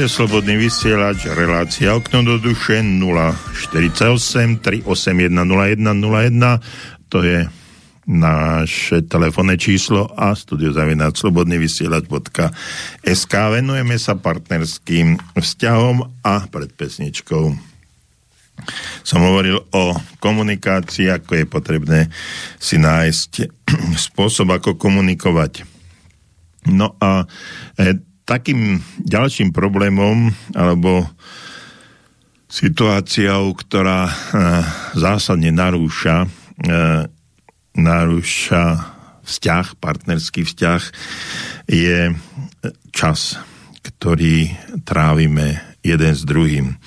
Rádio 0.00 0.16
Slobodný 0.16 0.56
vysielač, 0.56 1.28
relácia 1.28 1.92
okno 1.92 2.24
do 2.24 2.40
duše 2.40 2.80
048 2.80 4.64
381 4.64 5.28
0101 5.28 7.12
to 7.12 7.20
je 7.20 7.44
naše 8.08 9.04
telefónne 9.04 9.60
číslo 9.60 10.08
a 10.08 10.32
studiozavinať 10.32 11.20
slobodný 11.20 11.60
vysielač.sk 11.60 13.34
venujeme 13.52 14.00
sa 14.00 14.16
partnerským 14.16 15.36
vzťahom 15.36 16.24
a 16.24 16.48
pred 16.48 16.72
pesničkou 16.72 17.60
som 19.04 19.20
hovoril 19.20 19.60
o 19.68 19.84
komunikácii, 20.16 21.12
ako 21.12 21.44
je 21.44 21.44
potrebné 21.44 22.00
si 22.56 22.80
nájsť 22.80 23.52
spôsob, 24.08 24.48
ako 24.48 24.80
komunikovať. 24.80 25.68
No 26.72 26.96
a 27.04 27.28
e, 27.76 28.08
takým 28.30 28.78
ďalším 29.02 29.50
problémom 29.50 30.30
alebo 30.54 31.02
situáciou, 32.46 33.50
ktorá 33.58 34.06
e, 34.06 34.14
zásadne 34.94 35.50
narúša, 35.50 36.26
e, 36.26 36.28
narúša 37.74 38.64
vzťah, 39.26 39.66
partnerský 39.82 40.46
vzťah, 40.46 40.82
je 41.66 42.14
čas, 42.94 43.38
ktorý 43.82 44.54
trávime 44.86 45.58
jeden 45.82 46.14
s 46.14 46.22
druhým. 46.22 46.78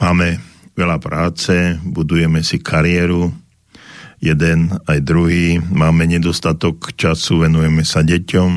Máme 0.00 0.40
veľa 0.76 0.96
práce, 1.00 1.76
budujeme 1.84 2.40
si 2.40 2.60
kariéru, 2.60 3.32
jeden 4.20 4.72
aj 4.88 4.98
druhý, 5.04 5.60
máme 5.60 6.08
nedostatok 6.08 6.96
času, 6.96 7.44
venujeme 7.48 7.84
sa 7.84 8.00
deťom, 8.04 8.52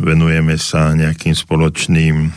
venujeme 0.00 0.56
sa 0.56 0.96
nejakým 0.96 1.36
spoločným, 1.36 2.14
e, 2.24 2.28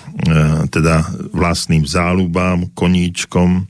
teda 0.68 1.07
vlastným 1.32 1.88
záľubám, 1.88 2.76
koníčkom 2.76 3.66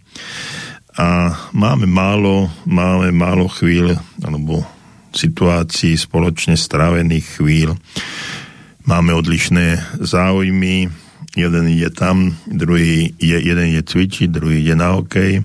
a 0.98 1.34
máme 1.54 1.86
málo, 1.90 2.50
máme 2.66 3.14
málo 3.14 3.50
chvíľ, 3.50 3.98
alebo 4.22 4.66
situácií 5.14 5.94
spoločne 5.98 6.58
strávených 6.58 7.42
chvíľ. 7.42 7.78
Máme 8.84 9.16
odlišné 9.16 9.98
záujmy, 10.02 10.90
jeden 11.34 11.66
je 11.72 11.90
tam, 11.94 12.36
druhý 12.46 13.14
je, 13.18 13.38
jeden 13.38 13.74
je 13.74 13.82
cvičiť, 13.82 14.30
druhý 14.30 14.62
je 14.62 14.76
na 14.76 14.98
hokej. 14.98 15.42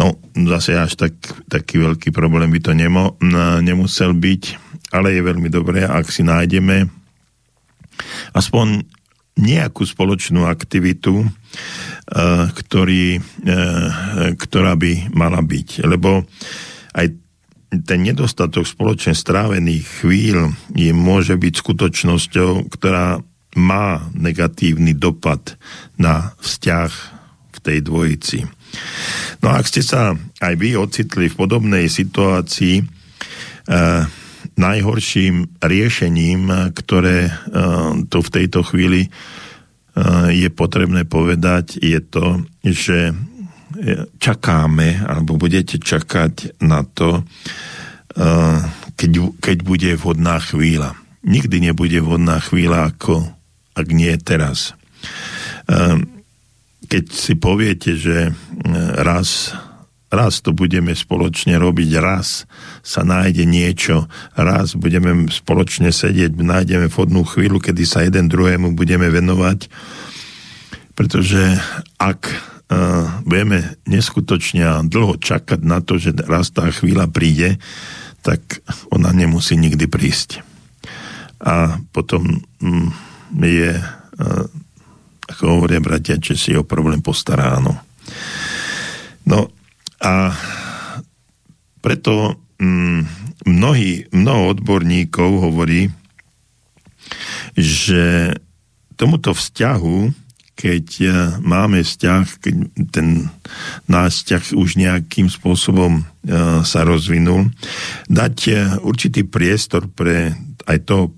No, 0.00 0.16
zase 0.48 0.76
až 0.80 0.96
tak, 0.96 1.12
taký 1.52 1.76
veľký 1.76 2.08
problém 2.10 2.48
by 2.48 2.60
to 2.60 2.72
nemo, 2.72 3.20
nemusel 3.60 4.16
byť, 4.16 4.42
ale 4.96 5.12
je 5.12 5.20
veľmi 5.22 5.48
dobré, 5.52 5.84
ak 5.84 6.08
si 6.08 6.24
nájdeme 6.24 6.99
aspoň 8.34 8.84
nejakú 9.40 9.86
spoločnú 9.88 10.44
aktivitu, 10.44 11.24
ktorý, 12.52 13.22
ktorá 14.36 14.72
by 14.76 14.92
mala 15.16 15.40
byť. 15.40 15.68
Lebo 15.86 16.26
aj 16.92 17.06
ten 17.70 18.00
nedostatok 18.02 18.66
spoločne 18.66 19.14
strávených 19.14 20.02
chvíľ 20.02 20.50
je, 20.74 20.90
môže 20.90 21.38
byť 21.38 21.54
skutočnosťou, 21.62 22.66
ktorá 22.68 23.22
má 23.54 24.10
negatívny 24.14 24.94
dopad 24.94 25.58
na 25.98 26.34
vzťah 26.42 26.90
v 27.50 27.58
tej 27.62 27.78
dvojici. 27.82 28.38
No 29.42 29.50
a 29.50 29.58
ak 29.58 29.66
ste 29.66 29.82
sa 29.82 30.14
aj 30.38 30.54
vy 30.58 30.78
ocitli 30.78 31.26
v 31.30 31.38
podobnej 31.38 31.86
situácii, 31.90 32.82
eh, 32.82 34.02
najhorším 34.60 35.58
riešením, 35.64 36.72
ktoré 36.76 37.18
eh, 37.26 37.34
to 38.12 38.18
v 38.20 38.32
tejto 38.32 38.60
chvíli 38.62 39.08
eh, 39.08 39.12
je 40.36 40.48
potrebné 40.52 41.08
povedať, 41.08 41.80
je 41.80 42.00
to, 42.04 42.44
že 42.60 43.16
čakáme, 44.18 45.06
alebo 45.06 45.38
budete 45.38 45.78
čakať 45.78 46.58
na 46.58 46.82
to, 46.82 47.22
keď, 48.98 49.10
keď 49.38 49.58
bude 49.62 49.90
vhodná 49.94 50.42
chvíľa. 50.42 50.98
Nikdy 51.22 51.70
nebude 51.70 52.02
vhodná 52.02 52.42
chvíľa, 52.42 52.90
ako 52.90 53.30
ak 53.78 53.88
nie 53.94 54.10
teraz. 54.18 54.74
Keď 56.90 57.04
si 57.14 57.38
poviete, 57.38 57.94
že 57.94 58.34
raz, 58.98 59.54
raz 60.10 60.42
to 60.42 60.50
budeme 60.50 60.92
spoločne 60.92 61.54
robiť, 61.56 61.90
raz 62.02 62.44
sa 62.82 63.06
nájde 63.06 63.46
niečo, 63.46 64.10
raz 64.34 64.74
budeme 64.74 65.30
spoločne 65.30 65.94
sedieť, 65.94 66.34
nájdeme 66.34 66.90
vhodnú 66.90 67.22
chvíľu, 67.22 67.62
kedy 67.62 67.82
sa 67.86 68.02
jeden 68.02 68.26
druhému 68.26 68.74
budeme 68.74 69.06
venovať, 69.06 69.70
pretože 70.98 71.56
ak 71.96 72.50
budeme 73.26 73.74
neskutočne 73.86 74.86
dlho 74.86 75.18
čakať 75.18 75.60
na 75.66 75.82
to, 75.82 75.98
že 75.98 76.14
raz 76.22 76.54
tá 76.54 76.70
chvíľa 76.70 77.10
príde, 77.10 77.58
tak 78.22 78.62
ona 78.94 79.10
nemusí 79.10 79.58
nikdy 79.58 79.90
prísť. 79.90 80.46
A 81.40 81.82
potom 81.90 82.44
mm, 82.62 82.88
je, 83.42 83.74
ako 85.26 85.42
hovoria 85.50 85.82
bratia, 85.82 86.20
že 86.20 86.38
si 86.38 86.54
o 86.54 86.62
problém 86.62 87.02
postará, 87.02 87.58
áno. 87.58 87.74
No 89.26 89.50
a 90.00 90.34
preto 91.84 92.40
mm, 92.60 93.00
mnohí, 93.46 94.08
mnoho 94.12 94.56
odborníkov 94.56 95.48
hovorí, 95.48 95.92
že 97.56 98.34
tomuto 98.96 99.32
vzťahu 99.32 100.12
keď 100.60 100.86
e, 101.00 101.08
máme 101.40 101.80
vzťah, 101.80 102.24
keď 102.36 102.54
ten 102.92 103.32
náš 103.88 104.20
vzťah 104.20 104.42
už 104.60 104.76
nejakým 104.76 105.32
spôsobom 105.32 106.04
e, 106.04 106.04
sa 106.68 106.84
rozvinul, 106.84 107.48
dať 108.12 108.36
e, 108.44 108.52
určitý 108.84 109.24
priestor 109.24 109.88
pre 109.88 110.36
aj 110.68 110.78
toho 110.84 111.16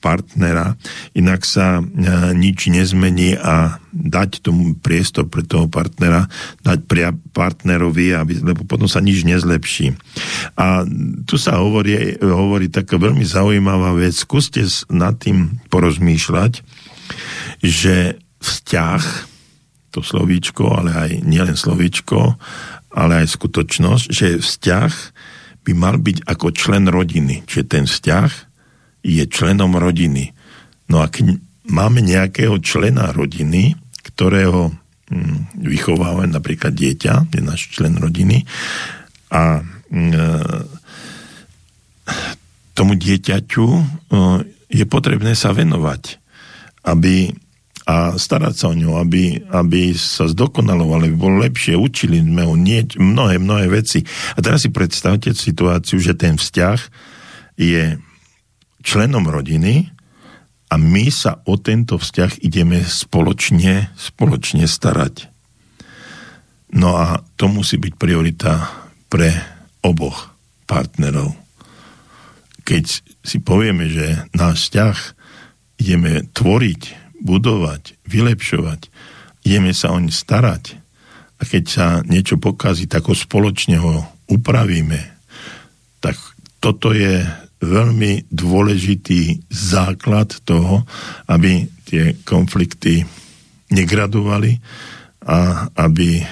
partnera, 0.00 0.80
inak 1.12 1.44
sa 1.44 1.84
nič 2.32 2.72
nezmení 2.72 3.36
a 3.36 3.78
dať 3.92 4.40
tomu 4.40 4.72
priestor 4.80 5.28
pre 5.28 5.44
toho 5.44 5.68
partnera, 5.68 6.24
dať 6.64 6.88
pria 6.88 7.12
partnerovi, 7.12 8.16
aby, 8.16 8.40
lebo 8.40 8.64
potom 8.64 8.88
sa 8.88 9.04
nič 9.04 9.28
nezlepší. 9.28 9.92
A 10.56 10.88
tu 11.28 11.36
sa 11.36 11.60
hovorí, 11.60 12.16
hovorí 12.16 12.72
taká 12.72 12.96
veľmi 12.96 13.22
zaujímavá 13.28 13.92
vec. 13.92 14.16
Skúste 14.16 14.64
nad 14.88 15.20
tým 15.20 15.60
porozmýšľať, 15.68 16.64
že 17.60 18.16
vzťah, 18.40 19.02
to 19.90 20.00
slovíčko, 20.00 20.70
ale 20.70 20.90
aj 20.96 21.10
nielen 21.26 21.58
slovíčko, 21.58 22.40
ale 22.94 23.26
aj 23.26 23.36
skutočnosť, 23.36 24.04
že 24.08 24.38
vzťah 24.38 24.92
by 25.60 25.72
mal 25.76 26.00
byť 26.00 26.24
ako 26.24 26.46
člen 26.56 26.88
rodiny. 26.88 27.44
Čiže 27.44 27.64
ten 27.68 27.84
vzťah 27.84 28.49
je 29.00 29.24
členom 29.26 29.76
rodiny. 29.76 30.32
No 30.90 31.00
a 31.00 31.08
keď 31.08 31.38
máme 31.70 32.02
nejakého 32.02 32.58
člena 32.60 33.14
rodiny, 33.14 33.78
ktorého 34.02 34.74
hm, 35.08 35.60
vychováme 35.62 36.28
napríklad 36.28 36.74
dieťa, 36.74 37.30
je 37.32 37.42
náš 37.42 37.70
člen 37.72 37.96
rodiny, 37.96 38.44
a 39.30 39.62
hm, 39.62 40.10
e, 40.10 40.26
tomu 42.74 42.98
dieťaťu 42.98 43.66
e, 43.66 43.82
je 44.70 44.84
potrebné 44.86 45.34
sa 45.38 45.54
venovať, 45.54 46.18
aby 46.86 47.34
a 47.90 48.14
starať 48.14 48.54
sa 48.54 48.66
o 48.70 48.78
ňu, 48.78 49.02
aby, 49.02 49.50
aby 49.50 49.90
sa 49.98 50.30
zdokonalovali, 50.30 51.10
aby 51.10 51.16
bolo 51.18 51.42
lepšie, 51.42 51.74
učili 51.74 52.22
sme 52.22 52.46
ho 52.46 52.54
nie, 52.54 52.86
mnohé, 52.94 53.42
mnohé 53.42 53.66
veci. 53.66 54.06
A 54.36 54.38
teraz 54.38 54.62
si 54.62 54.70
predstavte 54.70 55.34
situáciu, 55.34 55.98
že 55.98 56.14
ten 56.14 56.38
vzťah 56.38 56.78
je 57.58 57.98
členom 58.80 59.28
rodiny 59.28 59.92
a 60.70 60.74
my 60.78 61.10
sa 61.10 61.42
o 61.44 61.58
tento 61.58 61.98
vzťah 61.98 62.40
ideme 62.46 62.80
spoločne, 62.84 63.90
spoločne 63.98 64.64
starať. 64.70 65.26
No 66.70 66.94
a 66.94 67.26
to 67.34 67.50
musí 67.50 67.76
byť 67.76 67.94
priorita 67.98 68.70
pre 69.10 69.34
oboch 69.82 70.30
partnerov. 70.70 71.34
Keď 72.62 72.84
si 73.26 73.38
povieme, 73.42 73.90
že 73.90 74.30
náš 74.30 74.70
vzťah 74.70 74.96
ideme 75.82 76.22
tvoriť, 76.30 76.82
budovať, 77.18 77.98
vylepšovať, 78.06 78.80
ideme 79.42 79.74
sa 79.74 79.90
oň 79.90 80.14
starať 80.14 80.78
a 81.40 81.42
keď 81.42 81.64
sa 81.66 81.86
niečo 82.06 82.38
pokazí, 82.38 82.86
tak 82.86 83.10
ho 83.10 83.16
spoločne 83.16 83.80
ho 83.80 84.06
upravíme, 84.30 85.00
tak 85.98 86.14
toto 86.62 86.94
je 86.94 87.24
veľmi 87.60 88.32
dôležitý 88.32 89.46
základ 89.52 90.32
toho, 90.48 90.84
aby 91.28 91.68
tie 91.84 92.16
konflikty 92.24 93.04
negradovali 93.70 94.56
a 95.20 95.68
aby 95.76 96.24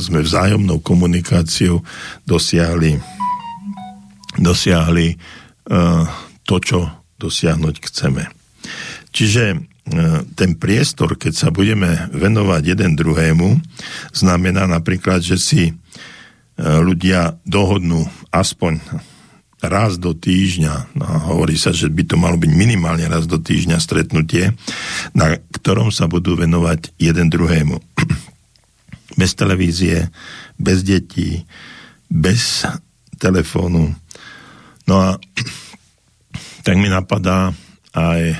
sme 0.00 0.24
vzájomnou 0.24 0.80
komunikáciou 0.80 1.84
dosiahli, 2.24 2.96
dosiahli 4.40 5.08
to, 6.42 6.56
čo 6.56 6.80
dosiahnuť 7.20 7.74
chceme. 7.84 8.24
Čiže 9.12 9.72
E, 9.82 10.22
ten 10.38 10.54
priestor, 10.54 11.18
keď 11.18 11.32
sa 11.34 11.48
budeme 11.50 12.06
venovať 12.14 12.62
jeden 12.62 12.94
druhému, 12.94 13.58
znamená 14.14 14.70
napríklad, 14.70 15.18
že 15.18 15.34
si 15.42 15.62
e, 15.68 15.72
ľudia 16.62 17.34
dohodnú 17.42 18.06
aspoň 18.30 18.78
raz 19.62 19.96
do 19.96 20.10
týždňa, 20.10 20.98
no, 20.98 21.06
hovorí 21.32 21.54
sa, 21.54 21.70
že 21.70 21.86
by 21.86 22.02
to 22.02 22.16
malo 22.18 22.34
byť 22.34 22.50
minimálne 22.50 23.06
raz 23.06 23.30
do 23.30 23.38
týždňa 23.38 23.78
stretnutie, 23.78 24.50
na 25.14 25.38
ktorom 25.54 25.94
sa 25.94 26.10
budú 26.10 26.34
venovať 26.34 26.90
jeden 26.98 27.30
druhému. 27.30 27.78
bez 29.20 29.38
televízie, 29.38 30.10
bez 30.58 30.82
detí, 30.82 31.46
bez 32.10 32.66
telefónu. 33.22 33.94
No 34.88 34.94
a 34.98 35.14
tak 36.66 36.74
mi 36.76 36.90
napadá 36.90 37.54
aj 37.94 38.34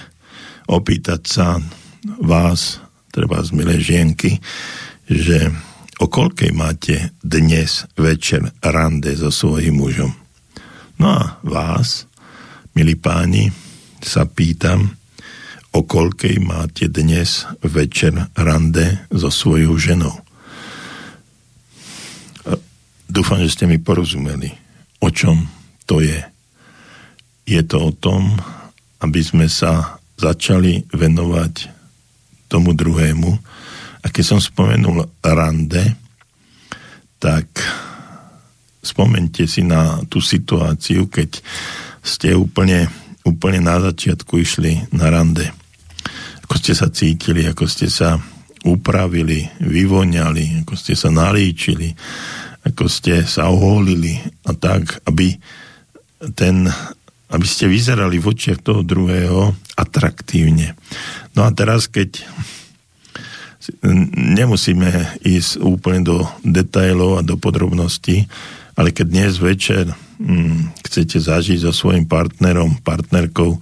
opýtať 0.66 1.20
sa 1.28 1.60
vás, 2.18 2.80
treba 3.12 3.44
z 3.44 3.50
milé 3.54 3.78
žienky, 3.78 4.40
že 5.06 5.52
o 6.00 6.08
koľkej 6.08 6.50
máte 6.50 7.14
dnes 7.20 7.86
večer 7.94 8.50
rande 8.64 9.12
so 9.14 9.30
svojím 9.30 9.78
mužom. 9.78 10.21
No 11.02 11.10
a 11.10 11.42
vás, 11.42 12.06
milí 12.78 12.94
páni, 12.94 13.50
sa 13.98 14.22
pýtam, 14.22 14.94
o 15.74 15.82
koľkej 15.82 16.38
máte 16.38 16.86
dnes 16.86 17.42
večer 17.58 18.30
rande 18.38 19.02
so 19.10 19.26
svojou 19.26 19.74
ženou. 19.82 20.14
Dúfam, 23.10 23.42
že 23.42 23.50
ste 23.50 23.66
mi 23.66 23.82
porozumeli, 23.82 24.54
o 25.02 25.10
čom 25.10 25.42
to 25.90 25.98
je. 26.06 26.22
Je 27.50 27.62
to 27.66 27.90
o 27.90 27.90
tom, 27.90 28.38
aby 29.02 29.26
sme 29.26 29.50
sa 29.50 29.98
začali 30.14 30.86
venovať 30.94 31.66
tomu 32.46 32.78
druhému. 32.78 33.30
A 34.00 34.06
keď 34.06 34.22
som 34.22 34.38
spomenul 34.38 35.10
rande, 35.18 35.98
tak 37.18 37.50
spomente 38.82 39.46
si 39.46 39.62
na 39.62 40.02
tú 40.10 40.18
situáciu, 40.18 41.06
keď 41.06 41.38
ste 42.02 42.34
úplne, 42.34 42.90
úplne 43.22 43.62
na 43.62 43.78
začiatku 43.78 44.42
išli 44.42 44.90
na 44.90 45.08
rande. 45.08 45.48
Ako 46.44 46.58
ste 46.58 46.74
sa 46.74 46.90
cítili, 46.90 47.46
ako 47.46 47.64
ste 47.70 47.86
sa 47.86 48.18
upravili, 48.66 49.46
vyvoňali, 49.62 50.66
ako 50.66 50.74
ste 50.74 50.98
sa 50.98 51.14
nalíčili, 51.14 51.94
ako 52.66 52.84
ste 52.90 53.22
sa 53.22 53.50
oholili 53.50 54.18
a 54.46 54.52
tak, 54.54 55.02
aby 55.06 55.34
ten 56.34 56.66
aby 57.32 57.46
ste 57.48 57.64
vyzerali 57.64 58.20
v 58.20 58.28
očiach 58.28 58.60
toho 58.60 58.84
druhého 58.84 59.56
atraktívne. 59.80 60.76
No 61.32 61.48
a 61.48 61.50
teraz, 61.56 61.88
keď 61.88 62.20
nemusíme 64.36 65.16
ísť 65.24 65.64
úplne 65.64 66.04
do 66.04 66.16
detailov 66.44 67.22
a 67.22 67.26
do 67.26 67.40
podrobností, 67.40 68.28
ale 68.76 68.94
keď 68.94 69.06
dnes 69.08 69.32
večer 69.36 69.92
hm, 70.18 70.72
chcete 70.86 71.20
zažiť 71.20 71.64
so 71.64 71.72
svojim 71.72 72.08
partnerom, 72.08 72.80
partnerkou 72.84 73.60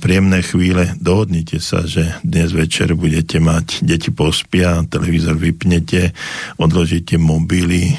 príjemné 0.00 0.40
chvíle, 0.46 0.94
dohodnite 1.02 1.58
sa, 1.58 1.82
že 1.84 2.16
dnes 2.22 2.54
večer 2.54 2.94
budete 2.94 3.42
mať, 3.42 3.82
deti 3.82 4.14
pospia, 4.14 4.86
televízor 4.86 5.36
vypnete, 5.36 6.14
odložíte 6.56 7.18
mobily, 7.18 7.92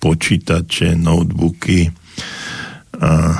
počítače, 0.00 0.96
notebooky 0.96 1.90
a 2.96 3.36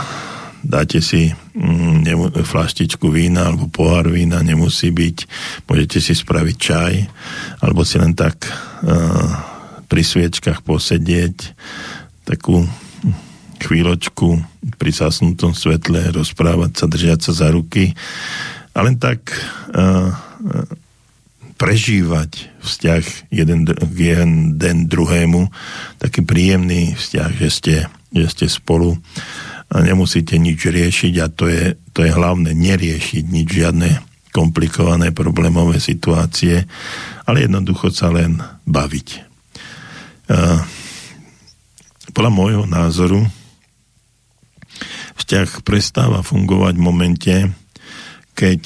dáte 0.60 1.00
si 1.00 1.30
mm, 1.30 2.42
flaštičku 2.42 3.08
vína 3.08 3.48
alebo 3.48 3.70
pohár 3.70 4.10
vína, 4.10 4.42
nemusí 4.42 4.90
byť, 4.92 5.16
môžete 5.64 5.98
si 6.02 6.12
spraviť 6.12 6.56
čaj, 6.58 6.94
alebo 7.62 7.86
si 7.86 7.96
len 7.96 8.12
tak 8.12 8.44
uh, 8.44 9.56
pri 9.86 10.02
sviečkach 10.02 10.66
posedieť, 10.66 11.54
takú 12.26 12.66
chvíľočku 13.62 14.42
pri 14.76 14.90
zasnutom 14.92 15.56
svetle 15.56 16.12
rozprávať 16.12 16.70
sa, 16.76 16.84
držať 16.90 17.20
sa 17.30 17.32
za 17.32 17.48
ruky 17.54 17.96
a 18.76 18.84
len 18.84 19.00
tak 19.00 19.32
uh, 19.32 20.12
prežívať 21.56 22.52
vzťah 22.60 23.32
jeden 23.32 23.64
jeden 23.96 24.78
druhému, 24.92 25.48
taký 25.96 26.20
príjemný 26.20 26.92
vzťah, 26.92 27.30
že 27.40 27.48
ste, 27.48 27.76
že 28.12 28.26
ste 28.28 28.46
spolu 28.52 29.00
a 29.72 29.80
nemusíte 29.80 30.36
nič 30.36 30.68
riešiť 30.68 31.14
a 31.24 31.26
to 31.32 31.48
je, 31.48 31.74
to 31.96 32.04
je 32.04 32.12
hlavné, 32.12 32.52
neriešiť 32.52 33.24
nič, 33.24 33.48
žiadne 33.48 33.90
komplikované 34.36 35.16
problémové 35.16 35.80
situácie, 35.80 36.68
ale 37.24 37.48
jednoducho 37.48 37.88
sa 37.88 38.12
len 38.12 38.36
baviť. 38.68 39.08
Uh, 40.28 40.60
podľa 42.16 42.32
môjho 42.32 42.64
názoru 42.64 43.20
vzťah 45.20 45.60
prestáva 45.60 46.24
fungovať 46.24 46.80
v 46.80 46.86
momente, 46.86 47.34
keď 48.32 48.60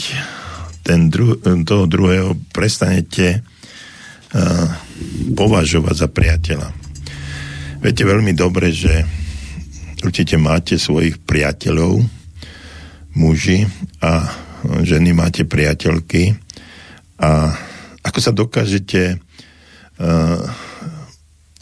ten 0.86 1.10
dru- 1.10 1.34
toho 1.66 1.90
druhého 1.90 2.38
prestanete 2.54 3.42
uh, 3.42 4.70
považovať 5.34 5.94
za 5.98 6.06
priateľa. 6.06 6.68
Viete 7.82 8.06
veľmi 8.06 8.38
dobre, 8.38 8.70
že 8.70 9.02
určite 10.06 10.38
máte 10.38 10.78
svojich 10.78 11.18
priateľov, 11.18 12.06
muži 13.18 13.66
a 13.98 14.30
ženy 14.62 15.10
máte 15.10 15.42
priateľky 15.42 16.38
a 17.18 17.50
ako 18.06 18.18
sa 18.22 18.30
dokážete 18.30 19.18
uh, 19.18 20.69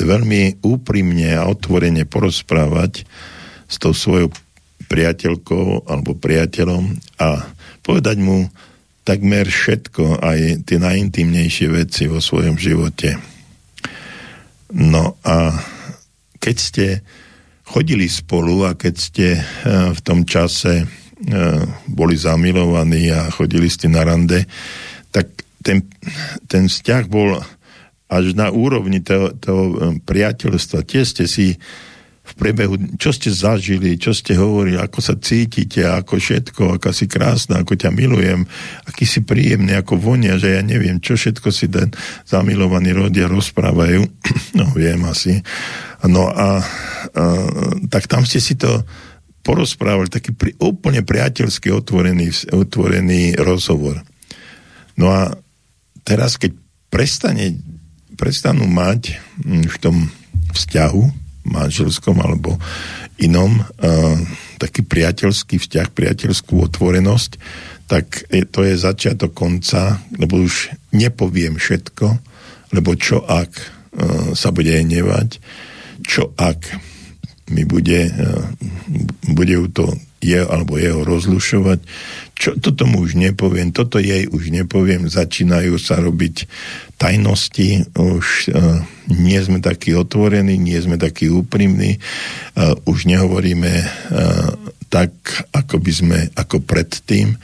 veľmi 0.07 0.63
úprimne 0.63 1.35
a 1.35 1.49
otvorene 1.51 2.07
porozprávať 2.07 3.07
s 3.69 3.77
tou 3.77 3.93
svojou 3.93 4.31
priateľkou 4.89 5.85
alebo 5.91 6.17
priateľom 6.17 6.97
a 7.21 7.45
povedať 7.85 8.17
mu 8.19 8.49
takmer 9.05 9.49
všetko, 9.49 10.21
aj 10.21 10.69
tie 10.69 10.77
najintimnejšie 10.77 11.69
veci 11.73 12.05
vo 12.05 12.21
svojom 12.21 12.61
živote. 12.61 13.17
No 14.77 15.17
a 15.25 15.57
keď 16.37 16.57
ste 16.57 16.87
chodili 17.65 18.09
spolu 18.09 18.69
a 18.69 18.77
keď 18.77 18.95
ste 18.97 19.29
eh, 19.37 19.43
v 19.93 20.01
tom 20.05 20.29
čase 20.29 20.85
eh, 20.85 20.89
boli 21.89 22.17
zamilovaní 22.17 23.09
a 23.13 23.33
chodili 23.33 23.69
ste 23.73 23.89
na 23.89 24.05
rande, 24.05 24.45
tak 25.09 25.33
ten, 25.65 25.85
ten 26.45 26.69
vzťah 26.69 27.05
bol 27.09 27.41
až 28.09 28.33
na 28.33 28.49
úrovni 28.49 29.05
toho, 29.05 29.37
toho 29.37 29.65
eh, 29.69 29.77
priateľstva. 30.03 30.85
Tie 30.89 31.05
ste 31.05 31.29
si 31.29 31.57
v 32.29 32.33
priebehu, 32.37 32.77
čo 33.01 33.09
ste 33.09 33.33
zažili, 33.33 33.97
čo 33.97 34.13
ste 34.13 34.37
hovorili, 34.37 34.77
ako 34.77 35.01
sa 35.01 35.17
cítite, 35.17 35.81
ako 35.89 36.21
všetko, 36.21 36.77
ako 36.77 36.93
si 36.93 37.09
krásna, 37.09 37.65
ako 37.65 37.73
ťa 37.73 37.89
milujem, 37.89 38.45
aký 38.85 39.09
si 39.09 39.25
príjemný, 39.25 39.73
ako 39.73 39.97
vonia, 39.97 40.37
že 40.37 40.61
ja 40.61 40.61
neviem, 40.61 41.01
čo 41.01 41.17
všetko 41.17 41.49
si 41.49 41.73
ten 41.73 41.89
zamilovaný 42.29 42.93
rodia 42.93 43.29
rozprávajú. 43.29 44.05
No, 44.59 44.75
viem 44.75 44.99
asi. 45.07 45.39
No 46.03 46.35
a, 46.35 46.59
a 46.59 47.25
tak 47.95 48.11
tam 48.11 48.27
ste 48.27 48.43
si 48.43 48.59
to 48.59 48.83
porozprávali, 49.47 50.11
taký 50.11 50.35
pri, 50.35 50.51
úplne 50.59 51.07
priateľský 51.07 51.71
otvorený, 51.71 52.51
otvorený 52.51 53.39
rozhovor. 53.39 54.03
No 54.99 55.15
a 55.15 55.31
teraz, 56.03 56.37
keď 56.43 56.59
prestane, 56.91 57.55
prestanú 58.19 58.67
mať 58.67 59.17
hm, 59.41 59.65
v 59.71 59.77
tom 59.79 59.97
vzťahu 60.53 61.03
manželskom 61.49 62.21
alebo 62.21 62.61
inom 63.17 63.57
uh, 63.57 64.21
taký 64.61 64.85
priateľský 64.85 65.57
vzťah, 65.57 65.89
priateľskú 65.97 66.61
otvorenosť, 66.61 67.41
tak 67.89 68.29
to 68.53 68.69
je 68.69 68.77
začiatok 68.77 69.33
konca, 69.33 69.97
lebo 70.21 70.45
už 70.45 70.69
nepoviem 70.93 71.57
všetko, 71.57 72.07
lebo 72.77 72.93
čo 73.01 73.25
ak 73.25 73.49
uh, 73.49 74.37
sa 74.37 74.53
bude 74.53 74.77
nevať, 74.77 75.41
čo 76.05 76.37
ak 76.37 76.69
mi 77.51 77.65
bude, 77.65 78.09
e, 78.09 78.23
bude 79.33 79.57
to 79.73 79.97
je 80.21 80.41
alebo 80.41 80.77
jeho 80.77 81.07
rozlušovať. 81.07 81.79
Čo, 82.39 82.55
toto 82.55 82.87
mu 82.87 83.03
už 83.03 83.19
nepoviem, 83.19 83.75
toto 83.75 83.99
jej 83.99 84.31
už 84.31 84.55
nepoviem, 84.55 85.11
začínajú 85.11 85.75
sa 85.83 85.99
robiť 85.99 86.47
tajnosti, 86.95 87.91
už 87.99 88.27
uh, 88.55 88.79
nie 89.11 89.39
sme 89.43 89.59
takí 89.59 89.91
otvorení, 89.99 90.55
nie 90.55 90.79
sme 90.79 91.03
takí 91.03 91.27
úprimní, 91.27 91.99
uh, 91.99 92.79
už 92.87 93.11
nehovoríme 93.11 93.75
uh, 93.83 94.55
tak, 94.87 95.11
ako 95.51 95.83
by 95.83 95.93
sme, 95.93 96.19
ako 96.39 96.63
predtým 96.63 97.35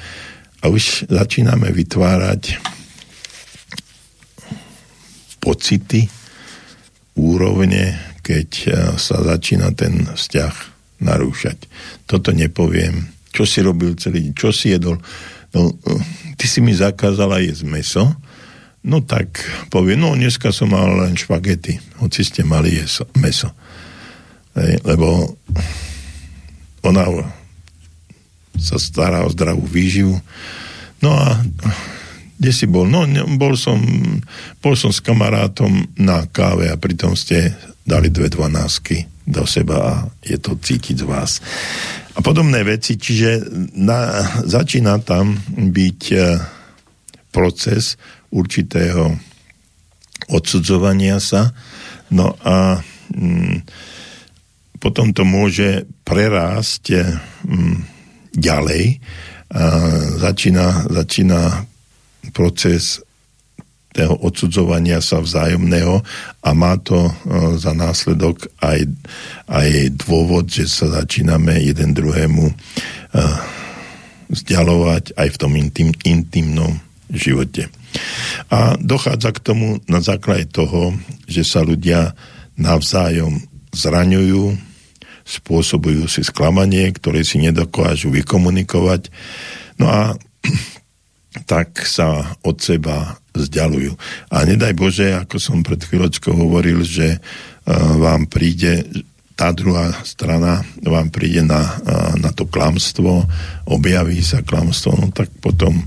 a 0.63 0.71
už 0.71 1.11
začíname 1.11 1.75
vytvárať 1.75 2.57
pocity, 5.43 6.09
úrovne, 7.15 7.99
keď 8.25 8.49
sa 8.99 9.23
začína 9.23 9.71
ten 9.77 10.09
vzťah 10.09 10.55
narúšať. 11.05 11.59
Toto 12.09 12.33
nepoviem. 12.33 13.14
Čo 13.35 13.43
si 13.43 13.59
robil 13.67 13.99
celý 13.99 14.31
deň? 14.31 14.35
Čo 14.39 14.55
si 14.55 14.71
jedol? 14.71 15.03
No, 15.51 15.75
ty 16.39 16.47
si 16.47 16.63
mi 16.63 16.71
zakázala 16.71 17.43
jesť 17.43 17.67
meso, 17.67 18.05
no 18.87 19.03
tak 19.03 19.43
povie, 19.75 19.99
no 19.99 20.15
dneska 20.15 20.55
som 20.55 20.71
mal 20.71 20.87
len 21.03 21.19
špagety, 21.19 21.79
hoci 21.99 22.23
ste 22.23 22.47
mali 22.47 22.79
jeso, 22.79 23.11
meso. 23.19 23.51
Hej, 24.55 24.83
lebo 24.87 25.35
ona 26.87 27.07
sa 28.55 28.79
stará 28.79 29.27
o 29.27 29.33
zdravú 29.35 29.67
výživu. 29.67 30.15
No 31.03 31.11
a 31.11 31.43
kde 32.39 32.51
si 32.55 32.67
bol? 32.71 32.87
No, 32.87 33.03
bol 33.35 33.59
som, 33.59 33.79
bol 34.63 34.75
som 34.79 34.95
s 34.95 35.03
kamarátom 35.03 35.91
na 35.99 36.27
káve 36.31 36.71
a 36.71 36.79
pritom 36.79 37.19
ste 37.19 37.55
dali 37.83 38.11
dve 38.11 38.31
dvanásky 38.31 39.07
do 39.25 39.49
seba 39.49 39.77
a 39.81 39.93
je 40.21 40.37
to 40.37 40.55
cítiť 40.59 41.03
z 41.03 41.05
vás. 41.09 41.41
A 42.15 42.23
podobné 42.23 42.63
veci, 42.63 42.95
čiže 42.95 43.51
na, 43.75 44.23
začína 44.47 45.03
tam 45.03 45.35
byť 45.51 46.01
e, 46.15 46.19
proces 47.35 47.99
určitého 48.31 49.19
odsudzovania 50.31 51.19
sa, 51.19 51.51
no 52.15 52.39
a 52.47 52.79
mm, 53.11 53.67
potom 54.79 55.11
to 55.11 55.27
môže 55.27 55.91
prerásť 56.07 57.03
mm, 57.43 57.77
ďalej. 58.37 59.03
A 59.55 59.63
začína, 60.19 60.91
začína 60.91 61.67
proces 62.35 63.03
toho 63.95 64.19
odsudzovania 64.27 64.99
sa 64.99 65.23
vzájomného 65.23 66.03
a 66.43 66.51
má 66.51 66.75
to 66.83 66.99
e, 66.99 67.13
za 67.63 67.71
následok 67.71 68.51
aj, 68.59 68.91
aj 69.47 69.69
dôvod, 69.95 70.51
že 70.51 70.67
sa 70.67 70.91
začíname 70.91 71.63
jeden 71.63 71.95
druhému 71.95 72.45
uh, 72.51 73.39
vzdialovať 74.35 75.15
aj 75.15 75.29
v 75.31 75.37
tom 75.39 75.53
intim, 75.55 75.91
intimnom 76.03 76.83
živote. 77.07 77.71
A 78.51 78.75
dochádza 78.81 79.31
k 79.31 79.45
tomu 79.45 79.79
na 79.87 80.03
základe 80.03 80.51
toho, 80.51 80.97
že 81.31 81.47
sa 81.47 81.63
ľudia 81.63 82.19
navzájom 82.59 83.39
zraňujú, 83.71 84.59
spôsobujú 85.25 86.05
si 86.11 86.27
sklamanie, 86.27 86.91
ktoré 86.95 87.23
si 87.23 87.41
nedokážu 87.41 88.11
vykomunikovať. 88.11 89.09
No 89.79 89.87
a 89.89 90.01
tak 91.51 91.83
sa 91.87 92.35
od 92.43 92.59
seba 92.59 93.19
vzdialujú. 93.35 93.93
A 94.31 94.47
nedaj 94.47 94.73
Bože, 94.79 95.11
ako 95.13 95.37
som 95.43 95.67
pred 95.67 95.83
chvíľočkou 95.83 96.33
hovoril, 96.33 96.87
že 96.87 97.19
vám 97.99 98.31
príde 98.31 98.87
tá 99.35 99.51
druhá 99.51 99.91
strana 100.07 100.63
vám 100.79 101.11
príde 101.11 101.43
na, 101.43 101.83
na 102.23 102.31
to 102.31 102.47
klamstvo, 102.47 103.27
objaví 103.67 104.23
sa 104.23 104.47
klamstvo, 104.47 104.95
no 104.95 105.11
tak 105.11 105.27
potom, 105.43 105.83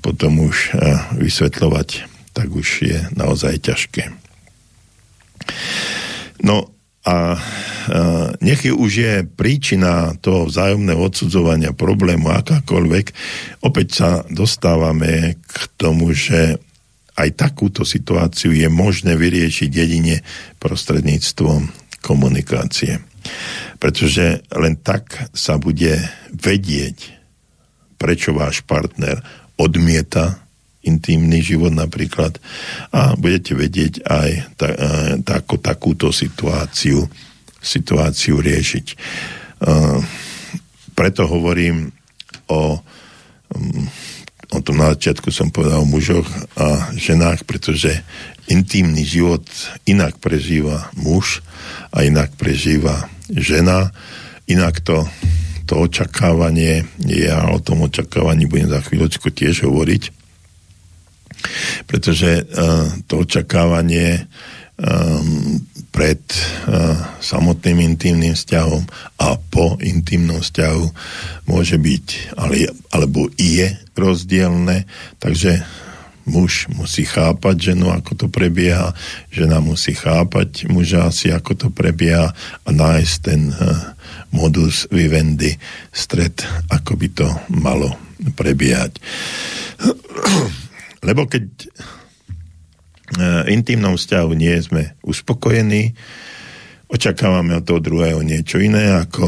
potom 0.00 0.48
už 0.48 0.72
vysvetľovať 1.20 2.12
tak 2.32 2.48
už 2.48 2.68
je 2.82 2.98
naozaj 3.12 3.60
ťažké. 3.60 4.08
No 6.42 6.71
a 7.02 7.34
nech 8.38 8.62
už 8.62 8.92
je 8.94 9.14
príčina 9.26 10.14
toho 10.22 10.46
vzájomného 10.46 11.02
odsudzovania 11.02 11.74
problému 11.74 12.30
akákoľvek, 12.30 13.06
opäť 13.66 13.88
sa 13.90 14.10
dostávame 14.30 15.42
k 15.42 15.56
tomu, 15.74 16.14
že 16.14 16.62
aj 17.18 17.28
takúto 17.34 17.82
situáciu 17.82 18.54
je 18.54 18.70
možné 18.70 19.18
vyriešiť 19.18 19.70
jedine 19.70 20.22
prostredníctvom 20.62 21.68
komunikácie. 22.00 23.02
Pretože 23.82 24.46
len 24.54 24.74
tak 24.78 25.30
sa 25.34 25.58
bude 25.58 25.98
vedieť, 26.30 27.18
prečo 27.98 28.34
váš 28.34 28.62
partner 28.62 29.22
odmieta 29.58 30.42
intimný 30.82 31.42
život 31.42 31.70
napríklad 31.70 32.42
a 32.90 33.14
budete 33.14 33.54
vedieť 33.54 34.02
aj 34.02 34.30
e, 34.34 34.42
tako, 35.22 35.58
takúto 35.62 36.10
situáciu, 36.10 37.06
situáciu 37.62 38.42
riešiť. 38.42 38.86
Uh, 39.62 40.02
preto 40.98 41.30
hovorím 41.30 41.94
o 42.50 42.82
um, 43.54 43.86
o 44.52 44.60
tom 44.60 44.76
na 44.76 44.92
začiatku 44.92 45.32
som 45.32 45.48
povedal 45.48 45.80
o 45.80 45.88
mužoch 45.88 46.28
a 46.60 46.92
ženách, 46.92 47.48
pretože 47.48 48.04
intímny 48.52 49.00
život 49.00 49.42
inak 49.88 50.20
prežíva 50.20 50.92
muž 50.92 51.40
a 51.88 52.04
inak 52.04 52.36
prežíva 52.36 53.08
žena. 53.32 53.96
Inak 54.44 54.84
to, 54.84 55.08
to 55.64 55.88
očakávanie 55.88 56.84
je, 57.00 57.32
a 57.32 57.48
o 57.48 57.58
tom 57.64 57.88
očakávaní 57.88 58.44
budem 58.44 58.68
za 58.68 58.84
chvíľočku 58.84 59.32
tiež 59.32 59.64
hovoriť, 59.64 60.21
pretože 61.86 62.42
uh, 62.42 62.88
to 63.06 63.22
očakávanie 63.22 64.26
um, 64.78 65.60
pred 65.92 66.20
uh, 66.24 66.96
samotným 67.20 67.94
intimným 67.94 68.32
vzťahom 68.32 68.82
a 69.20 69.36
po 69.36 69.76
intimnom 69.84 70.40
vzťahu 70.40 70.84
môže 71.46 71.76
byť, 71.76 72.06
ale, 72.40 72.72
alebo 72.90 73.28
je 73.36 73.76
rozdielne, 73.92 74.88
takže 75.20 75.60
muž 76.22 76.70
musí 76.70 77.02
chápať 77.02 77.74
ženu, 77.74 77.90
ako 77.90 78.14
to 78.14 78.26
prebieha, 78.30 78.94
žena 79.28 79.58
musí 79.58 79.92
chápať 79.92 80.70
muža 80.70 81.10
asi, 81.10 81.34
ako 81.34 81.52
to 81.58 81.68
prebieha 81.68 82.30
a 82.62 82.68
nájsť 82.70 83.14
ten 83.20 83.50
uh, 83.50 83.92
modus 84.32 84.88
vivendi, 84.88 85.58
stred, 85.92 86.40
ako 86.72 86.96
by 86.96 87.08
to 87.12 87.28
malo 87.52 87.98
prebiehať. 88.38 89.02
Lebo 91.02 91.26
keď 91.26 91.44
uh, 93.18 93.42
intimnom 93.50 93.98
vzťahu 93.98 94.30
nie 94.38 94.54
sme 94.62 94.94
uspokojení, 95.02 95.92
očakávame 96.86 97.58
od 97.58 97.64
toho 97.66 97.80
druhého 97.82 98.20
niečo 98.22 98.60
iné, 98.62 98.94
ako 99.02 99.26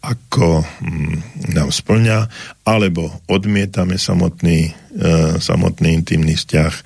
ako 0.00 0.64
mm, 0.64 1.16
nám 1.52 1.68
splňa, 1.68 2.18
alebo 2.64 3.12
odmietame 3.28 4.00
samotný, 4.00 4.72
e, 4.96 5.36
samotný 5.36 5.92
intimný 5.92 6.40
vzťah 6.40 6.72
e, 6.72 6.82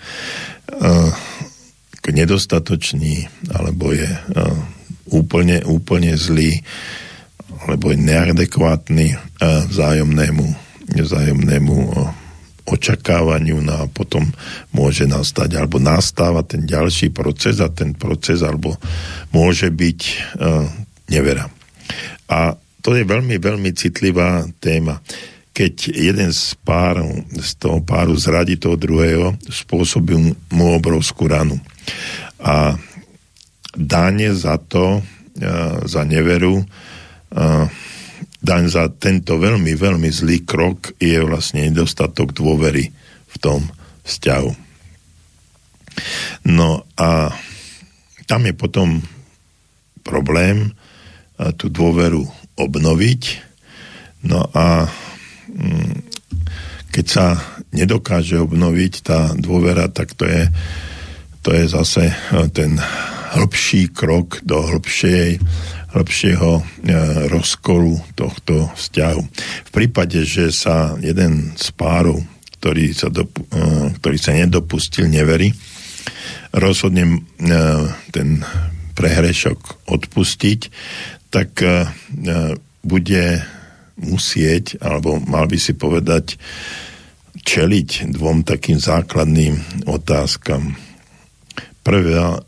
nedostatočný, 2.11 3.30
alebo 3.55 3.94
je 3.94 4.11
e, 4.11 4.18
úplne, 5.14 5.62
úplne 5.62 6.18
zlý, 6.18 6.59
alebo 7.70 7.94
je 7.94 7.98
neadekvátny 8.02 9.14
e, 9.14 9.16
vzájomnému, 9.70 10.46
vzájomnému 10.98 11.76
e, 11.78 11.90
očakávaniu 12.64 13.60
no 13.60 13.84
a 13.84 13.90
potom 13.90 14.24
môže 14.72 15.04
nastať 15.04 15.60
alebo 15.60 15.76
nastáva 15.76 16.40
ten 16.40 16.64
ďalší 16.64 17.12
proces 17.12 17.60
a 17.60 17.68
ten 17.68 17.92
proces 17.92 18.40
alebo 18.40 18.80
môže 19.36 19.68
byť 19.68 20.00
e, 20.00 20.14
nevera. 21.12 21.46
A 22.32 22.56
to 22.80 22.96
je 22.96 23.04
veľmi, 23.04 23.36
veľmi 23.40 23.70
citlivá 23.72 24.44
téma. 24.60 25.00
Keď 25.54 25.94
jeden 25.94 26.34
z 26.34 26.52
párov, 26.66 27.24
z 27.32 27.50
toho 27.56 27.80
páru 27.80 28.12
zradí 28.18 28.58
toho 28.60 28.76
druhého, 28.76 29.38
spôsobí 29.48 30.34
mu 30.52 30.66
obrovskú 30.74 31.30
ranu. 31.30 31.56
A 32.42 32.76
dáne 33.72 34.34
za 34.34 34.58
to, 34.58 35.00
za 35.86 36.02
neveru, 36.04 36.66
daň 38.45 38.68
za 38.68 38.84
tento 38.92 39.40
veľmi, 39.40 39.72
veľmi 39.72 40.12
zlý 40.12 40.45
krok 40.45 40.92
je 41.01 41.16
vlastne 41.24 41.64
nedostatok 41.64 42.36
dôvery 42.36 42.92
v 43.32 43.36
tom 43.40 43.64
vzťahu. 44.05 44.53
No 46.53 46.84
a 47.01 47.32
tam 48.28 48.45
je 48.45 48.55
potom 48.55 49.01
problém 50.05 50.76
tú 51.57 51.72
dôveru 51.72 52.22
obnoviť. 52.61 53.22
No 54.28 54.45
a 54.53 54.86
mm, 55.49 55.95
keď 56.95 57.07
sa 57.09 57.26
nedokáže 57.74 58.38
obnoviť 58.38 58.92
tá 59.03 59.34
dôvera, 59.34 59.90
tak 59.90 60.14
to 60.14 60.28
je, 60.28 60.47
to 61.42 61.51
je 61.51 61.64
zase 61.66 62.05
ten 62.55 62.78
hĺbší 63.34 63.90
krok 63.90 64.38
do 64.47 64.62
hĺbšej, 64.62 65.42
hĺbšieho 65.95 66.51
e, 66.59 66.62
rozkolu 67.30 67.95
tohto 68.18 68.68
vzťahu. 68.74 69.22
V 69.64 69.70
prípade, 69.70 70.26
že 70.26 70.51
sa 70.51 70.99
jeden 70.99 71.55
z 71.55 71.70
párov, 71.78 72.18
ktorý 72.59 72.90
sa, 72.90 73.09
dopu, 73.14 73.47
e, 73.55 73.95
ktorý 74.03 74.18
sa 74.18 74.34
nedopustil 74.34 75.07
nevery, 75.07 75.55
rozhodne 76.55 77.22
ten 78.14 78.28
prehrešok 78.95 79.90
odpustiť, 79.90 80.61
tak 81.30 81.51
e, 81.62 81.86
bude 82.82 83.24
musieť, 83.99 84.78
alebo 84.82 85.22
mal 85.22 85.47
by 85.47 85.59
si 85.59 85.74
povedať, 85.74 86.38
čeliť 87.45 88.14
dvom 88.14 88.42
takým 88.47 88.78
základným 88.78 89.86
otázkam. 89.86 90.74
Prvá, 91.84 92.40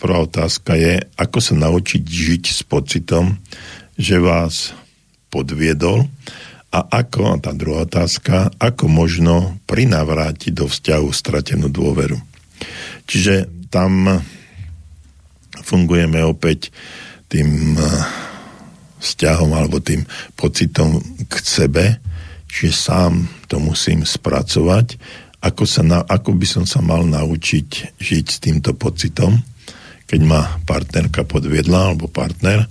prvá 0.00 0.24
otázka 0.24 0.80
je, 0.80 1.04
ako 1.20 1.38
sa 1.44 1.54
naučiť 1.60 2.00
žiť 2.00 2.42
s 2.48 2.60
pocitom, 2.64 3.36
že 4.00 4.16
vás 4.16 4.72
podviedol? 5.28 6.08
A 6.72 7.04
ako, 7.04 7.34
a 7.34 7.36
tá 7.36 7.52
druhá 7.52 7.84
otázka, 7.84 8.48
ako 8.56 8.88
možno 8.88 9.60
prinavrátiť 9.68 10.56
do 10.56 10.70
vzťahu 10.70 11.08
stratenú 11.12 11.68
dôveru. 11.68 12.16
Čiže 13.04 13.68
tam 13.68 14.22
fungujeme 15.60 16.24
opäť 16.24 16.72
tým 17.28 17.76
vzťahom 19.02 19.50
alebo 19.52 19.82
tým 19.82 20.06
pocitom 20.38 21.02
k 21.26 21.34
sebe, 21.42 21.84
že 22.46 22.70
sám 22.70 23.26
to 23.46 23.58
musím 23.58 24.06
spracovať, 24.06 24.98
ako, 25.40 25.64
sa 25.64 25.82
na, 25.82 26.04
ako 26.04 26.36
by 26.36 26.46
som 26.46 26.64
sa 26.68 26.84
mal 26.84 27.02
naučiť 27.06 27.96
žiť 27.96 28.26
s 28.28 28.38
týmto 28.42 28.76
pocitom, 28.76 29.40
keď 30.10 30.20
ma 30.26 30.58
partnerka 30.66 31.22
podviedla 31.22 31.94
alebo 31.94 32.10
partner. 32.10 32.66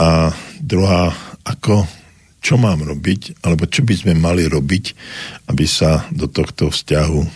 A 0.00 0.32
druhá, 0.56 1.12
ako, 1.44 1.84
čo 2.40 2.56
mám 2.56 2.80
robiť, 2.80 3.44
alebo 3.44 3.68
čo 3.68 3.84
by 3.84 3.92
sme 3.92 4.14
mali 4.16 4.48
robiť, 4.48 4.84
aby 5.52 5.68
sa 5.68 6.08
do 6.08 6.32
tohto 6.32 6.72
vzťahu 6.72 7.20
e, 7.20 7.28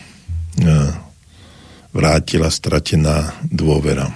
vrátila 1.92 2.48
stratená 2.48 3.36
dôvera. 3.44 4.08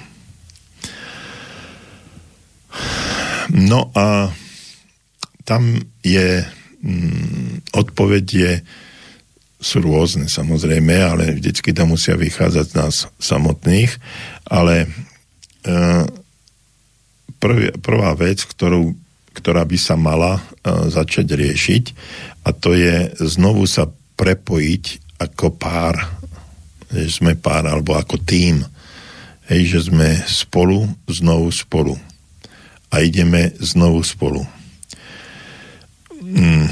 No 3.53 3.93
a 3.93 4.33
tam 5.45 5.77
je, 6.01 6.49
mm, 6.81 7.77
odpoveď 7.77 8.25
je, 8.25 8.53
sú 9.59 9.83
rôzne 9.83 10.31
samozrejme, 10.31 10.95
ale 10.95 11.25
vždycky 11.35 11.75
tam 11.75 11.95
musia 11.95 12.15
vychádzať 12.15 12.67
z 12.71 12.75
nás 12.79 12.95
samotných, 13.19 13.91
ale 14.47 14.87
e, 14.87 14.89
prv, 17.43 17.75
prvá 17.83 18.15
vec, 18.15 18.47
ktorú, 18.47 18.95
ktorá 19.35 19.67
by 19.67 19.79
sa 19.79 19.99
mala 19.99 20.43
začať 20.69 21.27
riešiť 21.35 21.85
a 22.47 22.55
to 22.55 22.75
je 22.75 23.13
znovu 23.19 23.67
sa 23.67 23.91
prepojiť 24.19 24.85
ako 25.19 25.55
pár, 25.55 25.95
že 26.91 27.23
sme 27.23 27.35
pár 27.35 27.67
alebo 27.67 27.99
ako 27.99 28.19
tým, 28.23 28.63
hej, 29.51 29.63
že 29.79 29.91
sme 29.91 30.19
spolu, 30.27 30.87
znovu 31.11 31.51
spolu 31.51 31.95
a 32.91 33.03
ideme 33.03 33.53
znovu 33.59 34.01
spolu. 34.03 34.43
Mm. 36.19 36.67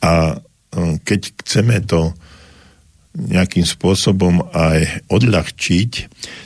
A 0.00 0.40
keď 0.78 1.20
chceme 1.42 1.82
to 1.82 2.14
nejakým 3.16 3.66
spôsobom 3.66 4.46
aj 4.54 5.10
odľahčiť, 5.10 5.90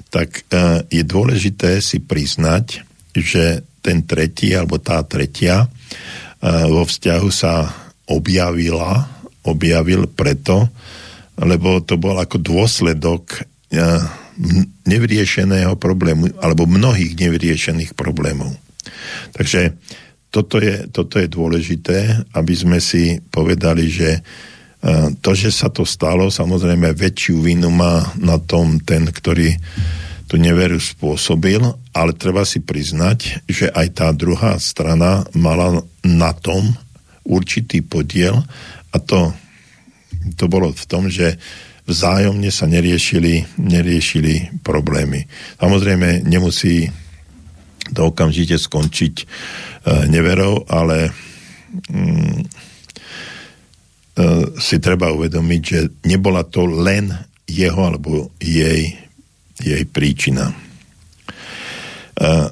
tak 0.08 0.48
e, 0.48 0.84
je 0.88 1.02
dôležité 1.04 1.84
si 1.84 2.00
priznať, 2.00 2.80
že 3.12 3.60
ten 3.84 4.00
tretí 4.08 4.56
alebo 4.56 4.80
tá 4.80 5.04
tretia 5.04 5.64
e, 5.64 5.68
vo 6.48 6.88
vzťahu 6.88 7.28
sa 7.28 7.68
objavila, 8.08 9.04
objavil 9.44 10.08
preto, 10.08 10.72
lebo 11.36 11.84
to 11.84 12.00
bol 12.00 12.16
ako 12.16 12.40
dôsledok 12.40 13.44
e, 13.68 13.80
nevyriešeného 14.88 15.76
problému, 15.76 16.32
alebo 16.40 16.64
mnohých 16.64 17.12
nevyriešených 17.20 17.92
problémov. 17.92 18.56
Takže 19.36 19.76
toto 20.34 20.58
je, 20.58 20.90
toto 20.90 21.22
je 21.22 21.30
dôležité, 21.30 22.26
aby 22.34 22.54
sme 22.58 22.82
si 22.82 23.22
povedali, 23.30 23.86
že 23.86 24.18
to, 25.22 25.30
že 25.32 25.54
sa 25.54 25.70
to 25.70 25.86
stalo, 25.86 26.28
samozrejme 26.28 26.92
väčšiu 26.92 27.40
vinu 27.40 27.70
má 27.70 28.04
na 28.18 28.36
tom 28.36 28.82
ten, 28.82 29.06
ktorý 29.06 29.54
tú 30.28 30.36
neveru 30.36 30.76
spôsobil, 30.76 31.62
ale 31.94 32.12
treba 32.18 32.42
si 32.42 32.60
priznať, 32.60 33.46
že 33.46 33.70
aj 33.70 33.86
tá 33.94 34.08
druhá 34.10 34.58
strana 34.58 35.24
mala 35.32 35.80
na 36.02 36.34
tom 36.34 36.74
určitý 37.24 37.80
podiel 37.80 38.42
a 38.92 38.96
to, 39.00 39.32
to 40.36 40.44
bolo 40.50 40.74
v 40.74 40.84
tom, 40.84 41.08
že 41.08 41.38
vzájomne 41.88 42.48
sa 42.52 42.68
neriešili, 42.68 43.60
neriešili 43.60 44.60
problémy. 44.60 45.24
Samozrejme, 45.60 46.24
nemusí 46.28 46.88
to 47.92 48.08
okamžite 48.08 48.56
skončiť 48.56 49.14
e, 49.20 49.24
neverou, 50.08 50.64
ale 50.70 51.12
mm, 51.90 52.64
E, 54.14 54.22
si 54.62 54.78
treba 54.78 55.10
uvedomiť, 55.10 55.62
že 55.66 55.80
nebola 56.06 56.46
to 56.46 56.70
len 56.70 57.10
jeho 57.50 57.82
alebo 57.82 58.30
jej, 58.38 58.94
jej 59.58 59.82
príčina. 59.90 60.54
Uh, 62.14 62.46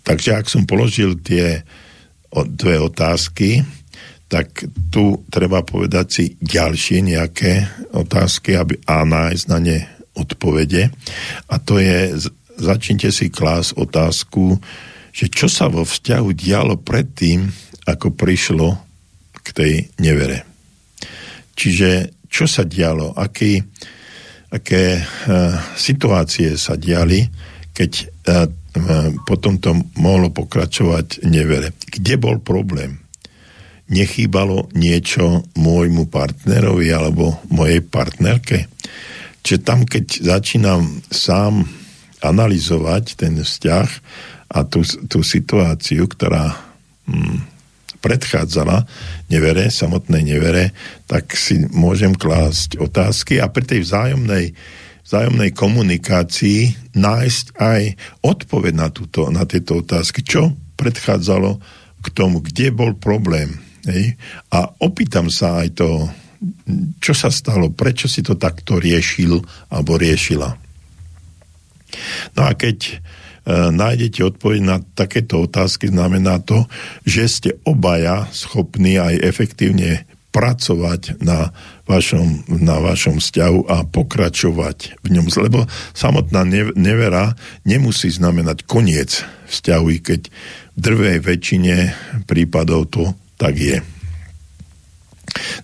takže 0.00 0.40
ak 0.40 0.48
som 0.48 0.64
položil 0.64 1.20
tie 1.20 1.60
dve 2.32 2.80
otázky, 2.80 3.60
tak 4.32 4.64
tu 4.88 5.20
treba 5.28 5.60
povedať 5.60 6.06
si 6.08 6.24
ďalšie 6.40 7.04
nejaké 7.04 7.68
otázky 7.92 8.56
aby, 8.56 8.80
a 8.88 9.04
nájsť 9.04 9.44
na 9.52 9.58
ne 9.60 9.78
odpovede. 10.16 10.88
A 11.52 11.54
to 11.60 11.76
je, 11.76 12.16
začnite 12.62 13.10
si 13.10 13.28
klás 13.28 13.74
otázku, 13.74 14.56
že 15.12 15.28
čo 15.28 15.50
sa 15.50 15.68
vo 15.68 15.84
vzťahu 15.84 16.28
dialo 16.32 16.80
predtým, 16.80 17.50
ako 17.84 18.14
prišlo 18.14 18.78
k 19.42 19.48
tej 19.52 19.72
nevere. 19.98 20.46
Čiže 21.58 22.14
čo 22.32 22.48
sa 22.48 22.64
dialo, 22.64 23.12
aký, 23.12 23.60
aké 24.48 25.02
uh, 25.02 25.58
situácie 25.76 26.56
sa 26.56 26.78
diali, 26.78 27.28
keď 27.76 27.92
uh, 28.30 28.46
potom 29.28 29.60
to 29.60 29.76
mohlo 30.00 30.32
pokračovať 30.32 31.28
nevere. 31.28 31.76
Kde 31.76 32.16
bol 32.16 32.40
problém? 32.40 33.04
Nechýbalo 33.92 34.72
niečo 34.72 35.44
môjmu 35.60 36.08
partnerovi 36.08 36.88
alebo 36.88 37.36
mojej 37.52 37.84
partnerke? 37.84 38.72
Čiže 39.44 39.60
tam, 39.60 39.84
keď 39.84 40.24
začínam 40.24 41.04
sám 41.12 41.68
analyzovať 42.22 43.18
ten 43.18 43.34
vzťah 43.42 43.88
a 44.52 44.58
tú, 44.64 44.86
tú 45.10 45.20
situáciu, 45.26 46.06
ktorá 46.06 46.54
hm, 47.10 47.52
predchádzala 48.02 48.84
nevere, 49.30 49.70
samotnej 49.70 50.26
nevere, 50.26 50.74
tak 51.06 51.32
si 51.38 51.62
môžem 51.70 52.12
klásť 52.12 52.82
otázky 52.82 53.38
a 53.38 53.46
pri 53.46 53.64
tej 53.64 53.80
vzájomnej, 53.86 54.52
vzájomnej 55.06 55.50
komunikácii 55.54 56.92
nájsť 56.98 57.46
aj 57.56 57.82
odpoveď 58.26 58.74
na, 58.74 58.88
túto, 58.90 59.30
na 59.30 59.46
tieto 59.46 59.80
otázky. 59.80 60.26
Čo 60.26 60.52
predchádzalo 60.74 61.50
k 62.02 62.06
tomu, 62.10 62.42
kde 62.42 62.74
bol 62.74 62.98
problém. 62.98 63.54
Hej? 63.86 64.18
A 64.50 64.66
opýtam 64.82 65.30
sa 65.30 65.62
aj 65.62 65.78
to, 65.78 66.10
čo 66.98 67.14
sa 67.14 67.30
stalo, 67.30 67.70
prečo 67.70 68.10
si 68.10 68.26
to 68.26 68.34
takto 68.34 68.82
riešil 68.82 69.38
alebo 69.70 69.94
riešila. 69.94 70.61
No 72.36 72.48
a 72.48 72.52
keď 72.56 73.02
E, 73.42 73.74
nájdete 73.74 74.22
odpoveď 74.22 74.60
na 74.62 74.78
takéto 74.94 75.42
otázky, 75.50 75.90
znamená 75.90 76.38
to, 76.38 76.70
že 77.02 77.22
ste 77.26 77.50
obaja 77.66 78.30
schopní 78.30 79.02
aj 79.02 79.18
efektívne 79.18 80.06
pracovať 80.30 81.18
na 81.20 81.50
vašom, 81.84 82.46
na 82.62 82.78
vašom 82.78 83.18
vzťahu 83.18 83.60
a 83.66 83.82
pokračovať 83.84 85.02
v 85.02 85.08
ňom. 85.18 85.26
Lebo 85.42 85.66
samotná 85.92 86.46
nevera 86.78 87.34
nemusí 87.66 88.08
znamenať 88.14 88.64
koniec 88.64 89.26
vzťahu, 89.50 89.86
i 89.90 89.98
keď 89.98 90.20
v 90.72 90.78
drvej 90.78 91.18
väčšine 91.20 91.76
prípadov 92.24 92.94
to 92.94 93.12
tak 93.36 93.58
je. 93.58 93.82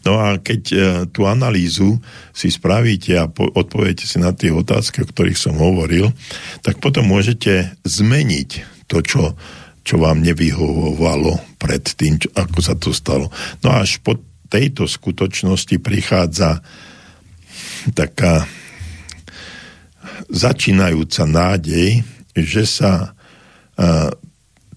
No 0.07 0.17
a 0.21 0.41
keď 0.41 0.63
e, 0.73 0.77
tú 1.13 1.29
analýzu 1.29 2.01
si 2.33 2.49
spravíte 2.49 3.17
a 3.21 3.29
po, 3.29 3.49
odpoviete 3.53 4.09
si 4.09 4.17
na 4.17 4.33
tie 4.33 4.49
otázky, 4.49 5.05
o 5.05 5.11
ktorých 5.11 5.39
som 5.39 5.61
hovoril, 5.61 6.13
tak 6.65 6.81
potom 6.81 7.05
môžete 7.09 7.77
zmeniť 7.85 8.51
to, 8.89 9.05
čo, 9.05 9.37
čo 9.85 9.95
vám 10.01 10.25
nevyhovovalo 10.25 11.61
pred 11.61 11.85
tým, 11.85 12.17
čo, 12.17 12.33
ako 12.33 12.59
sa 12.65 12.75
to 12.81 12.91
stalo. 12.97 13.29
No 13.61 13.77
až 13.77 14.01
po 14.01 14.17
tejto 14.49 14.89
skutočnosti 14.89 15.77
prichádza 15.81 16.65
taká 17.93 18.49
začínajúca 20.29 21.25
nádej, 21.29 22.01
že 22.33 22.65
sa 22.65 23.13
uh, 23.13 24.13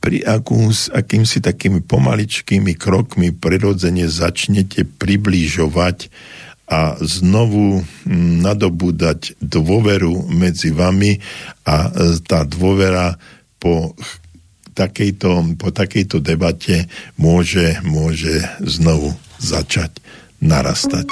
pri 0.02 0.26
akú, 0.26 0.74
s 0.74 0.89
akýmsi 0.89 1.45
takými 1.45 1.86
pomaličkými 1.86 2.74
krokmi 2.74 3.30
prirodzene 3.30 4.10
začnete 4.10 4.84
približovať 4.84 6.10
a 6.72 6.97
znovu 7.04 7.84
mm, 7.84 8.41
nadobúdať 8.41 9.38
dôveru 9.38 10.26
medzi 10.34 10.74
vami 10.74 11.22
a 11.68 11.91
e, 11.91 12.18
tá 12.26 12.47
dôvera 12.47 13.20
po 13.62 13.93
takejto, 14.74 15.60
po 15.62 15.70
takejto 15.70 16.18
debate 16.24 16.89
môže, 17.20 17.78
môže 17.86 18.41
znovu 18.64 19.14
začať 19.38 20.02
narastať. 20.41 21.06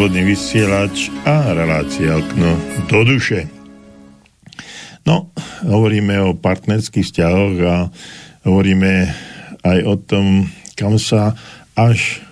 Slobodný 0.00 0.32
vysielač 0.32 1.12
a 1.28 1.52
relácia 1.52 2.16
okno 2.16 2.56
do 2.88 3.04
duše. 3.04 3.44
No, 5.04 5.28
hovoríme 5.60 6.16
o 6.24 6.32
partnerských 6.32 7.04
vzťahoch 7.04 7.56
a 7.68 7.92
hovoríme 8.48 9.12
aj 9.60 9.78
o 9.84 10.00
tom, 10.00 10.48
kam 10.72 10.96
sa 10.96 11.36
až 11.76 12.24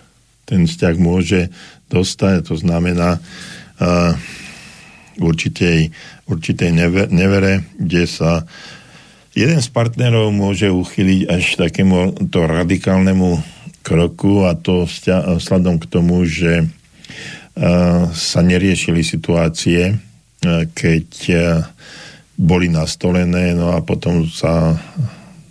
ten 0.48 0.64
vzťah 0.64 0.96
môže 0.96 1.52
dostať, 1.92 2.48
to 2.48 2.56
znamená 2.56 3.20
uh, 3.20 4.16
určitej, 5.20 5.92
určitej 6.24 6.72
nevere, 7.12 7.68
kde 7.76 8.08
sa 8.08 8.48
jeden 9.36 9.60
z 9.60 9.68
partnerov 9.68 10.32
môže 10.32 10.72
uchyliť 10.72 11.20
až 11.28 11.68
takému 11.68 12.32
to 12.32 12.48
radikálnemu 12.48 13.44
kroku 13.84 14.48
a 14.48 14.56
to 14.56 14.88
vzhľadom 14.88 15.76
k 15.76 15.84
tomu, 15.84 16.24
že 16.24 16.77
sa 18.14 18.40
neriešili 18.40 19.02
situácie, 19.02 19.98
keď 20.74 21.08
boli 22.38 22.70
nastolené, 22.70 23.50
no 23.58 23.74
a 23.74 23.82
potom 23.82 24.22
sa 24.30 24.78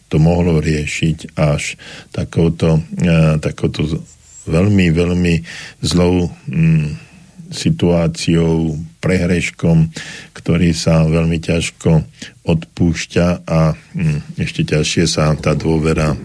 to 0.08 0.16
mohlo 0.24 0.64
riešiť 0.64 1.36
až 1.36 1.76
takouto, 2.16 2.80
takouto 3.44 4.00
veľmi, 4.48 4.88
veľmi 4.96 5.36
zlou 5.84 6.32
mm, 6.48 6.88
situáciou, 7.52 8.80
prehreškom, 9.04 9.92
ktorý 10.32 10.72
sa 10.72 11.04
veľmi 11.04 11.44
ťažko 11.44 12.08
odpúšťa 12.48 13.28
a 13.44 13.76
mm, 13.76 14.40
ešte 14.40 14.64
ťažšie 14.64 15.04
sa 15.08 15.36
tá 15.36 15.52
dôvera 15.52 16.16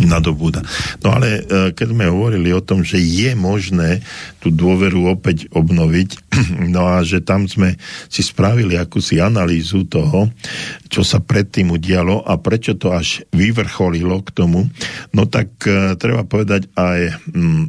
nadobúda. 0.00 0.60
No 1.00 1.16
ale 1.16 1.44
keď 1.72 1.86
sme 1.92 2.08
hovorili 2.08 2.52
o 2.52 2.64
tom, 2.64 2.84
že 2.84 3.00
je 3.00 3.32
možné 3.32 4.04
tú 4.46 4.54
dôveru 4.54 5.10
opäť 5.10 5.50
obnoviť, 5.50 6.30
no 6.74 6.86
a 6.86 7.02
že 7.02 7.18
tam 7.18 7.50
sme 7.50 7.74
si 8.06 8.22
spravili 8.22 8.78
akúsi 8.78 9.18
analýzu 9.18 9.82
toho, 9.90 10.30
čo 10.86 11.02
sa 11.02 11.18
predtým 11.18 11.74
udialo 11.74 12.22
a 12.22 12.38
prečo 12.38 12.78
to 12.78 12.94
až 12.94 13.26
vyvrcholilo 13.34 14.22
k 14.22 14.30
tomu, 14.30 14.70
no 15.10 15.26
tak 15.26 15.50
uh, 15.66 15.98
treba 15.98 16.22
povedať 16.22 16.70
aj 16.78 17.26
mm, 17.34 17.64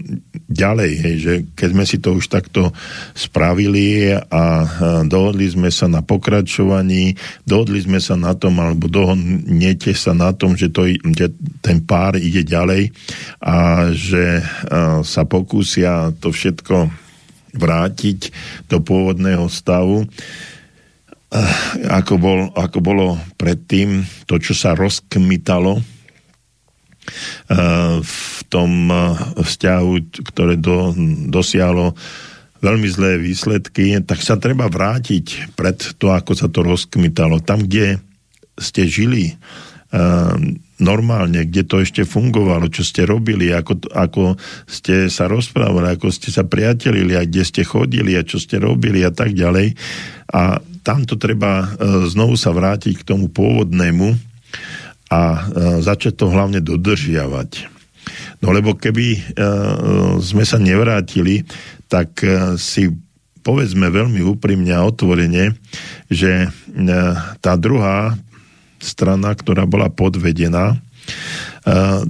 ďalej, 0.46 0.92
hej, 1.02 1.16
že 1.18 1.34
keď 1.58 1.70
sme 1.74 1.86
si 1.90 1.98
to 1.98 2.14
už 2.14 2.30
takto 2.30 2.70
spravili 3.18 4.14
a 4.14 4.44
uh, 4.62 5.02
dohodli 5.02 5.50
sme 5.50 5.74
sa 5.74 5.90
na 5.90 6.06
pokračovaní, 6.06 7.18
dohodli 7.42 7.82
sme 7.82 7.98
sa 7.98 8.14
na 8.14 8.38
tom, 8.38 8.62
alebo 8.62 8.86
dohodnete 8.86 9.98
sa 9.98 10.14
na 10.14 10.30
tom, 10.30 10.54
že, 10.54 10.70
to, 10.70 10.86
že 10.94 11.34
ten 11.66 11.82
pár 11.82 12.22
ide 12.22 12.46
ďalej 12.46 12.94
a 13.42 13.90
že 13.98 14.46
uh, 14.46 15.02
sa 15.02 15.26
pokúsia 15.26 16.14
to 16.22 16.30
všetko 16.30 16.66
vrátiť 17.57 18.32
do 18.70 18.78
pôvodného 18.84 19.49
stavu, 19.49 20.05
eh, 20.05 21.53
ako, 21.89 22.13
bol, 22.20 22.39
ako 22.53 22.80
bolo 22.80 23.07
predtým 23.36 24.05
to, 24.30 24.38
čo 24.38 24.53
sa 24.53 24.78
rozkmitalo 24.78 25.80
eh, 25.80 25.84
v 28.03 28.39
tom 28.51 28.72
eh, 28.91 29.01
vzťahu, 29.41 29.91
ktoré 30.28 30.59
do, 30.59 30.93
dosiahlo 31.32 31.97
veľmi 32.57 32.89
zlé 32.89 33.22
výsledky, 33.22 34.01
tak 34.01 34.18
sa 34.22 34.38
treba 34.38 34.65
vrátiť 34.65 35.53
pred 35.53 35.78
to, 36.01 36.09
ako 36.09 36.34
sa 36.34 36.49
to 36.49 36.65
rozkmitalo. 36.65 37.38
Tam, 37.38 37.61
kde 37.61 38.01
ste 38.57 38.89
žili 38.89 39.38
normálne, 40.78 41.46
kde 41.46 41.66
to 41.66 41.82
ešte 41.82 42.06
fungovalo, 42.06 42.70
čo 42.70 42.86
ste 42.86 43.10
robili, 43.10 43.50
ako, 43.50 43.90
ako 43.90 44.38
ste 44.70 45.10
sa 45.10 45.26
rozprávali, 45.26 45.98
ako 45.98 46.14
ste 46.14 46.30
sa 46.30 46.46
priatelili 46.46 47.18
a 47.18 47.26
kde 47.26 47.42
ste 47.42 47.66
chodili 47.66 48.14
a 48.14 48.22
čo 48.22 48.38
ste 48.38 48.62
robili 48.62 49.02
a 49.02 49.10
tak 49.10 49.34
ďalej. 49.34 49.74
A 50.34 50.62
tamto 50.86 51.18
treba 51.18 51.66
e, 51.66 51.68
znovu 52.08 52.38
sa 52.38 52.54
vrátiť 52.54 53.02
k 53.02 53.08
tomu 53.08 53.28
pôvodnému 53.28 54.16
a 55.10 55.22
e, 55.22 55.40
začať 55.82 56.14
to 56.16 56.30
hlavne 56.30 56.62
dodržiavať. 56.62 57.74
No 58.40 58.54
lebo 58.54 58.78
keby 58.78 59.06
e, 59.18 59.20
sme 60.22 60.46
sa 60.46 60.62
nevrátili, 60.62 61.44
tak 61.88 62.20
si 62.60 62.92
povedzme 63.48 63.88
veľmi 63.88 64.20
úprimne 64.28 64.76
a 64.76 64.84
otvorene, 64.84 65.56
že 66.12 66.52
tá 67.40 67.56
druhá 67.56 68.12
strana, 68.80 69.34
ktorá 69.34 69.66
bola 69.66 69.90
podvedená, 69.90 70.78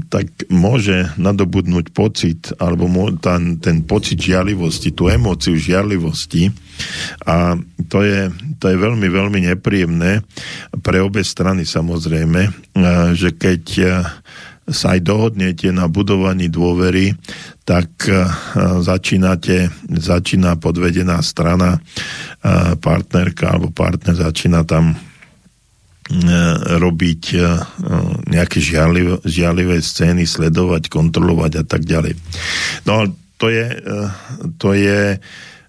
tak 0.09 0.25
môže 0.53 1.13
nadobudnúť 1.17 1.93
pocit, 1.93 2.53
alebo 2.61 2.89
ten, 3.17 3.57
ten 3.57 3.81
pocit 3.81 4.21
žiarlivosti, 4.21 4.93
tú 4.93 5.09
emóciu 5.09 5.57
žiarlivosti. 5.57 6.53
A 7.25 7.57
to 7.89 8.05
je, 8.05 8.29
to 8.61 8.65
je 8.69 8.77
veľmi, 8.77 9.07
veľmi 9.09 9.39
nepríjemné 9.53 10.21
pre 10.85 11.01
obe 11.01 11.25
strany 11.25 11.65
samozrejme, 11.65 12.73
že 13.17 13.33
keď 13.33 13.63
sa 14.67 14.93
aj 14.93 15.01
dohodnete 15.01 15.71
na 15.73 15.87
budovaní 15.89 16.51
dôvery, 16.51 17.15
tak 17.65 17.89
začínate, 18.83 19.73
začína 19.89 20.59
podvedená 20.59 21.17
strana, 21.25 21.81
partnerka 22.77 23.57
alebo 23.57 23.73
partner 23.73 24.13
začína 24.13 24.67
tam 24.67 24.93
E, 24.93 25.06
robiť 26.79 27.23
e, 27.35 27.37
nejaké 28.31 28.63
žiarlivé, 28.63 29.19
žiarlivé 29.27 29.83
scény, 29.83 30.23
sledovať, 30.23 30.87
kontrolovať 30.87 31.51
a 31.59 31.63
tak 31.67 31.83
ďalej. 31.83 32.15
No 32.87 33.11
to 33.35 33.51
je, 33.51 33.67
e, 33.67 33.97
to 34.55 34.71
je 34.71 35.19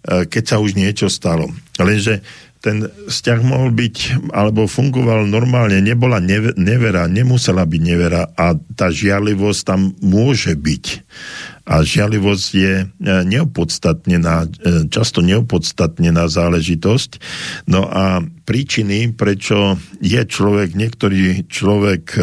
keď 0.08 0.44
sa 0.46 0.56
už 0.56 0.72
niečo 0.72 1.12
stalo. 1.12 1.52
Lenže 1.76 2.24
ten 2.58 2.90
vzťah 2.90 3.40
mohol 3.46 3.70
byť, 3.70 3.96
alebo 4.34 4.66
fungoval 4.66 5.30
normálne, 5.30 5.78
nebola 5.78 6.18
nevera, 6.58 7.06
nemusela 7.06 7.62
byť 7.62 7.82
nevera 7.82 8.26
a 8.34 8.58
tá 8.74 8.90
žiarlivosť 8.90 9.60
tam 9.62 9.94
môže 10.02 10.58
byť. 10.58 10.84
A 11.68 11.84
žiarlivosť 11.84 12.48
je 12.56 12.74
e, 12.80 12.86
neopodstatnená, 13.28 14.48
e, 14.48 14.88
často 14.88 15.20
neopodstatnená 15.20 16.24
záležitosť. 16.24 17.20
No 17.68 17.84
a 17.84 18.24
príčiny, 18.48 19.12
prečo 19.12 19.76
je 20.00 20.16
človek, 20.24 20.72
niektorý 20.72 21.44
človek 21.44 22.04
e, 22.16 22.20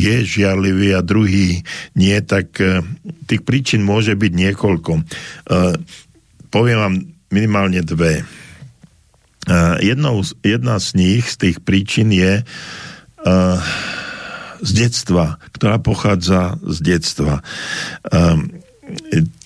je 0.00 0.14
žiarlivý 0.24 0.96
a 0.96 1.04
druhý 1.04 1.60
nie, 1.92 2.16
tak 2.24 2.56
tých 3.28 3.42
príčin 3.44 3.84
môže 3.84 4.16
byť 4.16 4.32
niekoľko. 4.32 4.92
Poviem 6.48 6.78
vám 6.80 6.94
minimálne 7.28 7.84
dve. 7.84 8.24
Jednou, 9.84 10.24
jedna 10.40 10.80
z 10.80 10.88
nich, 10.96 11.24
z 11.28 11.36
tých 11.48 11.56
príčin 11.62 12.10
je 12.10 12.42
z 14.62 14.70
detstva, 14.72 15.38
ktorá 15.52 15.78
pochádza 15.82 16.56
z 16.64 16.78
detstva 16.96 17.44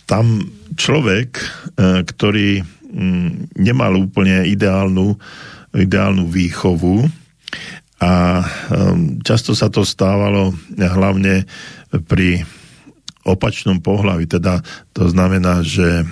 tam 0.05 0.43
človek, 0.74 1.30
e, 1.38 1.45
ktorý 2.03 2.62
mm, 2.64 3.57
nemal 3.61 3.95
úplne 3.97 4.47
ideálnu, 4.49 5.14
ideálnu 5.74 6.26
výchovu 6.26 7.07
a 8.01 8.41
často 9.20 9.53
sa 9.53 9.68
to 9.68 9.84
stávalo 9.84 10.57
hlavne 10.72 11.45
pri 12.09 12.41
opačnom 13.20 13.84
pohľavi, 13.84 14.24
teda 14.24 14.64
to 14.96 15.12
znamená, 15.12 15.60
že 15.60 16.02
e, 16.02 16.04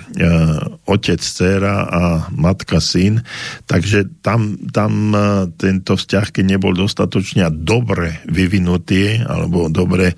otec, 0.85 1.17
dcera 1.17 1.75
a 1.89 2.03
matka, 2.29 2.77
syn, 2.77 3.25
takže 3.65 4.21
tam, 4.21 4.61
tam 4.69 5.13
e, 5.13 5.19
tento 5.57 5.97
vzťah, 5.97 6.27
keď 6.29 6.45
nebol 6.45 6.77
dostatočne 6.77 7.49
dobre 7.49 8.21
vyvinutý 8.29 9.25
alebo 9.25 9.73
dobre 9.73 10.13
e, 10.13 10.15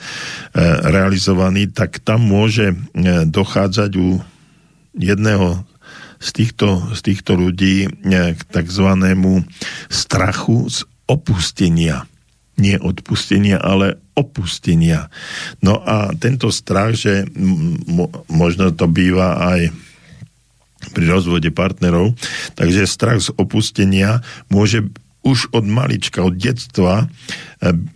realizovaný, 0.91 1.71
tak 1.71 2.03
tam 2.03 2.27
môže 2.27 2.75
e, 2.75 2.75
dochádzať 3.23 3.91
u 3.95 4.19
jedného 4.99 5.63
z 6.21 6.29
týchto, 6.35 6.93
z 6.93 6.99
týchto 7.01 7.39
ľudí 7.39 7.87
e, 7.87 7.89
k 8.35 8.41
takzvanému 8.51 9.47
strachu 9.87 10.67
z 10.67 10.83
opustenia 11.07 12.10
nie 12.59 12.75
odpustenia, 12.77 13.57
ale 13.61 14.01
opustenia. 14.13 15.07
No 15.63 15.79
a 15.79 16.11
tento 16.19 16.51
strach, 16.51 16.97
že 16.99 17.25
možno 18.27 18.75
to 18.75 18.85
býva 18.91 19.39
aj 19.55 19.71
pri 20.91 21.05
rozvode 21.07 21.49
partnerov, 21.53 22.17
takže 22.57 22.89
strach 22.89 23.21
z 23.21 23.29
opustenia 23.37 24.25
môže 24.49 24.89
už 25.21 25.53
od 25.53 25.65
malička, 25.69 26.25
od 26.25 26.33
detstva 26.33 27.05
e, 27.05 27.07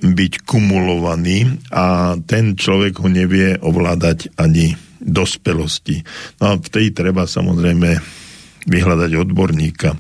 byť 0.06 0.46
kumulovaný 0.46 1.58
a 1.74 2.14
ten 2.22 2.54
človek 2.54 3.02
ho 3.02 3.10
nevie 3.10 3.58
ovládať 3.58 4.38
ani 4.38 4.78
dospelosti. 5.02 6.06
No 6.38 6.54
a 6.54 6.62
vtedy 6.62 6.94
treba 6.94 7.26
samozrejme 7.26 7.98
vyhľadať 8.66 9.12
odborníka. 9.18 9.98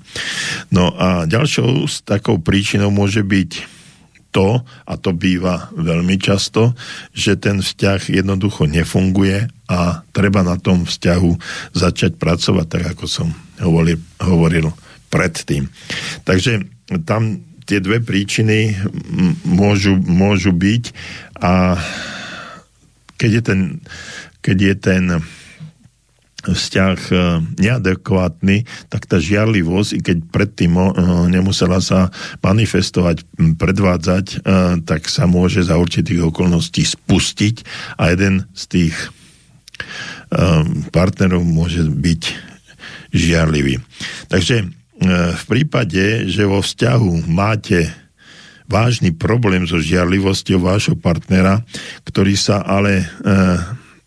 No 0.73 0.93
a 0.93 1.25
ďalšou 1.25 1.85
takou 2.05 2.41
príčinou 2.41 2.93
môže 2.93 3.21
byť 3.21 3.51
to, 4.35 4.59
a 4.59 4.93
to 4.99 5.15
býva 5.15 5.71
veľmi 5.71 6.19
často, 6.19 6.75
že 7.15 7.39
ten 7.39 7.63
vzťah 7.63 8.11
jednoducho 8.11 8.67
nefunguje 8.67 9.47
a 9.71 10.03
treba 10.11 10.43
na 10.43 10.59
tom 10.59 10.83
vzťahu 10.83 11.31
začať 11.71 12.19
pracovať, 12.19 12.65
tak 12.67 12.83
ako 12.91 13.05
som 13.07 13.31
hovoril, 13.63 13.95
hovoril 14.19 14.75
predtým. 15.07 15.71
Takže 16.27 16.67
tam 17.07 17.39
tie 17.63 17.79
dve 17.79 18.03
príčiny 18.03 18.75
môžu, 19.47 19.95
môžu 20.03 20.51
byť 20.51 20.83
a 21.39 21.79
keď 23.15 23.31
je 23.31 23.41
ten, 23.41 23.59
keď 24.43 24.57
je 24.59 24.75
ten 24.75 25.03
vzťah 26.45 26.99
e, 27.09 27.15
neadekvátny, 27.57 28.65
tak 28.87 29.09
tá 29.09 29.17
žiarlivosť, 29.17 29.91
i 29.97 30.01
keď 30.01 30.17
predtým 30.29 30.73
e, 30.77 30.83
nemusela 31.33 31.81
sa 31.81 32.13
manifestovať, 32.45 33.25
predvádzať, 33.57 34.25
e, 34.29 34.37
tak 34.85 35.09
sa 35.09 35.25
môže 35.25 35.65
za 35.65 35.81
určitých 35.81 36.29
okolností 36.29 36.85
spustiť 36.85 37.65
a 37.97 38.13
jeden 38.13 38.45
z 38.53 38.63
tých 38.69 38.95
partnerov 40.95 41.43
môže 41.43 41.83
byť 41.83 42.21
žiarlivý. 43.11 43.83
Takže 44.31 44.71
v 45.35 45.43
prípade, 45.51 46.31
že 46.31 46.47
vo 46.47 46.63
vzťahu 46.63 47.27
máte 47.27 47.91
vážny 48.65 49.11
problém 49.11 49.67
so 49.67 49.77
žiarlivosťou 49.77 50.57
vášho 50.63 50.95
partnera, 50.95 51.61
ktorý 52.07 52.39
sa 52.39 52.63
ale 52.63 53.03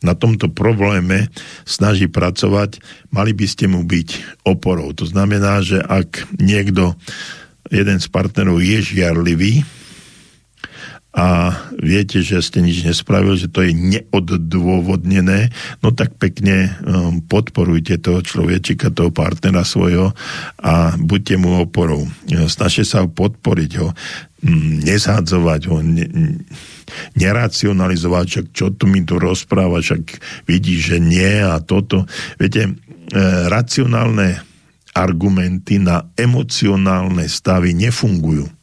na 0.02 0.14
tomto 0.14 0.50
probléme 0.50 1.30
snaží 1.66 2.06
pracovať, 2.06 2.78
mali 3.10 3.34
by 3.34 3.46
ste 3.50 3.66
mu 3.66 3.82
byť 3.82 4.40
oporou. 4.46 4.94
To 4.94 5.04
znamená, 5.06 5.58
že 5.62 5.82
ak 5.82 6.38
niekto, 6.38 6.94
jeden 7.68 7.98
z 7.98 8.06
partnerov 8.08 8.62
je 8.62 8.78
žiarlivý 8.78 9.77
a 11.08 11.56
viete, 11.80 12.20
že 12.20 12.44
ste 12.44 12.60
nič 12.60 12.84
nespravili, 12.84 13.40
že 13.40 13.48
to 13.48 13.64
je 13.64 13.72
neoddôvodnené, 13.72 15.48
no 15.80 15.88
tak 15.88 16.14
pekne 16.20 16.76
um, 16.84 17.24
podporujte 17.24 17.96
toho 17.96 18.20
človečika, 18.20 18.92
toho 18.92 19.08
partnera 19.08 19.64
svojho 19.64 20.12
a 20.60 20.94
buďte 21.00 21.34
mu 21.40 21.64
oporou. 21.64 22.04
Snažte 22.52 22.84
sa 22.84 23.08
podporiť 23.08 23.70
ho, 23.80 23.96
mm, 24.44 24.84
nezhádzovať 24.84 25.60
ho, 25.72 25.76
ne, 25.80 26.06
neracionalizovať, 27.16 28.24
však 28.28 28.46
čo 28.52 28.66
tu 28.76 28.84
mi 28.84 29.00
tu 29.00 29.16
rozpráva, 29.16 29.80
však 29.80 30.20
vidí, 30.44 30.76
že 30.76 31.00
nie 31.00 31.40
a 31.40 31.56
toto. 31.64 32.04
Viete, 32.36 32.68
e, 32.68 32.72
racionálne 33.48 34.44
argumenty 34.92 35.80
na 35.80 36.10
emocionálne 36.18 37.24
stavy 37.30 37.72
nefungujú. 37.72 38.57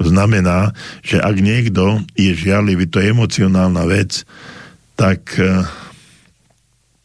Znamená, 0.00 0.72
že 1.02 1.20
ak 1.20 1.36
niekto 1.38 2.02
je 2.14 2.32
žiarlivý, 2.32 2.88
to 2.90 3.02
je 3.02 3.12
emocionálna 3.12 3.84
vec, 3.86 4.24
tak 4.96 5.36
e, 5.36 5.62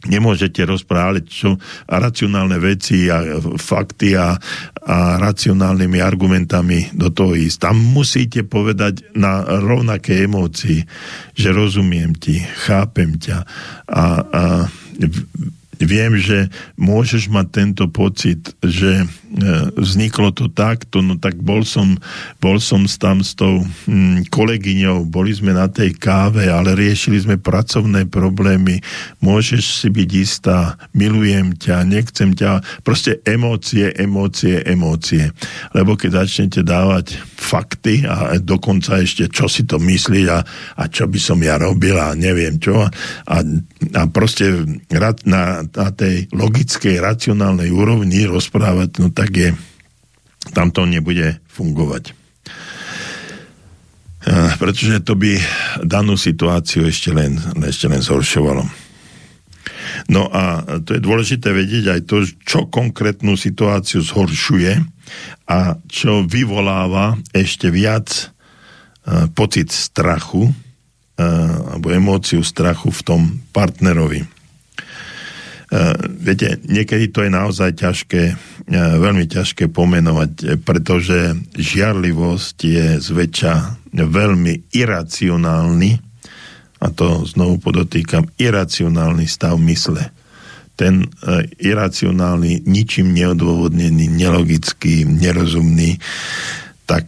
nemôžete 0.09 0.65
rozprávať 0.65 1.23
čo, 1.29 1.49
a 1.85 1.93
racionálne 2.01 2.57
veci 2.57 3.05
a 3.11 3.37
fakty 3.59 4.17
a, 4.17 4.33
a 4.81 4.97
racionálnymi 5.21 5.99
argumentami 6.01 6.89
do 6.97 7.13
toho 7.13 7.37
ísť. 7.37 7.69
Tam 7.69 7.77
musíte 7.77 8.41
povedať 8.47 9.13
na 9.13 9.45
rovnaké 9.61 10.25
emócii, 10.25 10.87
že 11.37 11.49
rozumiem 11.53 12.17
ti, 12.17 12.41
chápem 12.65 13.21
ťa 13.21 13.45
a, 13.91 14.05
a 14.25 14.43
viem, 15.81 16.17
že 16.17 16.49
môžeš 16.77 17.29
mať 17.29 17.47
tento 17.49 17.85
pocit, 17.89 18.53
že 18.61 19.05
vzniklo 19.75 20.31
to 20.35 20.51
takto, 20.51 20.99
no 20.99 21.15
tak 21.15 21.39
bol 21.39 21.63
som, 21.63 21.95
bol 22.43 22.59
som 22.59 22.83
tam 22.87 23.23
s 23.23 23.35
tou 23.35 23.63
hm, 23.63 24.27
kolegyňou, 24.27 25.07
boli 25.07 25.31
sme 25.31 25.55
na 25.55 25.71
tej 25.71 25.95
káve, 25.95 26.51
ale 26.51 26.75
riešili 26.75 27.23
sme 27.23 27.35
pracovné 27.39 28.07
problémy, 28.11 28.83
môžeš 29.23 29.83
si 29.83 29.87
byť 29.87 30.09
istá, 30.17 30.75
milujem 30.91 31.55
ťa, 31.55 31.87
nechcem 31.87 32.35
ťa, 32.35 32.83
proste 32.83 33.23
emócie, 33.23 33.91
emócie, 33.95 34.59
emócie. 34.67 35.31
Lebo 35.71 35.95
keď 35.95 36.25
začnete 36.25 36.61
dávať 36.65 37.15
fakty 37.37 38.03
a 38.07 38.35
dokonca 38.39 38.99
ešte, 38.99 39.31
čo 39.31 39.47
si 39.47 39.63
to 39.63 39.79
myslí 39.79 40.27
a, 40.27 40.43
a 40.77 40.83
čo 40.91 41.07
by 41.07 41.19
som 41.19 41.39
ja 41.39 41.55
robil 41.55 41.95
a 41.95 42.15
neviem 42.17 42.59
čo, 42.59 42.83
a, 42.83 42.89
a 43.31 44.01
proste 44.11 44.65
na 45.27 45.61
na 45.71 45.89
tej 45.91 46.27
logickej, 46.31 46.97
racionálnej 47.01 47.69
úrovni 47.69 48.25
rozprávať, 48.25 48.89
no 49.01 49.07
tak 49.13 49.20
je, 49.29 49.53
tam 50.57 50.73
to 50.73 50.89
nebude 50.89 51.37
fungovať. 51.45 52.17
Pretože 54.57 55.01
to 55.01 55.17
by 55.17 55.37
danú 55.85 56.17
situáciu 56.17 56.85
ešte 56.85 57.13
len, 57.13 57.37
ešte 57.65 57.89
len 57.89 58.01
zhoršovalo. 58.01 58.65
No 60.09 60.29
a 60.29 60.61
to 60.81 60.97
je 60.97 61.01
dôležité 61.01 61.51
vedieť 61.53 61.85
aj 61.93 62.01
to, 62.05 62.23
čo 62.45 62.69
konkrétnu 62.69 63.33
situáciu 63.33 64.01
zhoršuje 64.01 64.77
a 65.49 65.75
čo 65.89 66.23
vyvoláva 66.23 67.17
ešte 67.33 67.73
viac 67.73 68.29
pocit 69.33 69.73
strachu 69.73 70.53
alebo 71.17 71.89
emóciu 71.89 72.45
strachu 72.45 72.93
v 72.93 73.01
tom 73.01 73.21
partnerovi. 73.53 74.21
Viete, 76.21 76.61
niekedy 76.67 77.09
to 77.09 77.25
je 77.25 77.31
naozaj 77.33 77.73
ťažké, 77.77 78.21
veľmi 78.71 79.27
ťažké 79.27 79.67
pomenovať, 79.67 80.63
pretože 80.63 81.35
žiarlivosť 81.59 82.57
je 82.63 82.87
zväčša 83.03 83.53
veľmi 83.91 84.71
iracionálny, 84.71 85.91
a 86.79 86.87
to 86.89 87.27
znovu 87.27 87.59
podotýkam, 87.59 88.31
iracionálny 88.39 89.27
stav 89.27 89.59
mysle. 89.59 90.09
Ten 90.79 91.03
uh, 91.03 91.43
iracionálny, 91.59 92.65
ničím 92.65 93.13
neodôvodnený, 93.13 94.07
nelogický, 94.09 95.05
nerozumný, 95.05 95.99
tak 96.89 97.07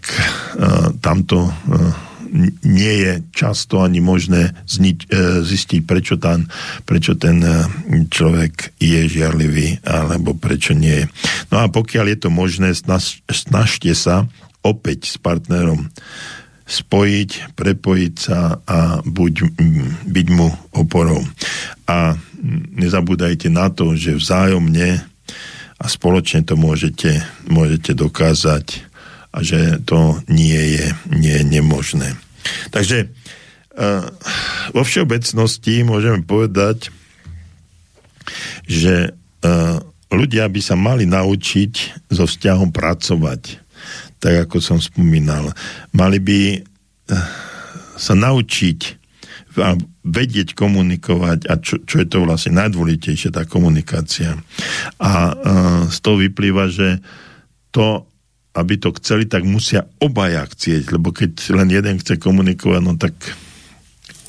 tamto 1.04 1.52
nie 2.66 2.94
je 3.06 3.12
často 3.30 3.86
ani 3.86 4.02
možné 4.02 4.58
zniť, 4.66 4.98
e, 5.06 5.08
zistiť, 5.46 5.82
prečo, 5.86 6.18
tam, 6.18 6.50
prečo 6.84 7.14
ten 7.14 7.38
e, 7.46 7.54
človek 8.10 8.74
je 8.82 9.06
žiarlivý, 9.06 9.86
alebo 9.86 10.34
prečo 10.34 10.74
nie 10.74 11.06
je. 11.06 11.06
No 11.54 11.62
a 11.62 11.66
pokiaľ 11.70 12.06
je 12.10 12.18
to 12.18 12.30
možné, 12.34 12.74
snaž, 12.74 13.22
snažte 13.30 13.94
sa 13.94 14.26
opäť 14.66 15.14
s 15.14 15.16
partnerom 15.22 15.94
spojiť, 16.64 17.54
prepojiť 17.54 18.14
sa 18.18 18.58
a 18.66 19.04
buď, 19.04 19.34
byť 20.10 20.28
mu 20.34 20.50
oporou. 20.74 21.22
A 21.86 22.18
nezabúdajte 22.74 23.52
na 23.52 23.70
to, 23.70 23.94
že 23.94 24.18
vzájomne 24.18 25.04
a 25.78 25.86
spoločne 25.86 26.48
to 26.48 26.56
môžete, 26.56 27.20
môžete 27.52 27.92
dokázať 27.94 28.88
a 29.36 29.44
že 29.44 29.84
to 29.84 30.24
nie 30.32 30.80
je, 30.80 30.86
nie 31.12 31.34
je 31.36 31.44
nemožné. 31.44 32.23
Takže 32.72 33.08
uh, 33.08 34.06
vo 34.72 34.84
všeobecnosti 34.84 35.84
môžeme 35.88 36.24
povedať, 36.24 36.90
že 38.68 39.12
uh, 39.12 39.78
ľudia 40.14 40.48
by 40.48 40.62
sa 40.64 40.76
mali 40.80 41.04
naučiť 41.10 42.06
so 42.12 42.24
vzťahom 42.28 42.72
pracovať. 42.72 43.60
Tak 44.24 44.48
ako 44.48 44.58
som 44.64 44.80
spomínal. 44.80 45.52
Mali 45.92 46.20
by 46.24 46.40
uh, 46.60 46.64
sa 48.00 48.14
naučiť 48.16 49.04
a 49.54 49.78
vedieť 50.02 50.58
komunikovať 50.58 51.46
a 51.46 51.62
čo, 51.62 51.78
čo 51.86 52.02
je 52.02 52.08
to 52.10 52.26
vlastne 52.26 52.58
najdôležitejšie, 52.58 53.30
tá 53.30 53.46
komunikácia. 53.46 54.34
A 54.98 55.38
z 55.88 55.98
toho 56.02 56.18
vyplýva, 56.18 56.74
že 56.74 56.98
to, 57.70 58.10
aby 58.54 58.78
to 58.78 58.94
chceli, 59.02 59.26
tak 59.26 59.46
musia 59.46 59.90
obaja 59.98 60.46
chcieť, 60.46 60.94
lebo 60.94 61.10
keď 61.10 61.58
len 61.58 61.74
jeden 61.74 61.98
chce 61.98 62.22
komunikovať, 62.22 62.82
no 62.86 62.94
tak 63.02 63.18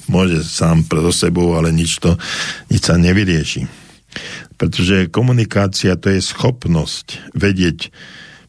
môže 0.09 0.45
sám 0.45 0.85
pre 0.89 1.05
sebou, 1.13 1.57
ale 1.57 1.73
nič 1.73 2.01
to, 2.01 2.17
nič 2.73 2.89
sa 2.89 2.97
nevyrieši. 2.97 3.69
Pretože 4.57 5.13
komunikácia 5.13 5.99
to 6.01 6.09
je 6.09 6.21
schopnosť 6.25 7.37
vedieť, 7.37 7.93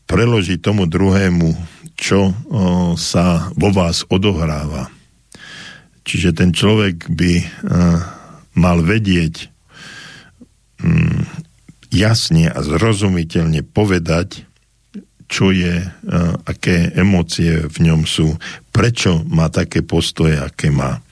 preložiť 0.06 0.62
tomu 0.62 0.86
druhému, 0.86 1.58
čo 1.96 2.30
o, 2.30 2.34
sa 3.00 3.50
vo 3.56 3.72
vás 3.72 4.04
odohráva. 4.12 4.92
Čiže 6.06 6.38
ten 6.38 6.52
človek 6.54 7.10
by 7.10 7.34
a, 7.40 7.44
mal 8.54 8.84
vedieť 8.84 9.50
mm, 10.84 11.24
jasne 11.90 12.52
a 12.52 12.60
zrozumiteľne 12.62 13.66
povedať, 13.66 14.46
čo 15.36 15.52
je, 15.52 15.84
aké 16.48 16.96
emócie 16.96 17.68
v 17.68 17.78
ňom 17.92 18.08
sú, 18.08 18.40
prečo 18.72 19.20
má 19.28 19.52
také 19.52 19.84
postoje, 19.84 20.40
aké 20.40 20.72
má. 20.72 21.04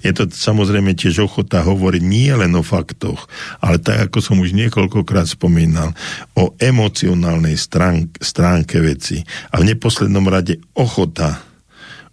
Je 0.00 0.16
to 0.16 0.24
samozrejme 0.32 0.96
tiež 0.96 1.28
ochota 1.28 1.60
hovoriť 1.60 2.00
nie 2.00 2.32
len 2.32 2.56
o 2.56 2.64
faktoch, 2.64 3.28
ale 3.60 3.76
tak, 3.76 4.08
ako 4.08 4.18
som 4.24 4.36
už 4.40 4.56
niekoľkokrát 4.56 5.28
spomínal, 5.28 5.92
o 6.32 6.56
emocionálnej 6.56 7.60
stránke, 7.60 8.16
stránke 8.24 8.80
veci. 8.80 9.20
A 9.52 9.60
v 9.60 9.68
neposlednom 9.68 10.24
rade 10.24 10.56
ochota 10.72 11.44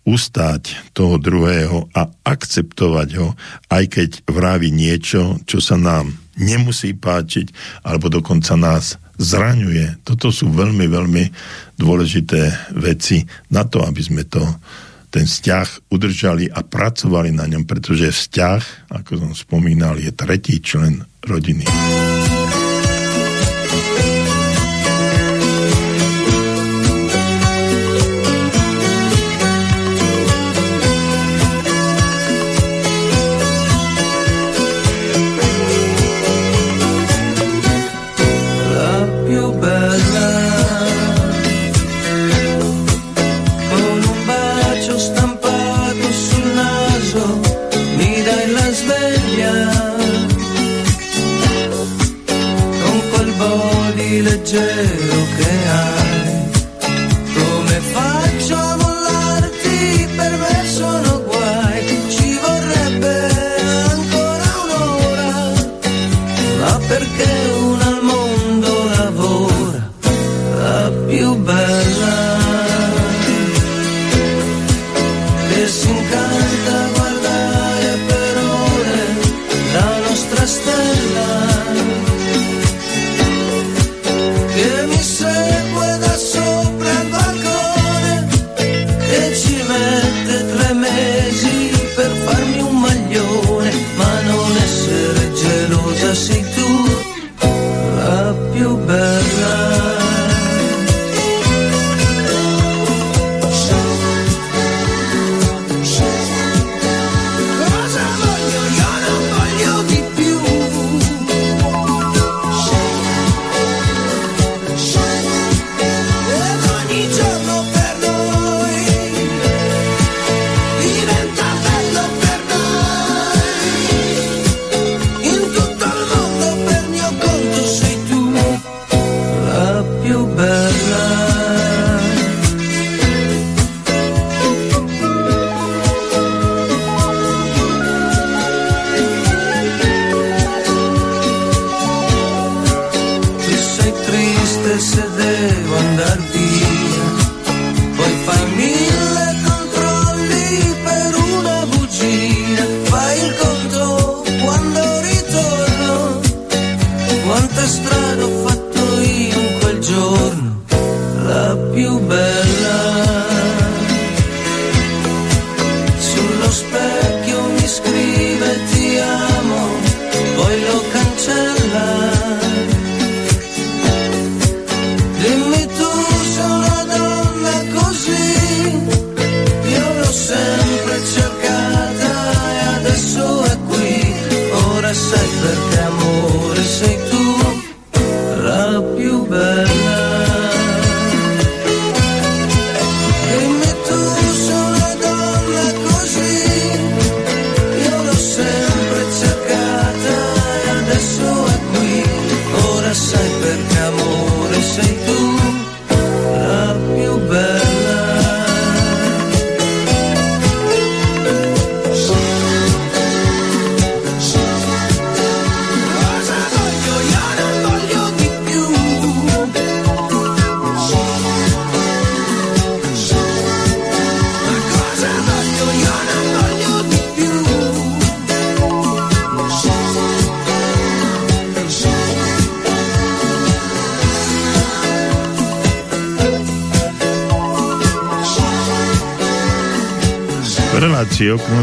ustáť 0.03 0.75
toho 0.91 1.15
druhého 1.15 1.87
a 1.95 2.11
akceptovať 2.27 3.09
ho, 3.23 3.39
aj 3.71 3.83
keď 3.87 4.09
vraví 4.27 4.67
niečo, 4.67 5.39
čo 5.47 5.63
sa 5.63 5.79
nám 5.79 6.11
nemusí 6.35 6.91
páčiť, 6.91 7.53
alebo 7.87 8.09
dokonca 8.09 8.57
nás 8.59 8.99
zraňuje. 9.21 10.01
Toto 10.01 10.33
sú 10.33 10.49
veľmi, 10.49 10.89
veľmi 10.89 11.23
dôležité 11.77 12.73
veci 12.81 13.21
na 13.53 13.61
to, 13.69 13.85
aby 13.85 14.01
sme 14.01 14.25
to 14.25 14.41
ten 15.11 15.27
vzťah 15.27 15.91
udržali 15.91 16.47
a 16.49 16.63
pracovali 16.63 17.35
na 17.35 17.45
ňom, 17.45 17.67
pretože 17.67 18.09
vzťah, 18.09 18.89
ako 18.95 19.11
som 19.19 19.31
spomínal, 19.35 19.99
je 19.99 20.09
tretí 20.15 20.63
člen 20.63 21.03
rodiny. 21.27 21.67
Relácii 54.51 55.00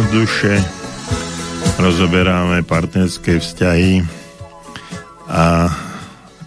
duše 0.09 0.57
rozoberáme 1.77 2.65
partnerské 2.65 3.45
vzťahy 3.45 4.01
a 5.29 5.69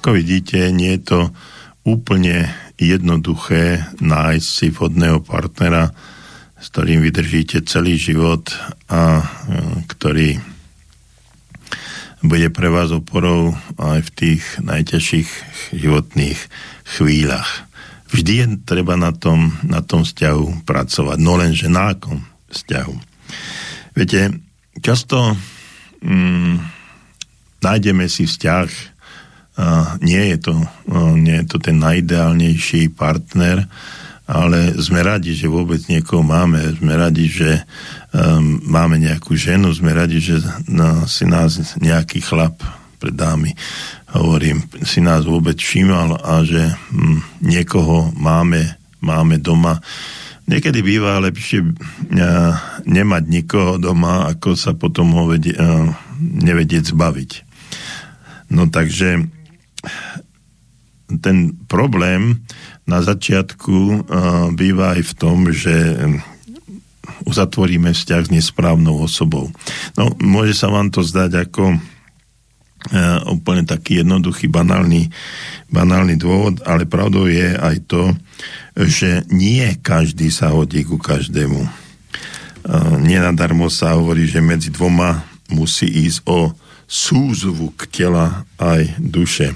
ako 0.02 0.18
vidíte, 0.18 0.74
nie 0.74 0.98
je 0.98 1.04
to 1.06 1.20
úplne 1.86 2.50
jednoduché 2.82 3.86
nájsť 4.02 4.48
si 4.50 4.68
vhodného 4.74 5.22
partnera, 5.22 5.94
s 6.58 6.74
ktorým 6.74 7.06
vydržíte 7.06 7.62
celý 7.70 8.02
život 8.02 8.50
a 8.90 9.22
e, 9.22 9.24
ktorý 9.86 10.42
bude 12.26 12.50
pre 12.50 12.70
vás 12.74 12.90
oporou 12.90 13.54
aj 13.78 14.10
v 14.10 14.12
tých 14.16 14.44
najťažších 14.58 15.30
životných 15.78 16.40
chvíľach. 16.98 17.70
Vždy 18.10 18.34
je 18.34 18.48
treba 18.66 18.98
na 18.98 19.14
tom, 19.14 19.54
na 19.62 19.86
tom 19.86 20.02
vzťahu 20.02 20.66
pracovať, 20.66 21.18
no 21.22 21.38
lenže 21.38 21.70
na 21.70 21.94
akom 21.94 22.26
vzťahu. 22.50 23.11
Viete, 23.92 24.32
často 24.80 25.36
mm, 26.00 26.56
nájdeme 27.60 28.08
si 28.08 28.24
vzťah, 28.24 28.70
a 29.62 30.00
nie 30.00 30.32
je, 30.34 30.38
to, 30.48 30.56
nie 31.20 31.44
je 31.44 31.46
to 31.46 31.58
ten 31.60 31.78
najideálnejší 31.78 32.96
partner, 32.96 33.68
ale 34.32 34.80
sme 34.80 35.04
radi, 35.04 35.36
že 35.36 35.52
vôbec 35.52 35.84
niekoho 35.92 36.24
máme, 36.24 36.64
sme 36.80 36.96
radi, 36.96 37.28
že 37.28 37.68
um, 38.16 38.64
máme 38.64 38.96
nejakú 38.96 39.36
ženu, 39.36 39.76
sme 39.76 39.92
radi, 39.92 40.24
že 40.24 40.40
no, 40.72 41.04
si 41.04 41.28
nás 41.28 41.60
nejaký 41.84 42.24
chlap 42.24 42.56
pred 42.96 43.12
dámy, 43.12 43.52
hovorím, 44.16 44.64
si 44.88 45.04
nás 45.04 45.28
vôbec 45.28 45.60
všímal 45.60 46.16
a 46.24 46.48
že 46.48 46.64
um, 46.96 47.20
niekoho 47.44 48.16
máme, 48.16 48.80
máme 49.04 49.36
doma. 49.36 49.84
Niekedy 50.52 50.84
býva 50.84 51.24
lepšie 51.24 51.64
uh, 51.64 51.74
nemať 52.84 53.24
nikoho 53.32 53.80
doma, 53.80 54.28
ako 54.28 54.60
sa 54.60 54.76
potom 54.76 55.16
ho 55.16 55.32
vedie, 55.32 55.56
uh, 55.56 55.88
nevedieť 56.20 56.92
zbaviť. 56.92 57.32
No 58.52 58.68
takže 58.68 59.32
ten 61.24 61.38
problém 61.72 62.44
na 62.84 63.00
začiatku 63.00 63.78
uh, 63.80 64.00
býva 64.52 65.00
aj 65.00 65.02
v 65.08 65.14
tom, 65.16 65.38
že 65.56 65.76
uzatvoríme 67.26 67.94
vzťah 67.94 68.22
s 68.28 68.34
nesprávnou 68.34 69.08
osobou. 69.08 69.50
No, 69.96 70.12
môže 70.20 70.58
sa 70.58 70.68
vám 70.68 70.90
to 70.92 71.06
zdať 71.06 71.48
ako 71.48 71.80
uh, 72.90 73.22
úplne 73.30 73.68
taký 73.68 74.02
jednoduchý, 74.02 74.50
banálny, 74.50 75.14
banálny 75.70 76.18
dôvod, 76.18 76.64
ale 76.66 76.90
pravdou 76.90 77.30
je 77.30 77.54
aj 77.54 77.78
to, 77.86 78.16
že 78.74 79.28
nie 79.30 79.68
každý 79.82 80.34
sa 80.34 80.56
hodí 80.56 80.82
ku 80.82 80.98
každému. 80.98 81.62
Uh, 81.62 82.98
nenadarmo 82.98 83.70
sa 83.70 83.94
hovorí, 83.94 84.26
že 84.26 84.42
medzi 84.42 84.74
dvoma 84.74 85.26
musí 85.52 85.86
ísť 85.86 86.20
o 86.26 86.56
súzvuk 86.92 87.88
tela 87.88 88.44
aj 88.60 89.00
duše. 89.00 89.56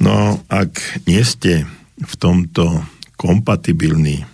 No, 0.00 0.40
ak 0.48 1.04
nie 1.04 1.20
ste 1.20 1.68
v 2.00 2.14
tomto 2.16 2.82
kompatibilní, 3.20 4.24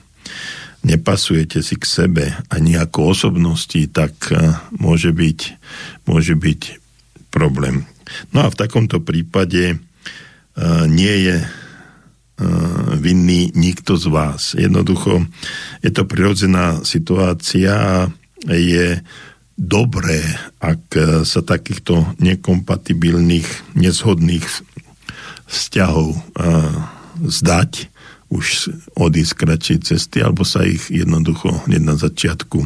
nepasujete 0.87 1.61
si 1.61 1.75
k 1.75 1.85
sebe 1.85 2.25
ani 2.49 2.79
ako 2.79 3.13
osobnosti, 3.13 3.83
tak 3.91 4.15
eh, 4.31 4.55
môže 4.79 5.11
byť, 5.11 5.39
môže 6.07 6.39
byť 6.39 6.61
problém. 7.35 7.85
No 8.33 8.45
a 8.45 8.53
v 8.53 8.59
takomto 8.59 9.01
prípade 9.01 9.77
uh, 9.77 10.85
nie 10.89 11.15
je 11.29 11.37
uh, 11.43 11.49
vinný 12.99 13.53
nikto 13.55 13.97
z 13.97 14.07
vás. 14.11 14.55
Jednoducho 14.57 15.27
je 15.83 15.91
to 15.93 16.05
prirodzená 16.07 16.83
situácia 16.85 18.07
a 18.47 18.55
je 18.55 19.03
dobré, 19.59 20.23
ak 20.63 20.95
sa 21.27 21.43
takýchto 21.43 22.15
nekompatibilných, 22.23 23.75
nezhodných 23.75 24.47
vzťahov 25.51 26.15
uh, 26.15 26.21
zdať, 27.27 27.91
už 28.29 28.71
odísť 28.93 29.33
kratšej 29.35 29.79
cesty, 29.83 30.21
alebo 30.21 30.45
sa 30.45 30.63
ich 30.63 30.93
jednoducho 30.93 31.65
hneď 31.65 31.83
na 31.83 31.97
začiatku 31.97 32.61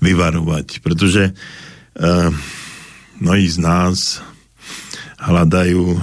vyvarovať. 0.00 0.80
Pretože 0.80 1.30
uh, 1.30 2.32
mnohí 3.20 3.46
z 3.48 3.58
nás 3.62 4.20
hľadajú 5.20 5.82
uh, 5.82 5.98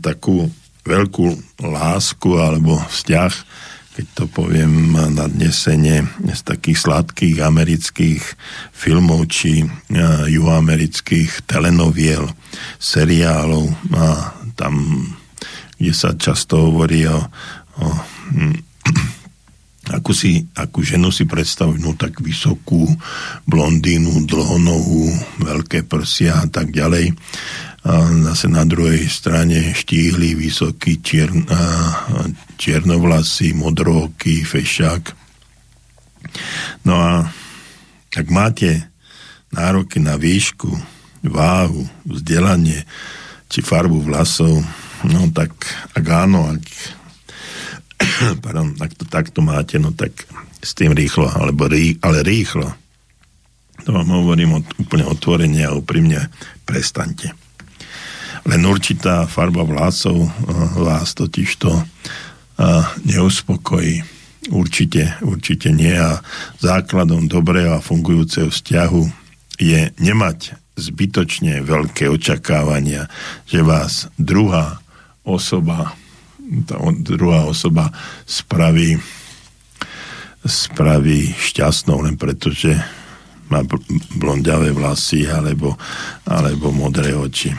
takú 0.00 0.48
veľkú 0.86 1.26
lásku 1.60 2.30
alebo 2.40 2.80
vzťah, 2.88 3.32
keď 3.96 4.06
to 4.16 4.24
poviem 4.32 4.96
na 5.12 5.28
dnesenie 5.28 6.06
z 6.24 6.40
takých 6.40 6.78
sladkých 6.80 7.44
amerických 7.44 8.22
filmov 8.72 9.28
či 9.28 9.64
uh, 9.64 10.24
juhoamerických 10.28 11.44
telenoviel, 11.44 12.28
seriálov. 12.80 13.68
A 13.96 14.34
tam 14.56 15.04
kde 15.80 15.96
sa 15.96 16.12
často 16.12 16.68
hovorí 16.68 17.08
o, 17.08 17.16
o 17.80 17.86
hm, 18.36 18.56
akú, 19.90 20.14
si, 20.14 20.46
akú 20.54 20.86
ženu 20.86 21.10
si 21.10 21.26
predstavujú, 21.26 21.78
no 21.82 21.92
tak 21.98 22.22
vysokú, 22.22 22.86
blondínu, 23.44 24.24
dlhonohú, 24.24 25.10
veľké 25.42 25.84
prsia 25.84 26.42
a 26.42 26.46
tak 26.46 26.70
ďalej. 26.70 27.12
A 27.80 27.92
zase 28.32 28.46
na 28.52 28.62
druhej 28.68 29.08
strane 29.08 29.72
štíhly, 29.72 30.36
vysoký, 30.36 31.00
čier, 31.00 31.32
čiernovlasý, 32.60 33.56
modrooký, 33.56 34.44
fešák. 34.44 35.16
No 36.84 36.94
a 37.00 37.26
ak 38.14 38.26
máte 38.28 38.84
nároky 39.50 39.98
na 39.98 40.20
výšku, 40.20 40.70
váhu, 41.26 41.84
vzdelanie 42.06 42.84
či 43.50 43.60
farbu 43.60 44.06
vlasov, 44.06 44.62
No 45.00 45.32
tak, 45.32 45.56
ak 45.96 46.04
áno, 46.12 46.52
ak, 46.52 46.60
pardon, 48.44 48.74
ak 48.80 48.92
to 48.96 49.04
takto 49.06 49.40
máte, 49.44 49.76
no 49.76 49.92
tak 49.92 50.12
s 50.60 50.76
tým 50.76 50.92
rýchlo, 50.92 51.28
alebo 51.28 51.68
rí, 51.68 51.96
ale 52.04 52.20
rýchlo. 52.20 52.68
To 53.88 53.90
vám 53.96 54.12
hovorím 54.12 54.60
od, 54.60 54.66
úplne 54.76 55.08
otvorene 55.08 55.64
a 55.64 55.72
úprimne, 55.72 56.28
prestante. 56.68 57.32
Len 58.44 58.60
určitá 58.64 59.24
farba 59.28 59.64
vlásov 59.64 60.16
uh, 60.16 60.30
vás 60.80 61.16
totiž 61.16 61.50
to 61.60 61.72
uh, 61.72 61.84
neuspokojí. 63.04 64.04
Určite, 64.50 65.20
určite 65.20 65.68
nie 65.68 65.92
a 65.92 66.24
základom 66.64 67.28
dobrého 67.28 67.76
a 67.76 67.84
fungujúceho 67.84 68.48
vzťahu 68.48 69.02
je 69.60 69.92
nemať 70.00 70.56
zbytočne 70.80 71.60
veľké 71.60 72.08
očakávania, 72.08 73.12
že 73.44 73.60
vás 73.60 74.08
druhá 74.16 74.80
osoba, 75.20 75.92
tá 76.66 76.76
druhá 77.00 77.46
osoba 77.46 77.94
spraví, 78.26 78.98
spraví 80.42 81.30
šťastnou 81.34 82.02
len 82.02 82.18
preto, 82.18 82.50
že 82.50 82.74
má 83.50 83.66
blondiavé 84.14 84.70
vlasy 84.70 85.26
alebo, 85.26 85.74
alebo 86.26 86.70
modré 86.70 87.14
oči. 87.14 87.50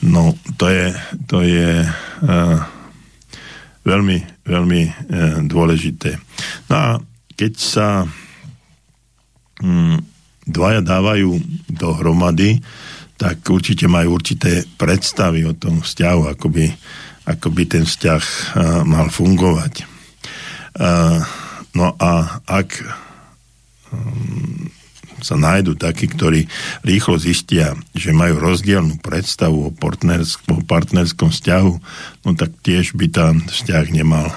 No, 0.00 0.32
to 0.56 0.64
je, 0.72 0.86
to 1.28 1.44
je 1.44 1.84
uh, 1.84 2.58
veľmi, 3.84 4.18
veľmi 4.48 4.82
uh, 4.88 4.92
dôležité. 5.44 6.16
No 6.72 6.74
a 6.76 6.88
keď 7.36 7.52
sa 7.60 7.88
um, 9.60 10.00
dvaja 10.48 10.80
dávajú 10.80 11.36
dohromady, 11.68 12.64
tak 13.20 13.44
určite 13.52 13.84
majú 13.84 14.16
určité 14.16 14.64
predstavy 14.80 15.44
o 15.44 15.52
tom 15.52 15.84
vzťahu, 15.84 16.32
ako 16.32 16.48
by, 16.48 16.64
ako 17.30 17.54
by 17.54 17.62
ten 17.70 17.86
vzťah 17.86 18.24
mal 18.82 19.06
fungovať. 19.06 19.86
No 21.70 21.86
a 21.94 22.42
ak 22.50 22.68
um, 23.94 24.66
sa 25.22 25.36
nájdú 25.38 25.76
takí, 25.78 26.08
ktorí 26.10 26.48
rýchlo 26.82 27.20
zistia, 27.20 27.76
že 27.94 28.10
majú 28.10 28.40
rozdielnú 28.40 28.98
predstavu 28.98 29.68
o, 29.68 29.70
partnersk- 29.70 30.48
o 30.50 30.64
partnerskom 30.64 31.30
vzťahu, 31.30 31.72
no 32.26 32.30
tak 32.34 32.56
tiež 32.64 32.96
by 32.96 33.06
tam 33.12 33.44
vzťah 33.44 33.84
nemal 33.92 34.32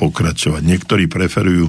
pokračovať. 0.00 0.64
Niektorí 0.64 1.04
preferujú 1.12 1.68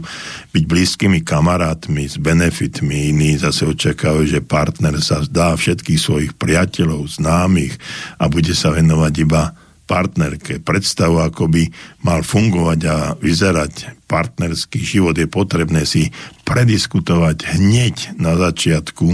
byť 0.55 0.63
blízkymi 0.63 1.19
kamarátmi 1.25 2.07
s 2.07 2.15
benefitmi, 2.15 3.11
iní 3.11 3.35
zase 3.35 3.67
očakávajú, 3.67 4.39
že 4.39 4.45
partner 4.45 4.95
sa 5.03 5.19
zdá 5.27 5.51
všetkých 5.51 5.99
svojich 5.99 6.31
priateľov, 6.39 7.11
známych 7.19 7.75
a 8.15 8.31
bude 8.31 8.55
sa 8.55 8.71
venovať 8.71 9.13
iba 9.27 9.51
partnerke. 9.91 10.63
Predstavu, 10.63 11.19
ako 11.19 11.51
by 11.51 11.67
mal 12.07 12.23
fungovať 12.23 12.79
a 12.87 12.95
vyzerať 13.19 14.07
partnerský 14.07 14.79
život, 14.79 15.19
je 15.19 15.27
potrebné 15.27 15.83
si 15.83 16.07
prediskutovať 16.47 17.59
hneď 17.59 18.15
na 18.15 18.39
začiatku 18.39 19.07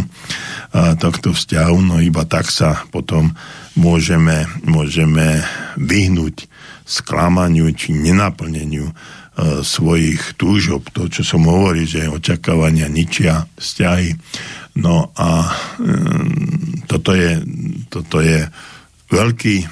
tohto 1.01 1.33
vzťahu, 1.33 1.77
no 1.81 1.97
iba 1.97 2.25
tak 2.29 2.53
sa 2.53 2.85
potom 2.93 3.33
môžeme, 3.73 4.45
môžeme 4.65 5.41
vyhnúť 5.77 6.45
sklamaniu 6.87 7.67
či 7.75 7.91
nenaplneniu 7.91 8.87
e, 8.87 8.93
svojich 9.59 10.39
túžob, 10.39 10.87
to, 10.95 11.11
čo 11.11 11.21
som 11.27 11.43
hovoril, 11.43 11.83
že 11.83 12.07
očakávania 12.07 12.87
ničia 12.87 13.43
vzťahy. 13.59 14.15
No 14.79 15.11
a 15.19 15.29
e, 15.43 15.51
toto, 16.87 17.11
je, 17.11 17.43
toto 17.91 18.23
je 18.23 18.47
veľký 19.11 19.67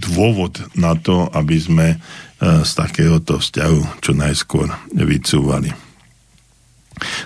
dôvod 0.00 0.64
na 0.72 0.96
to, 0.96 1.28
aby 1.36 1.56
sme 1.60 1.86
e, 1.94 1.96
z 2.40 2.70
takéhoto 2.72 3.36
vzťahu 3.38 4.00
čo 4.00 4.16
najskôr 4.16 4.66
vycúvali. 4.96 5.70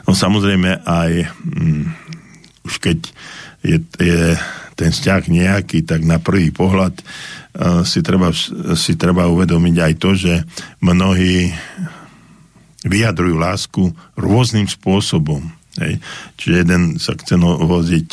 No 0.06 0.14
samozrejme 0.14 0.82
aj 0.82 1.10
mm, 1.30 1.84
už 2.66 2.74
keď 2.82 2.98
je, 3.62 3.78
je 4.02 4.34
ten 4.74 4.90
vzťah 4.90 5.22
nejaký, 5.30 5.86
tak 5.86 6.02
na 6.02 6.18
prvý 6.18 6.50
pohľad 6.50 6.98
si 7.86 8.02
treba, 8.02 8.34
si 8.74 8.98
treba 8.98 9.30
uvedomiť 9.30 9.76
aj 9.78 9.92
to, 10.02 10.10
že 10.18 10.42
mnohí 10.82 11.54
vyjadrujú 12.84 13.36
lásku 13.38 13.82
rôznym 14.18 14.68
spôsobom. 14.68 15.40
Hej. 15.74 15.98
Čiže 16.38 16.54
jeden 16.62 16.82
sa 17.02 17.18
chce 17.18 17.34
no, 17.34 17.58
voziť, 17.58 18.10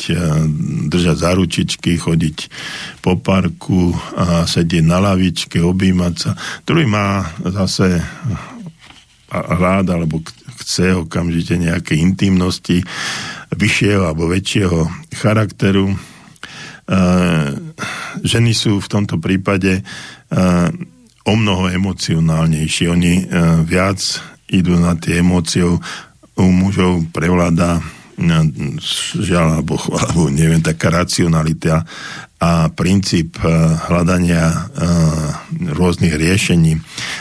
držať 0.90 1.16
za 1.16 1.30
ručičky, 1.30 1.94
chodiť 1.94 2.50
po 2.98 3.14
parku 3.22 3.94
a 4.18 4.42
sedieť 4.50 4.82
na 4.82 4.98
lavičke, 4.98 5.62
objímať 5.62 6.14
sa. 6.18 6.34
Druhý 6.66 6.90
má 6.90 7.22
zase 7.38 8.02
rád 9.32 9.94
alebo 9.94 10.20
chce 10.58 11.06
okamžite 11.06 11.54
nejaké 11.54 11.94
intimnosti 11.94 12.82
vyššieho 13.54 14.10
alebo 14.10 14.26
väčšieho 14.26 14.90
charakteru. 15.22 15.94
Ženy 18.26 18.52
sú 18.58 18.82
v 18.82 18.90
tomto 18.90 19.22
prípade 19.22 19.86
o 21.22 21.32
mnoho 21.38 21.70
emocionálnejšie. 21.70 22.90
Oni 22.90 23.22
viac 23.64 24.02
idú 24.50 24.76
na 24.76 24.98
tie 24.98 25.22
emócie. 25.22 25.62
U 26.36 26.48
mužov 26.48 27.12
prevláda 27.12 27.82
žiaľ 29.16 29.60
alebo 29.60 29.74
chváľu, 29.80 30.30
neviem, 30.30 30.60
taká 30.60 30.92
racionalita 30.92 31.82
a 32.42 32.68
princíp 32.74 33.38
eh, 33.40 33.48
hľadania 33.88 34.44
eh, 34.50 34.60
rôznych 35.72 36.14
riešení. 36.14 36.78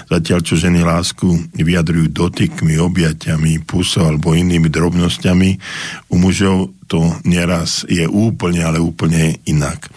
Zatiaľ, 0.10 0.40
čo 0.44 0.60
ženy 0.60 0.82
lásku 0.84 1.54
vyjadrujú 1.56 2.12
dotykmi, 2.12 2.76
objatiami, 2.82 3.64
pusou 3.64 4.10
alebo 4.10 4.36
inými 4.36 4.68
drobnosťami, 4.68 5.50
u 6.12 6.16
mužov 6.20 6.74
to 6.92 7.16
nieraz 7.24 7.88
je 7.88 8.04
úplne, 8.04 8.66
ale 8.66 8.84
úplne 8.84 9.40
inak. 9.48 9.88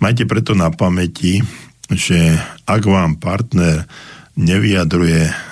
Majte 0.00 0.24
preto 0.24 0.56
na 0.56 0.72
pamäti, 0.72 1.44
že 1.92 2.38
ak 2.64 2.82
vám 2.88 3.20
partner 3.20 3.84
nevyjadruje 4.38 5.28
E, 5.28 5.47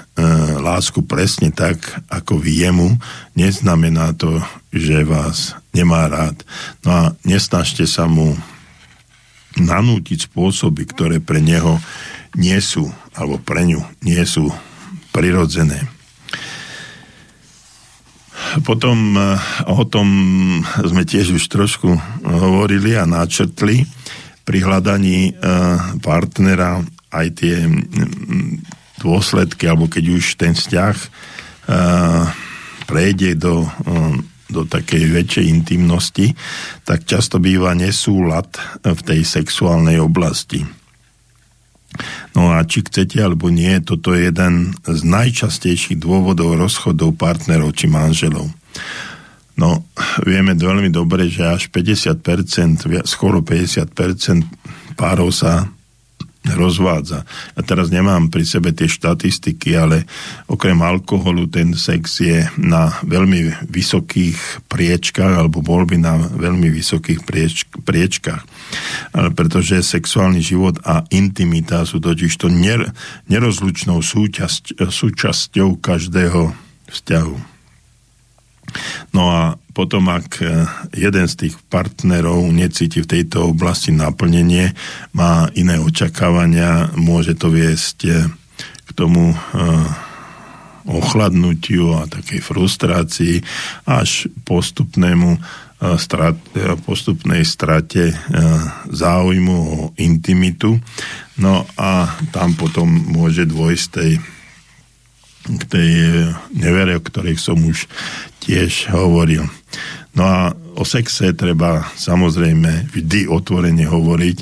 lásku 0.61 1.05
presne 1.05 1.53
tak, 1.53 1.77
ako 2.09 2.41
vy 2.41 2.65
jemu, 2.65 2.89
neznamená 3.37 4.17
to, 4.17 4.41
že 4.73 5.05
vás 5.05 5.53
nemá 5.77 6.09
rád. 6.09 6.41
No 6.81 6.91
a 6.91 7.03
nesnažte 7.23 7.85
sa 7.85 8.09
mu 8.09 8.33
nanútiť 9.57 10.29
spôsoby, 10.33 10.89
ktoré 10.89 11.17
pre 11.21 11.41
neho 11.41 11.81
nie 12.37 12.57
sú, 12.61 12.89
alebo 13.17 13.41
pre 13.41 13.65
ňu 13.65 13.81
nie 14.05 14.21
sú 14.25 14.53
prirodzené. 15.13 15.89
Potom 18.65 19.17
e, 19.17 19.21
o 19.69 19.85
tom 19.89 20.09
sme 20.77 21.09
tiež 21.09 21.33
už 21.33 21.45
trošku 21.49 21.89
hovorili 22.25 22.97
a 22.97 23.09
načrtli 23.09 23.89
pri 24.45 24.59
hľadaní 24.61 25.33
e, 25.33 25.43
partnera 26.05 26.85
aj 27.13 27.27
tie 27.33 27.65
dôsledky, 29.01 29.69
alebo 29.69 29.87
keď 29.91 30.05
už 30.17 30.25
ten 30.41 30.53
vzťah 30.57 30.97
uh, 30.97 32.25
prejde 32.89 33.37
do, 33.37 33.67
uh, 33.67 34.15
do 34.49 34.63
takej 34.65 35.05
väčšej 35.11 35.47
intimnosti, 35.51 36.33
tak 36.87 37.05
často 37.05 37.43
býva 37.43 37.75
nesúlad 37.75 38.49
v 38.83 39.01
tej 39.03 39.21
sexuálnej 39.27 39.99
oblasti. 39.99 40.65
No 42.37 42.53
a 42.53 42.61
či 42.69 42.85
chcete 42.85 43.17
alebo 43.25 43.49
nie, 43.49 43.81
toto 43.81 44.13
je 44.13 44.29
jeden 44.29 44.77
z 44.85 45.01
najčastejších 45.01 45.97
dôvodov 45.97 46.61
rozchodov 46.61 47.17
partnerov 47.17 47.73
či 47.73 47.89
manželov. 47.89 48.53
No, 49.57 49.89
vieme 50.21 50.53
veľmi 50.53 50.93
dobre, 50.93 51.33
že 51.33 51.49
až 51.49 51.73
50%, 51.73 52.85
skoro 53.09 53.41
50% 53.41 55.01
párov 55.01 55.33
sa 55.33 55.65
rozvádza. 56.55 57.27
Ja 57.57 57.63
teraz 57.67 57.91
nemám 57.91 58.31
pri 58.31 58.47
sebe 58.47 58.71
tie 58.71 58.87
štatistiky, 58.87 59.75
ale 59.75 60.07
okrem 60.47 60.79
alkoholu 60.79 61.51
ten 61.51 61.75
sex 61.75 62.23
je 62.23 62.47
na 62.61 62.95
veľmi 63.03 63.67
vysokých 63.67 64.69
priečkách, 64.71 65.33
alebo 65.43 65.65
bol 65.65 65.89
by 65.89 65.97
na 65.99 66.15
veľmi 66.21 66.71
vysokých 66.71 67.25
prieč, 67.25 67.67
priečkách. 67.83 68.43
Ale 69.17 69.35
pretože 69.35 69.83
sexuálny 69.83 70.45
život 70.45 70.79
a 70.85 71.03
intimita 71.11 71.83
sú 71.89 71.99
totiž 71.99 72.33
to 72.37 72.53
ner, 72.53 72.93
nerozlučnou 73.27 74.05
súčasť, 74.05 74.79
súčasťou 74.87 75.81
každého 75.81 76.53
vzťahu. 76.93 77.56
No 79.13 79.33
a 79.33 79.41
potom, 79.77 80.09
ak 80.09 80.41
e, 80.41 80.65
jeden 80.97 81.29
z 81.29 81.35
tých 81.37 81.55
partnerov 81.69 82.49
necíti 82.49 83.05
v 83.05 83.11
tejto 83.13 83.53
oblasti 83.53 83.93
naplnenie, 83.93 84.73
má 85.13 85.53
iné 85.53 85.77
očakávania, 85.77 86.97
môže 86.97 87.37
to 87.37 87.53
viesť 87.53 87.99
e, 88.09 88.13
k 88.89 88.91
tomu 88.97 89.33
e, 89.33 89.39
ochladnutiu 90.89 91.99
a 91.99 92.09
takej 92.09 92.41
frustrácii 92.41 93.43
až 93.85 94.31
postupnému 94.47 95.43
strat, 95.99 96.39
postupnej 96.87 97.43
strate 97.43 98.15
záujmu 98.87 99.59
o 99.59 99.79
intimitu. 99.99 100.79
No 101.43 101.67
a 101.75 102.15
tam 102.31 102.55
potom 102.55 102.87
môže 102.87 103.51
dôjsť 103.51 103.87
tej 103.91 104.23
k 105.47 105.63
tej 105.71 105.91
nevere, 106.51 106.99
o 106.99 107.03
ktorej 107.03 107.39
som 107.39 107.59
už 107.63 107.87
tiež 108.43 108.91
hovoril. 108.91 109.47
No 110.17 110.23
a 110.27 110.39
o 110.75 110.83
sexe 110.83 111.31
treba 111.37 111.87
samozrejme 111.95 112.91
vždy 112.91 113.31
otvorene 113.31 113.87
hovoriť 113.87 114.39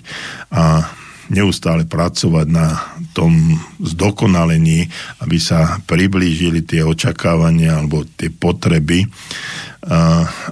a 0.55 0.87
neustále 1.33 1.89
pracovať 1.89 2.47
na 2.53 2.79
tom 3.17 3.57
zdokonalení, 3.81 4.85
aby 5.25 5.39
sa 5.41 5.81
priblížili 5.89 6.65
tie 6.69 6.85
očakávania 6.85 7.81
alebo 7.81 8.05
tie 8.05 8.29
potreby 8.29 9.09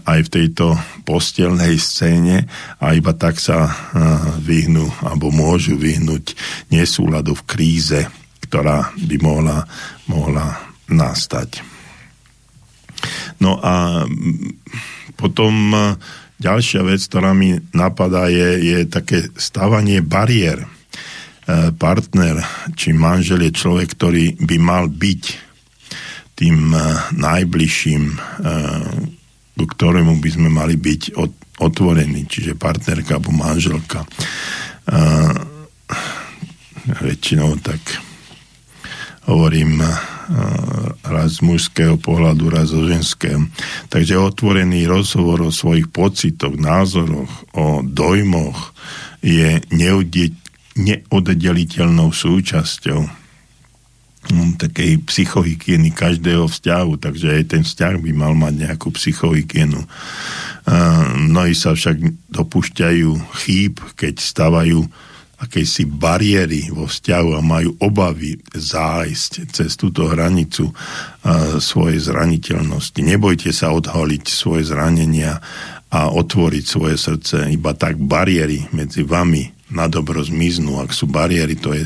aj 0.04 0.20
v 0.28 0.32
tejto 0.32 0.76
postelnej 1.08 1.76
scéne 1.80 2.44
a 2.80 2.92
iba 2.92 3.12
tak 3.16 3.40
sa 3.40 3.68
vyhnú 4.40 4.88
alebo 5.04 5.32
môžu 5.32 5.76
vyhnúť 5.76 6.36
nesúladu 6.72 7.36
v 7.36 7.46
kríze, 7.48 8.00
ktorá 8.52 8.92
by 9.00 9.16
mohla, 9.24 9.64
mohla 10.12 10.60
nastať. 10.92 11.64
No 13.40 13.56
a 13.56 14.04
potom 15.16 15.72
ďalšia 16.36 16.84
vec, 16.84 17.00
ktorá 17.08 17.32
mi 17.32 17.56
napadá, 17.72 18.28
je, 18.28 18.60
je 18.60 18.78
také 18.92 19.24
stavanie 19.40 20.04
bariér. 20.04 20.68
E, 20.68 20.68
partner 21.72 22.44
či 22.76 22.92
manžel 22.92 23.48
je 23.48 23.56
človek, 23.56 23.96
ktorý 23.96 24.36
by 24.36 24.56
mal 24.60 24.92
byť 24.92 25.22
tým 26.36 26.76
e, 26.76 26.78
najbližším, 27.16 28.04
e, 28.04 28.16
ku 29.56 29.64
ktorému 29.64 30.20
by 30.20 30.28
sme 30.28 30.52
mali 30.52 30.76
byť 30.76 31.16
otvorení, 31.56 32.28
čiže 32.28 32.60
partnerka 32.60 33.16
alebo 33.16 33.30
manželka. 33.30 34.02
Väčšinou 36.82 37.62
tak 37.62 38.11
hovorím 39.26 39.82
raz 41.02 41.38
z 41.38 41.44
mužského 41.44 41.96
pohľadu, 41.98 42.48
raz 42.50 42.70
zo 42.72 42.86
ženského. 42.86 43.46
Takže 43.90 44.18
otvorený 44.18 44.86
rozhovor 44.88 45.42
o 45.46 45.52
svojich 45.52 45.90
pocitoch, 45.90 46.56
názoroch, 46.56 47.30
o 47.52 47.82
dojmoch 47.84 48.72
je 49.22 49.60
neoddeliteľnou 50.72 52.10
súčasťou 52.10 53.00
hm, 54.32 54.52
takej 54.58 55.04
psychohygieny 55.06 55.94
každého 55.94 56.48
vzťahu, 56.48 56.92
takže 56.98 57.26
aj 57.42 57.44
ten 57.52 57.62
vzťah 57.62 57.94
by 58.02 58.10
mal 58.14 58.34
mať 58.34 58.54
nejakú 58.66 58.90
psychohygienu. 58.94 59.84
Mnohí 61.18 61.58
sa 61.58 61.74
však 61.74 62.30
dopúšťajú 62.30 63.10
chýb, 63.42 63.82
keď 63.98 64.22
stavajú 64.22 64.86
akejsi 65.42 65.90
bariéry 65.90 66.70
vo 66.70 66.86
vzťahu 66.86 67.30
a 67.34 67.40
majú 67.42 67.74
obavy 67.82 68.38
zájsť 68.54 69.50
cez 69.50 69.74
túto 69.74 70.06
hranicu 70.06 70.70
svojej 71.58 71.98
zraniteľnosti. 71.98 73.02
Nebojte 73.02 73.50
sa 73.50 73.74
odholiť 73.74 74.24
svoje 74.30 74.70
zranenia 74.70 75.42
a 75.92 76.08
otvoriť 76.08 76.64
svoje 76.64 76.96
srdce. 76.96 77.52
Iba 77.52 77.74
tak 77.76 78.00
bariéry 78.00 78.70
medzi 78.72 79.04
vami 79.04 79.44
na 79.72 79.88
dobro 79.88 80.24
zmiznú. 80.24 80.80
Ak 80.80 80.92
sú 80.96 81.08
bariéry, 81.08 81.56
to 81.60 81.76
je, 81.76 81.84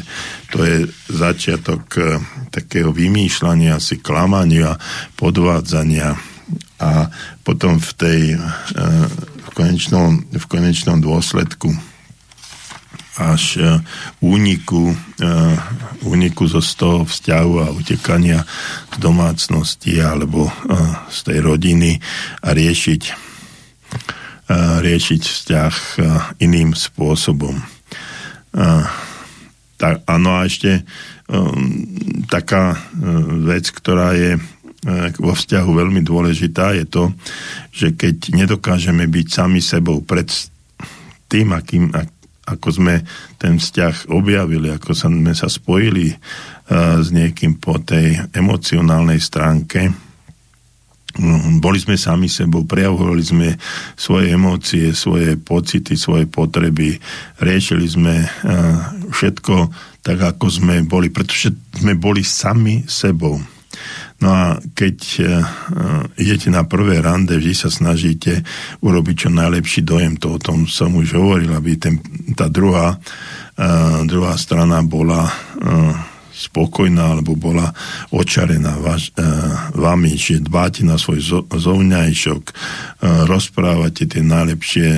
to 0.51 0.63
je 0.63 0.77
začiatok 1.11 1.83
e, 1.99 2.03
takého 2.51 2.91
vymýšľania 2.91 3.79
si, 3.79 3.99
klamania, 4.03 4.79
podvádzania 5.15 6.15
a 6.83 6.91
potom 7.43 7.79
v 7.79 7.91
tej 7.99 8.21
e, 8.35 8.39
v 9.47 9.49
konečnom, 9.55 10.23
v 10.35 10.47
konečnom 10.51 10.99
dôsledku 10.99 11.96
až 13.17 13.57
e, 13.57 13.61
úniku, 14.21 14.93
e, 14.93 14.97
úniku 16.05 16.45
zo 16.45 16.61
z 16.61 16.73
toho 16.77 16.99
vzťahu 17.09 17.53
a 17.65 17.73
utekania 17.73 18.45
z 18.93 18.97
domácnosti 19.01 19.97
alebo 20.01 20.49
e, 20.49 20.53
z 21.09 21.19
tej 21.25 21.39
rodiny 21.41 22.01
a 22.45 22.49
riešiť 22.53 23.03
riešiť 24.79 25.23
vzťah 25.27 25.75
iným 26.39 26.71
spôsobom. 26.71 27.59
Tak, 29.75 30.07
áno 30.07 30.31
a 30.39 30.47
ešte 30.47 30.87
taká 32.31 32.79
vec, 33.43 33.67
ktorá 33.75 34.15
je 34.15 34.39
vo 35.19 35.35
vzťahu 35.35 35.71
veľmi 35.83 35.99
dôležitá, 36.07 36.79
je 36.79 36.87
to, 36.87 37.11
že 37.75 37.99
keď 37.99 38.39
nedokážeme 38.39 39.11
byť 39.11 39.27
sami 39.27 39.59
sebou 39.59 39.99
pred 39.99 40.31
tým, 41.27 41.51
akým, 41.51 41.91
ako 42.47 42.69
sme 42.71 42.95
ten 43.37 43.59
vzťah 43.59 44.11
objavili, 44.15 44.71
ako 44.71 44.95
sme 44.95 45.35
sa 45.35 45.51
spojili 45.51 46.15
uh, 46.15 47.03
s 47.03 47.11
niekým 47.11 47.59
po 47.59 47.83
tej 47.83 48.23
emocionálnej 48.31 49.19
stránke, 49.19 49.91
mm, 51.19 51.59
boli 51.59 51.83
sme 51.83 51.99
sami 51.99 52.31
sebou, 52.31 52.63
prejavovali 52.63 53.25
sme 53.27 53.49
svoje 53.99 54.31
emócie, 54.31 54.95
svoje 54.95 55.35
pocity, 55.35 55.99
svoje 55.99 56.31
potreby, 56.31 56.95
riešili 57.43 57.87
sme 57.91 58.15
uh, 58.23 58.31
všetko 59.11 59.55
tak, 60.07 60.23
ako 60.23 60.47
sme 60.47 60.87
boli, 60.87 61.11
pretože 61.11 61.51
sme 61.75 61.99
boli 61.99 62.23
sami 62.23 62.87
sebou. 62.87 63.56
No 64.17 64.29
a 64.33 64.45
keď 64.73 64.97
uh, 65.21 65.27
idete 66.17 66.49
na 66.49 66.65
prvé 66.65 67.05
rande, 67.05 67.37
vždy 67.37 67.53
sa 67.53 67.69
snažíte 67.69 68.41
urobiť 68.81 69.29
čo 69.29 69.31
najlepší 69.33 69.85
dojem, 69.85 70.17
to 70.17 70.37
o 70.37 70.43
tom 70.43 70.65
som 70.65 70.97
už 70.97 71.21
hovoril, 71.21 71.53
aby 71.53 71.77
ten, 71.77 72.01
tá 72.33 72.49
druhá, 72.49 72.97
uh, 72.97 74.01
druhá 74.09 74.41
strana 74.41 74.81
bola 74.81 75.29
uh, 75.29 75.93
spokojná 76.37 77.17
alebo 77.17 77.37
bola 77.37 77.73
očarená 78.09 78.81
vaš, 78.81 79.13
uh, 79.17 79.73
vami, 79.77 80.17
že 80.17 80.41
dbáte 80.41 80.81
na 80.85 80.97
svoj 80.97 81.21
zo, 81.21 81.41
zovňajšok, 81.49 82.43
uh, 82.45 83.29
rozprávate 83.29 84.09
tie 84.09 84.25
najlepšie 84.25 84.89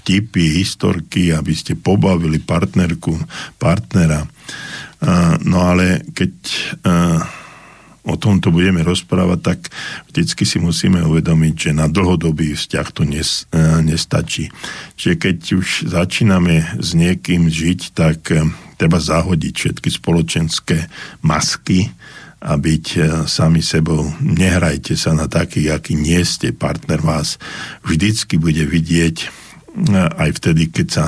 vtipy, 0.00 0.60
historky, 0.60 1.32
aby 1.32 1.52
ste 1.56 1.80
pobavili 1.80 2.44
partnerku, 2.44 3.16
partnera. 3.56 4.24
Uh, 5.00 5.36
no 5.44 5.64
ale 5.64 6.04
keď 6.12 6.32
uh, 6.84 7.45
o 8.06 8.14
tomto 8.14 8.54
budeme 8.54 8.86
rozprávať, 8.86 9.38
tak 9.42 9.58
vždycky 10.08 10.46
si 10.46 10.62
musíme 10.62 11.02
uvedomiť, 11.02 11.54
že 11.54 11.70
na 11.74 11.90
dlhodobý 11.90 12.54
vzťah 12.54 12.88
to 12.94 13.02
nes, 13.02 13.44
e, 13.50 13.82
nestačí. 13.82 14.48
Čiže 14.94 15.14
keď 15.18 15.36
už 15.58 15.68
začíname 15.90 16.78
s 16.78 16.94
niekým 16.94 17.50
žiť, 17.50 17.80
tak 17.92 18.18
e, 18.30 18.46
treba 18.78 19.02
zahodiť 19.02 19.54
všetky 19.54 19.88
spoločenské 19.90 20.86
masky 21.26 21.90
a 22.38 22.54
byť 22.54 22.86
e, 22.94 22.98
sami 23.26 23.60
sebou. 23.60 24.06
Nehrajte 24.22 24.94
sa 24.94 25.10
na 25.10 25.26
taký, 25.26 25.66
aký 25.66 25.98
nie 25.98 26.22
ste. 26.22 26.54
Partner 26.54 27.02
vás 27.02 27.42
vždycky 27.82 28.38
bude 28.38 28.62
vidieť 28.62 29.45
aj 30.16 30.30
vtedy, 30.40 30.72
keď 30.72 30.86
sa 30.88 31.06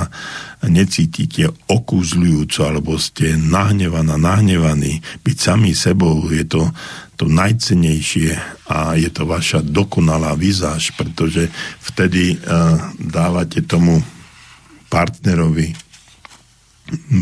necítite 0.69 1.49
okúzľujúco 1.49 2.61
alebo 2.69 3.01
ste 3.01 3.39
nahnevaná, 3.39 4.21
nahnevaní, 4.21 5.01
byť 5.25 5.37
sami 5.37 5.73
sebou 5.73 6.29
je 6.29 6.45
to 6.45 6.69
to 7.19 7.27
najcenejšie 7.27 8.31
a 8.71 8.95
je 8.95 9.11
to 9.11 9.27
vaša 9.27 9.59
dokonalá 9.59 10.39
vizáž, 10.39 10.95
pretože 10.95 11.51
vtedy 11.83 12.39
uh, 12.39 12.79
dávate 12.95 13.67
tomu 13.67 13.99
partnerovi 14.87 15.75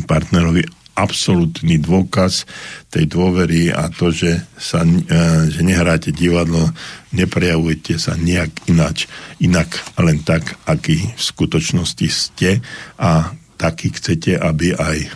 partnerovi 0.06 0.62
absolútny 0.96 1.76
dôkaz 1.76 2.48
tej 2.88 3.04
dôvery 3.06 3.68
a 3.68 3.92
to, 3.92 4.08
že, 4.08 4.40
sa, 4.56 4.80
e, 4.82 5.04
že 5.52 5.60
nehráte 5.60 6.10
divadlo, 6.10 6.72
neprejavujete 7.12 8.00
sa 8.00 8.16
nejak 8.16 8.66
inač, 8.72 9.04
inak 9.38 9.68
len 10.00 10.24
tak, 10.24 10.56
aký 10.64 11.12
v 11.12 11.20
skutočnosti 11.20 12.08
ste 12.08 12.64
a 12.96 13.36
taký 13.60 13.92
chcete, 13.92 14.40
aby 14.40 14.72
aj 14.72 15.12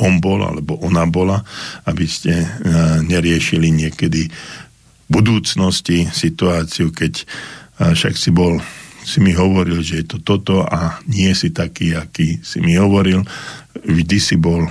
on 0.00 0.18
bol 0.18 0.42
alebo 0.42 0.80
ona 0.82 1.06
bola, 1.06 1.44
aby 1.86 2.04
ste 2.10 2.32
e, 2.42 2.46
neriešili 3.04 3.70
niekedy 3.70 4.26
v 4.26 5.08
budúcnosti 5.08 6.08
situáciu, 6.10 6.90
keď 6.90 7.12
e, 7.20 7.24
však 7.94 8.14
si 8.18 8.30
bol 8.34 8.58
si 9.10 9.18
mi 9.18 9.34
hovoril, 9.34 9.82
že 9.82 10.06
je 10.06 10.06
to 10.06 10.18
toto 10.22 10.62
a 10.62 11.02
nie 11.10 11.34
si 11.34 11.50
taký, 11.50 11.98
aký 11.98 12.38
si 12.46 12.62
mi 12.62 12.78
hovoril 12.78 13.26
vždy 13.70 14.18
si 14.18 14.36
bol, 14.36 14.66
e, 14.66 14.70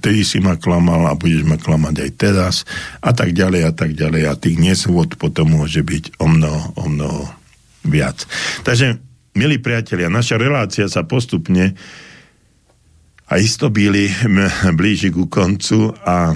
vtedy 0.00 0.24
si 0.24 0.40
ma 0.40 0.56
klamal 0.56 1.04
a 1.06 1.18
budeš 1.18 1.44
ma 1.44 1.60
klamať 1.60 1.94
aj 2.00 2.10
teraz 2.16 2.54
a 3.04 3.12
tak 3.12 3.36
ďalej 3.36 3.62
a 3.68 3.72
tak 3.72 3.92
ďalej 3.92 4.22
a 4.28 4.38
tých 4.38 4.56
nesvod 4.58 5.20
potom 5.20 5.60
môže 5.60 5.84
byť 5.84 6.16
o 6.18 6.26
mnoho, 6.26 6.62
o 6.80 6.84
mnoho 6.88 7.22
viac. 7.84 8.24
Takže, 8.64 8.98
milí 9.36 9.60
priatelia, 9.60 10.08
naša 10.08 10.40
relácia 10.40 10.88
sa 10.88 11.04
postupne 11.04 11.76
a 13.28 13.36
isto 13.36 13.68
byli 13.68 14.08
blíži 14.78 15.12
ku 15.12 15.28
koncu 15.28 15.92
a 16.02 16.32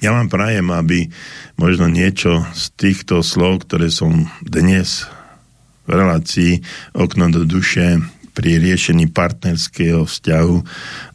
ja 0.00 0.12
vám 0.12 0.28
prajem, 0.28 0.68
aby 0.72 1.08
možno 1.56 1.88
niečo 1.88 2.44
z 2.52 2.64
týchto 2.76 3.24
slov, 3.24 3.64
ktoré 3.64 3.88
som 3.88 4.28
dnes 4.44 5.08
v 5.86 5.90
relácii 5.94 6.52
Okno 6.92 7.32
do 7.32 7.48
duše 7.48 8.02
pri 8.36 8.60
riešení 8.60 9.08
partnerského 9.08 10.04
vzťahu 10.04 10.56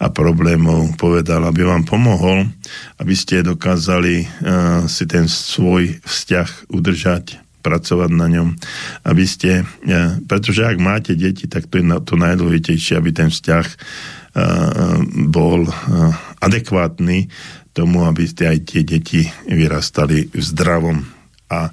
a 0.01 0.05
problémov 0.09 0.97
povedal, 0.97 1.45
aby 1.45 1.61
vám 1.61 1.85
pomohol, 1.85 2.49
aby 2.97 3.13
ste 3.13 3.45
dokázali 3.45 4.25
uh, 4.25 4.89
si 4.89 5.05
ten 5.05 5.29
svoj 5.29 6.01
vzťah 6.01 6.73
udržať, 6.73 7.37
pracovať 7.61 8.09
na 8.09 8.25
ňom, 8.25 8.57
aby 9.05 9.23
ste, 9.29 9.61
uh, 9.61 10.17
pretože 10.25 10.65
ak 10.65 10.81
máte 10.81 11.13
deti, 11.13 11.45
tak 11.45 11.69
to 11.69 11.77
je 11.77 11.85
na, 11.85 12.01
to 12.01 12.17
najdôležitejšie, 12.17 12.97
aby 12.97 13.13
ten 13.13 13.29
vzťah 13.29 13.67
uh, 13.69 14.97
bol 15.29 15.69
uh, 15.69 16.17
adekvátny 16.41 17.29
tomu, 17.71 18.03
aby 18.03 18.27
aj 18.27 18.57
tie 18.67 18.81
deti 18.83 19.21
vyrastali 19.47 20.27
v 20.31 20.43
zdravom 20.43 21.03
a 21.51 21.71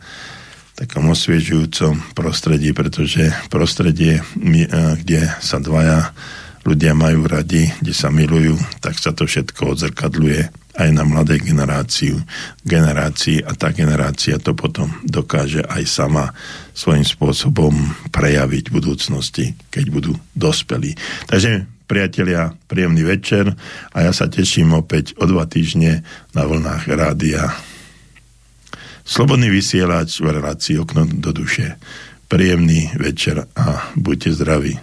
takom 0.79 1.11
osviežujúcom 1.11 2.15
prostredí, 2.15 2.71
pretože 2.71 3.35
prostredie, 3.51 4.23
eh, 4.23 4.67
kde 5.03 5.27
sa 5.43 5.59
dvaja 5.59 6.15
ľudia 6.63 6.93
majú 6.95 7.27
radi, 7.27 7.71
kde 7.81 7.95
sa 7.97 8.13
milujú, 8.13 8.55
tak 8.79 9.01
sa 9.01 9.17
to 9.17 9.25
všetko 9.25 9.75
odzrkadluje 9.75 10.53
aj 10.79 10.89
na 10.95 11.03
mladej 11.03 11.43
generáciu, 11.43 12.23
generácii 12.63 13.43
a 13.43 13.51
tá 13.59 13.75
generácia 13.75 14.39
to 14.39 14.55
potom 14.55 14.95
dokáže 15.03 15.67
aj 15.67 15.83
sama 15.89 16.31
svojím 16.71 17.03
spôsobom 17.03 17.75
prejaviť 18.15 18.71
v 18.71 18.75
budúcnosti, 18.79 19.45
keď 19.75 19.85
budú 19.91 20.13
dospelí. 20.39 20.95
Takže 21.27 21.78
priatelia, 21.89 22.53
príjemný 22.69 23.03
večer 23.09 23.57
a 23.91 23.99
ja 24.05 24.13
sa 24.13 24.29
teším 24.29 24.77
opäť 24.77 25.17
o 25.17 25.25
dva 25.25 25.49
týždne 25.49 26.05
na 26.37 26.45
vlnách 26.45 26.85
rádia 26.93 27.49
Slobodný 29.09 29.49
vysielač 29.49 30.21
v 30.21 30.37
relácii 30.37 30.77
Okno 30.77 31.09
do 31.09 31.33
duše. 31.33 31.81
Príjemný 32.29 32.93
večer 33.01 33.49
a 33.57 33.89
buďte 33.97 34.37
zdraví. 34.37 34.77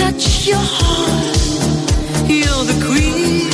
touch 0.00 0.46
your 0.46 0.56
heart, 0.58 2.30
you're 2.30 2.64
the 2.64 2.86
queen. 2.86 3.49